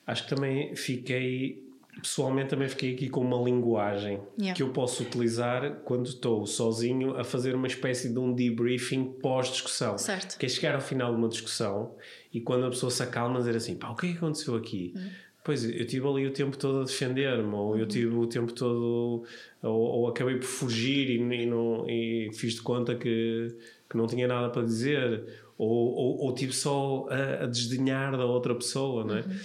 acho 0.08 0.24
que 0.24 0.30
também 0.36 0.76
fiquei, 0.76 1.65
pessoalmente 2.02 2.50
também 2.50 2.68
fiquei 2.68 2.94
aqui 2.94 3.10
com 3.10 3.22
uma 3.22 3.42
linguagem 3.42 4.20
yeah. 4.38 4.56
que 4.56 4.62
eu 4.62 4.70
posso 4.70 5.04
utilizar 5.04 5.82
quando 5.84 6.08
estou 6.08 6.46
sozinho 6.46 7.18
a 7.18 7.24
fazer 7.24 7.56
uma 7.56 7.68
espécie 7.68 8.12
de 8.12 8.20
um 8.20 8.34
debriefing 8.34 9.06
pós-discussão. 9.22 9.98
Certo. 9.98 10.38
Que 10.38 10.46
é 10.46 10.50
chegar 10.50 10.76
ao 10.76 10.82
final 10.82 11.12
de 11.12 11.18
uma 11.18 11.30
discussão 11.30 11.96
e 12.34 12.42
quando 12.42 12.66
a 12.66 12.70
pessoa 12.70 12.92
se 12.92 13.02
acalma 13.02 13.40
dizer 13.40 13.56
assim, 13.56 13.76
pá, 13.76 13.90
o 13.90 13.96
que 13.96 14.08
é 14.08 14.12
que 14.12 14.18
aconteceu 14.18 14.56
aqui? 14.56 14.94
Uhum 14.96 15.26
Pois, 15.46 15.64
eu 15.64 15.86
tive 15.86 16.08
ali 16.08 16.26
o 16.26 16.32
tempo 16.32 16.58
todo 16.58 16.80
a 16.82 16.84
defender-me, 16.86 17.54
ou 17.54 17.78
eu 17.78 17.86
tive 17.86 18.16
o 18.16 18.26
tempo 18.26 18.52
todo, 18.52 19.24
ou, 19.62 19.80
ou 19.80 20.08
acabei 20.08 20.38
por 20.38 20.48
fugir 20.48 21.08
e, 21.08 21.18
e, 21.20 21.46
não, 21.46 21.88
e 21.88 22.32
fiz 22.34 22.56
de 22.56 22.64
conta 22.64 22.96
que, 22.96 23.56
que 23.88 23.96
não 23.96 24.08
tinha 24.08 24.28
nada 24.28 24.50
para 24.50 24.64
dizer, 24.64 25.24
ou, 25.56 25.70
ou, 25.70 26.18
ou 26.18 26.34
tive 26.34 26.52
só 26.52 27.08
a, 27.12 27.44
a, 27.44 27.46
desdenhar 27.46 28.18
da 28.18 28.26
outra 28.26 28.56
pessoa, 28.56 29.04
não 29.04 29.18
é? 29.18 29.22
Uhum. 29.22 29.36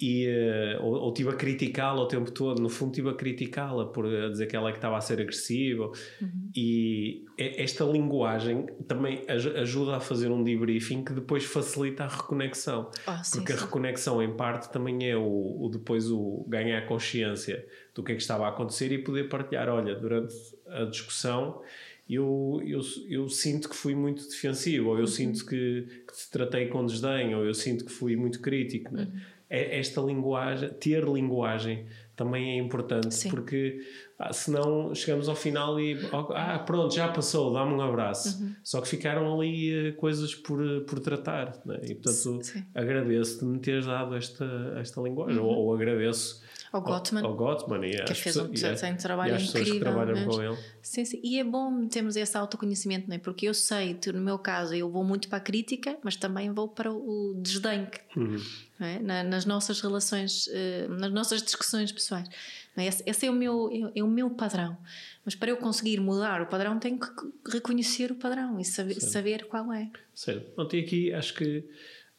E, 0.00 0.28
uh, 0.28 0.84
ou, 0.84 0.94
ou 0.94 1.12
tive 1.12 1.30
a 1.30 1.32
criticá-la 1.32 2.00
o 2.00 2.06
tempo 2.06 2.30
todo, 2.30 2.62
no 2.62 2.68
fundo 2.68 2.92
tive 2.92 3.10
a 3.10 3.14
criticá-la 3.14 3.86
por 3.86 4.06
a 4.06 4.28
dizer 4.28 4.46
que 4.46 4.54
ela 4.54 4.68
é 4.68 4.72
que 4.72 4.78
estava 4.78 4.96
a 4.96 5.00
ser 5.00 5.20
agressiva 5.20 5.90
uhum. 6.22 6.50
e 6.54 7.24
esta 7.36 7.82
linguagem 7.84 8.66
também 8.86 9.24
ajuda 9.28 9.96
a 9.96 10.00
fazer 10.00 10.30
um 10.30 10.44
debriefing 10.44 11.02
que 11.02 11.12
depois 11.12 11.44
facilita 11.44 12.04
a 12.04 12.06
reconexão 12.06 12.88
oh, 13.08 13.24
sim, 13.24 13.38
porque 13.38 13.52
sim. 13.52 13.58
a 13.58 13.62
reconexão 13.62 14.22
em 14.22 14.36
parte 14.36 14.72
também 14.72 15.10
é 15.10 15.16
o, 15.16 15.22
o, 15.22 15.68
depois 15.68 16.08
o 16.12 16.44
ganhar 16.46 16.86
consciência 16.86 17.66
do 17.92 18.04
que 18.04 18.12
é 18.12 18.14
que 18.14 18.22
estava 18.22 18.46
a 18.46 18.50
acontecer 18.50 18.92
e 18.92 18.98
poder 18.98 19.28
partilhar, 19.28 19.68
olha, 19.68 19.96
durante 19.96 20.34
a 20.68 20.84
discussão 20.84 21.60
eu, 22.08 22.62
eu, 22.64 22.80
eu 23.08 23.28
sinto 23.28 23.68
que 23.68 23.76
fui 23.76 23.94
muito 23.94 24.26
defensivo, 24.26 24.88
ou 24.88 24.94
eu 24.94 25.00
uhum. 25.00 25.06
sinto 25.06 25.44
que, 25.44 25.86
que, 26.06 26.16
te 26.16 26.30
tratei 26.30 26.68
com 26.68 26.86
desdém, 26.86 27.34
ou 27.34 27.44
eu 27.44 27.52
sinto 27.52 27.84
que 27.84 27.92
fui 27.92 28.16
muito 28.16 28.40
crítico. 28.40 28.94
Né? 28.94 29.02
Uhum. 29.02 29.20
É, 29.50 29.78
esta 29.78 30.00
linguagem, 30.00 30.68
ter 30.74 31.04
linguagem 31.04 31.86
também 32.14 32.58
é 32.58 32.62
importante, 32.62 33.14
Sim. 33.14 33.30
porque 33.30 33.78
ah, 34.18 34.32
senão 34.32 34.92
chegamos 34.92 35.28
ao 35.28 35.36
final 35.36 35.78
e 35.78 35.96
ah, 36.34 36.58
pronto, 36.58 36.92
já 36.92 37.08
passou, 37.08 37.52
dá-me 37.52 37.72
um 37.72 37.80
abraço. 37.80 38.42
Uhum. 38.42 38.54
Só 38.64 38.80
que 38.80 38.88
ficaram 38.88 39.32
ali 39.32 39.90
uh, 39.90 39.94
coisas 39.94 40.34
por, 40.34 40.60
por 40.82 40.98
tratar, 40.98 41.56
né? 41.64 41.78
e 41.84 41.94
portanto 41.94 42.40
agradeço-te 42.74 43.44
me 43.44 43.60
teres 43.60 43.86
dado 43.86 44.16
esta, 44.16 44.44
esta 44.80 45.00
linguagem, 45.00 45.38
uhum. 45.38 45.46
ou, 45.46 45.66
ou 45.66 45.74
agradeço 45.74 46.42
ao 46.72 46.82
Gottman. 46.82 47.24
Ao, 47.24 47.34
Gottman 47.34 47.84
e 47.84 48.04
que 48.04 48.14
fez 48.14 48.36
um, 48.36 48.48
tem 48.48 48.92
um 48.92 48.96
trabalho 48.96 49.36
e 49.38 49.42
incrível. 49.42 49.74
Que 49.74 49.80
trabalham 49.80 50.24
com 50.26 50.42
ele. 50.42 50.58
Sim, 50.82 51.04
sim. 51.04 51.20
E 51.22 51.38
é 51.38 51.44
bom 51.44 51.86
termos 51.86 52.16
esse 52.16 52.36
autoconhecimento, 52.36 53.08
não 53.08 53.16
é? 53.16 53.18
Porque 53.18 53.48
eu 53.48 53.54
sei, 53.54 53.98
no 54.12 54.20
meu 54.20 54.38
caso, 54.38 54.74
eu 54.74 54.90
vou 54.90 55.04
muito 55.04 55.28
para 55.28 55.38
a 55.38 55.40
crítica, 55.40 55.96
mas 56.02 56.16
também 56.16 56.52
vou 56.52 56.68
para 56.68 56.92
o 56.92 57.34
desdém. 57.36 57.86
Uhum. 58.16 58.36
É? 58.80 58.98
Na, 59.00 59.22
nas 59.24 59.44
nossas 59.44 59.80
relações, 59.80 60.46
uh, 60.46 60.88
nas 60.90 61.12
nossas 61.12 61.42
discussões 61.42 61.90
pessoais. 61.90 62.28
É? 62.76 62.86
Esse, 62.86 63.02
esse, 63.06 63.26
é, 63.26 63.30
o 63.30 63.34
meu, 63.34 63.70
é, 63.72 63.98
é, 63.98 64.02
o 64.04 64.08
meu 64.08 64.30
padrão. 64.30 64.76
Mas 65.24 65.34
para 65.34 65.50
eu 65.50 65.56
conseguir 65.56 66.00
mudar 66.00 66.40
o 66.40 66.46
padrão, 66.46 66.78
tenho 66.78 66.98
que 66.98 67.08
reconhecer 67.50 68.12
o 68.12 68.14
padrão 68.14 68.58
e 68.60 68.64
saber, 68.64 69.00
saber 69.00 69.46
qual 69.46 69.72
é. 69.72 69.90
Certo. 70.14 70.52
Não, 70.56 70.66
tem 70.66 70.82
aqui, 70.82 71.12
acho 71.12 71.34
que 71.34 71.64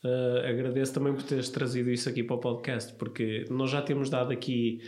Uh, 0.04 0.48
agradeço 0.48 0.94
também 0.94 1.14
por 1.14 1.24
teres 1.24 1.50
trazido 1.50 1.92
isso 1.92 2.08
aqui 2.08 2.24
para 2.24 2.36
o 2.36 2.40
podcast, 2.40 2.94
porque 2.94 3.46
nós 3.50 3.70
já 3.70 3.82
temos 3.82 4.10
dado 4.10 4.32
aqui 4.32 4.82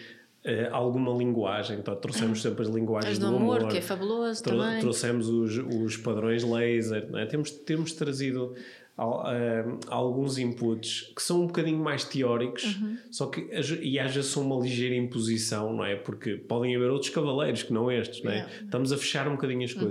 uh, 0.45 0.73
alguma 0.73 1.11
linguagem, 1.11 1.79
então 1.79 1.93
trouxemos 1.97 2.39
sempre 2.43 2.61
as 2.61 2.69
linguagens 2.69 3.19
do, 3.19 3.29
do 3.29 3.35
amor, 3.35 3.57
amor, 3.57 3.71
que 3.71 3.77
é 3.77 3.81
fabuloso 3.81 4.41
trou 4.41 4.59
também. 4.59 4.79
Trouxemos 4.79 5.27
os, 5.27 5.57
os 5.57 5.97
padrões 5.97 6.43
laser, 6.43 7.09
é? 7.15 7.25
temos, 7.25 7.51
temos 7.51 7.91
trazido 7.91 8.55
uh, 8.97 9.79
alguns 9.87 10.37
inputs 10.37 11.11
que 11.13 11.21
são 11.21 11.41
um 11.41 11.47
bocadinho 11.47 11.79
mais 11.79 12.05
teóricos, 12.05 12.77
uhum. 12.77 12.97
só 13.09 13.27
que 13.27 13.49
e 13.81 13.99
haja 13.99 14.23
só 14.23 14.39
uma 14.39 14.61
ligeira 14.63 14.95
imposição, 14.95 15.73
não 15.73 15.83
é? 15.83 15.95
Porque 15.95 16.35
podem 16.35 16.73
haver 16.75 16.89
outros 16.89 17.09
cavaleiros 17.09 17.63
que 17.63 17.73
não 17.73 17.91
estes, 17.91 18.23
não 18.23 18.31
é? 18.31 18.47
Estamos 18.63 18.93
a 18.93 18.97
fechar 18.97 19.27
um 19.27 19.31
bocadinho 19.31 19.65
as 19.65 19.73
uhum. 19.73 19.81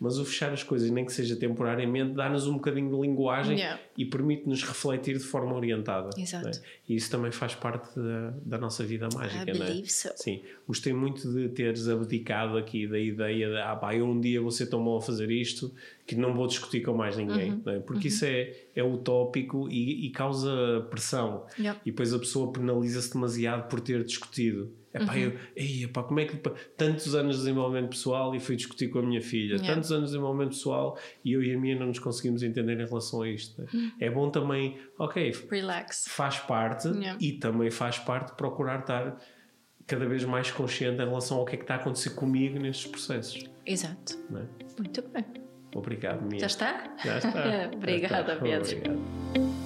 Mas 0.00 0.16
o 0.16 0.24
fechar 0.24 0.52
as 0.52 0.62
coisas, 0.62 0.90
nem 0.90 1.04
que 1.04 1.12
seja 1.12 1.34
temporariamente, 1.34 2.14
dá-nos 2.14 2.46
um 2.46 2.54
bocadinho 2.54 2.88
de 2.88 3.00
linguagem 3.00 3.58
yeah. 3.58 3.80
e 3.96 4.04
permite-nos 4.04 4.62
refletir 4.62 5.18
de 5.18 5.24
forma 5.24 5.54
orientada. 5.54 6.10
Exato. 6.16 6.46
Né? 6.46 6.52
E 6.88 6.94
isso 6.94 7.10
também 7.10 7.32
faz 7.32 7.56
parte 7.56 7.98
da, 7.98 8.32
da 8.44 8.58
nossa 8.58 8.84
vida 8.84 9.08
mágica. 9.12 9.50
I 9.50 9.58
né? 9.58 9.82
so. 9.86 10.10
Sim. 10.14 10.42
Gostei 10.66 10.92
muito 10.92 11.28
de 11.32 11.48
teres 11.48 11.88
abdicado 11.88 12.56
aqui 12.56 12.86
da 12.86 12.98
ideia 12.98 13.48
de, 13.48 13.56
ah, 13.56 13.74
pá, 13.74 13.94
eu 13.94 14.06
um 14.06 14.20
dia 14.20 14.40
vou 14.40 14.52
ser 14.52 14.66
tão 14.66 14.82
bom 14.82 14.96
a 14.96 15.00
fazer 15.00 15.30
isto 15.32 15.74
que 16.06 16.14
não 16.14 16.32
vou 16.32 16.46
discutir 16.46 16.82
com 16.82 16.94
mais 16.94 17.16
ninguém. 17.16 17.52
Uhum. 17.52 17.62
Né? 17.66 17.80
Porque 17.80 18.06
uhum. 18.06 18.14
isso 18.14 18.24
é, 18.24 18.54
é 18.76 18.84
utópico 18.84 19.68
e, 19.68 20.06
e 20.06 20.10
causa 20.10 20.86
pressão. 20.90 21.44
Yeah. 21.58 21.80
E 21.84 21.90
depois 21.90 22.14
a 22.14 22.18
pessoa 22.20 22.52
penaliza-se 22.52 23.12
demasiado 23.12 23.68
por 23.68 23.80
ter 23.80 24.04
discutido. 24.04 24.72
Epá, 24.92 25.12
uhum. 25.12 25.18
eu, 25.18 25.38
ei, 25.54 25.84
epá, 25.84 26.02
como 26.02 26.18
é 26.18 26.24
que 26.24 26.36
tantos 26.76 27.14
anos 27.14 27.36
de 27.36 27.42
desenvolvimento 27.42 27.90
pessoal 27.90 28.34
e 28.34 28.40
fui 28.40 28.56
discutir 28.56 28.88
com 28.88 29.00
a 29.00 29.02
minha 29.02 29.20
filha, 29.20 29.56
yeah. 29.56 29.74
tantos 29.74 29.92
anos 29.92 30.06
de 30.06 30.16
desenvolvimento 30.16 30.50
pessoal 30.50 30.98
e 31.24 31.32
eu 31.32 31.42
e 31.42 31.54
a 31.54 31.58
minha 31.58 31.78
não 31.78 31.88
nos 31.88 31.98
conseguimos 31.98 32.42
entender 32.42 32.80
em 32.80 32.86
relação 32.86 33.22
a 33.22 33.28
isto. 33.28 33.60
Né? 33.60 33.68
Uhum. 33.72 33.92
É 34.00 34.10
bom 34.10 34.30
também, 34.30 34.78
ok, 34.98 35.32
Relax. 35.50 36.06
faz 36.08 36.38
parte 36.38 36.88
yeah. 36.88 37.18
e 37.20 37.32
também 37.32 37.70
faz 37.70 37.98
parte 37.98 38.34
procurar 38.34 38.80
estar 38.80 39.18
cada 39.86 40.06
vez 40.06 40.24
mais 40.24 40.50
consciente 40.50 41.02
em 41.02 41.06
relação 41.06 41.38
ao 41.38 41.44
que 41.44 41.54
é 41.54 41.56
que 41.56 41.64
está 41.64 41.74
a 41.74 41.78
acontecer 41.78 42.10
comigo 42.10 42.58
nestes 42.58 42.90
processos. 42.90 43.44
Exato. 43.66 44.18
É? 44.34 44.46
Muito 44.78 45.02
bem. 45.08 45.24
Obrigado, 45.74 46.22
Mia. 46.22 46.40
Já 46.40 46.46
está? 46.46 46.96
Já 47.04 47.18
está. 47.18 47.70
Obrigada, 47.74 48.14
Já 48.14 48.20
está. 48.20 48.36
Pedro. 48.36 48.78
Obrigado. 48.78 49.57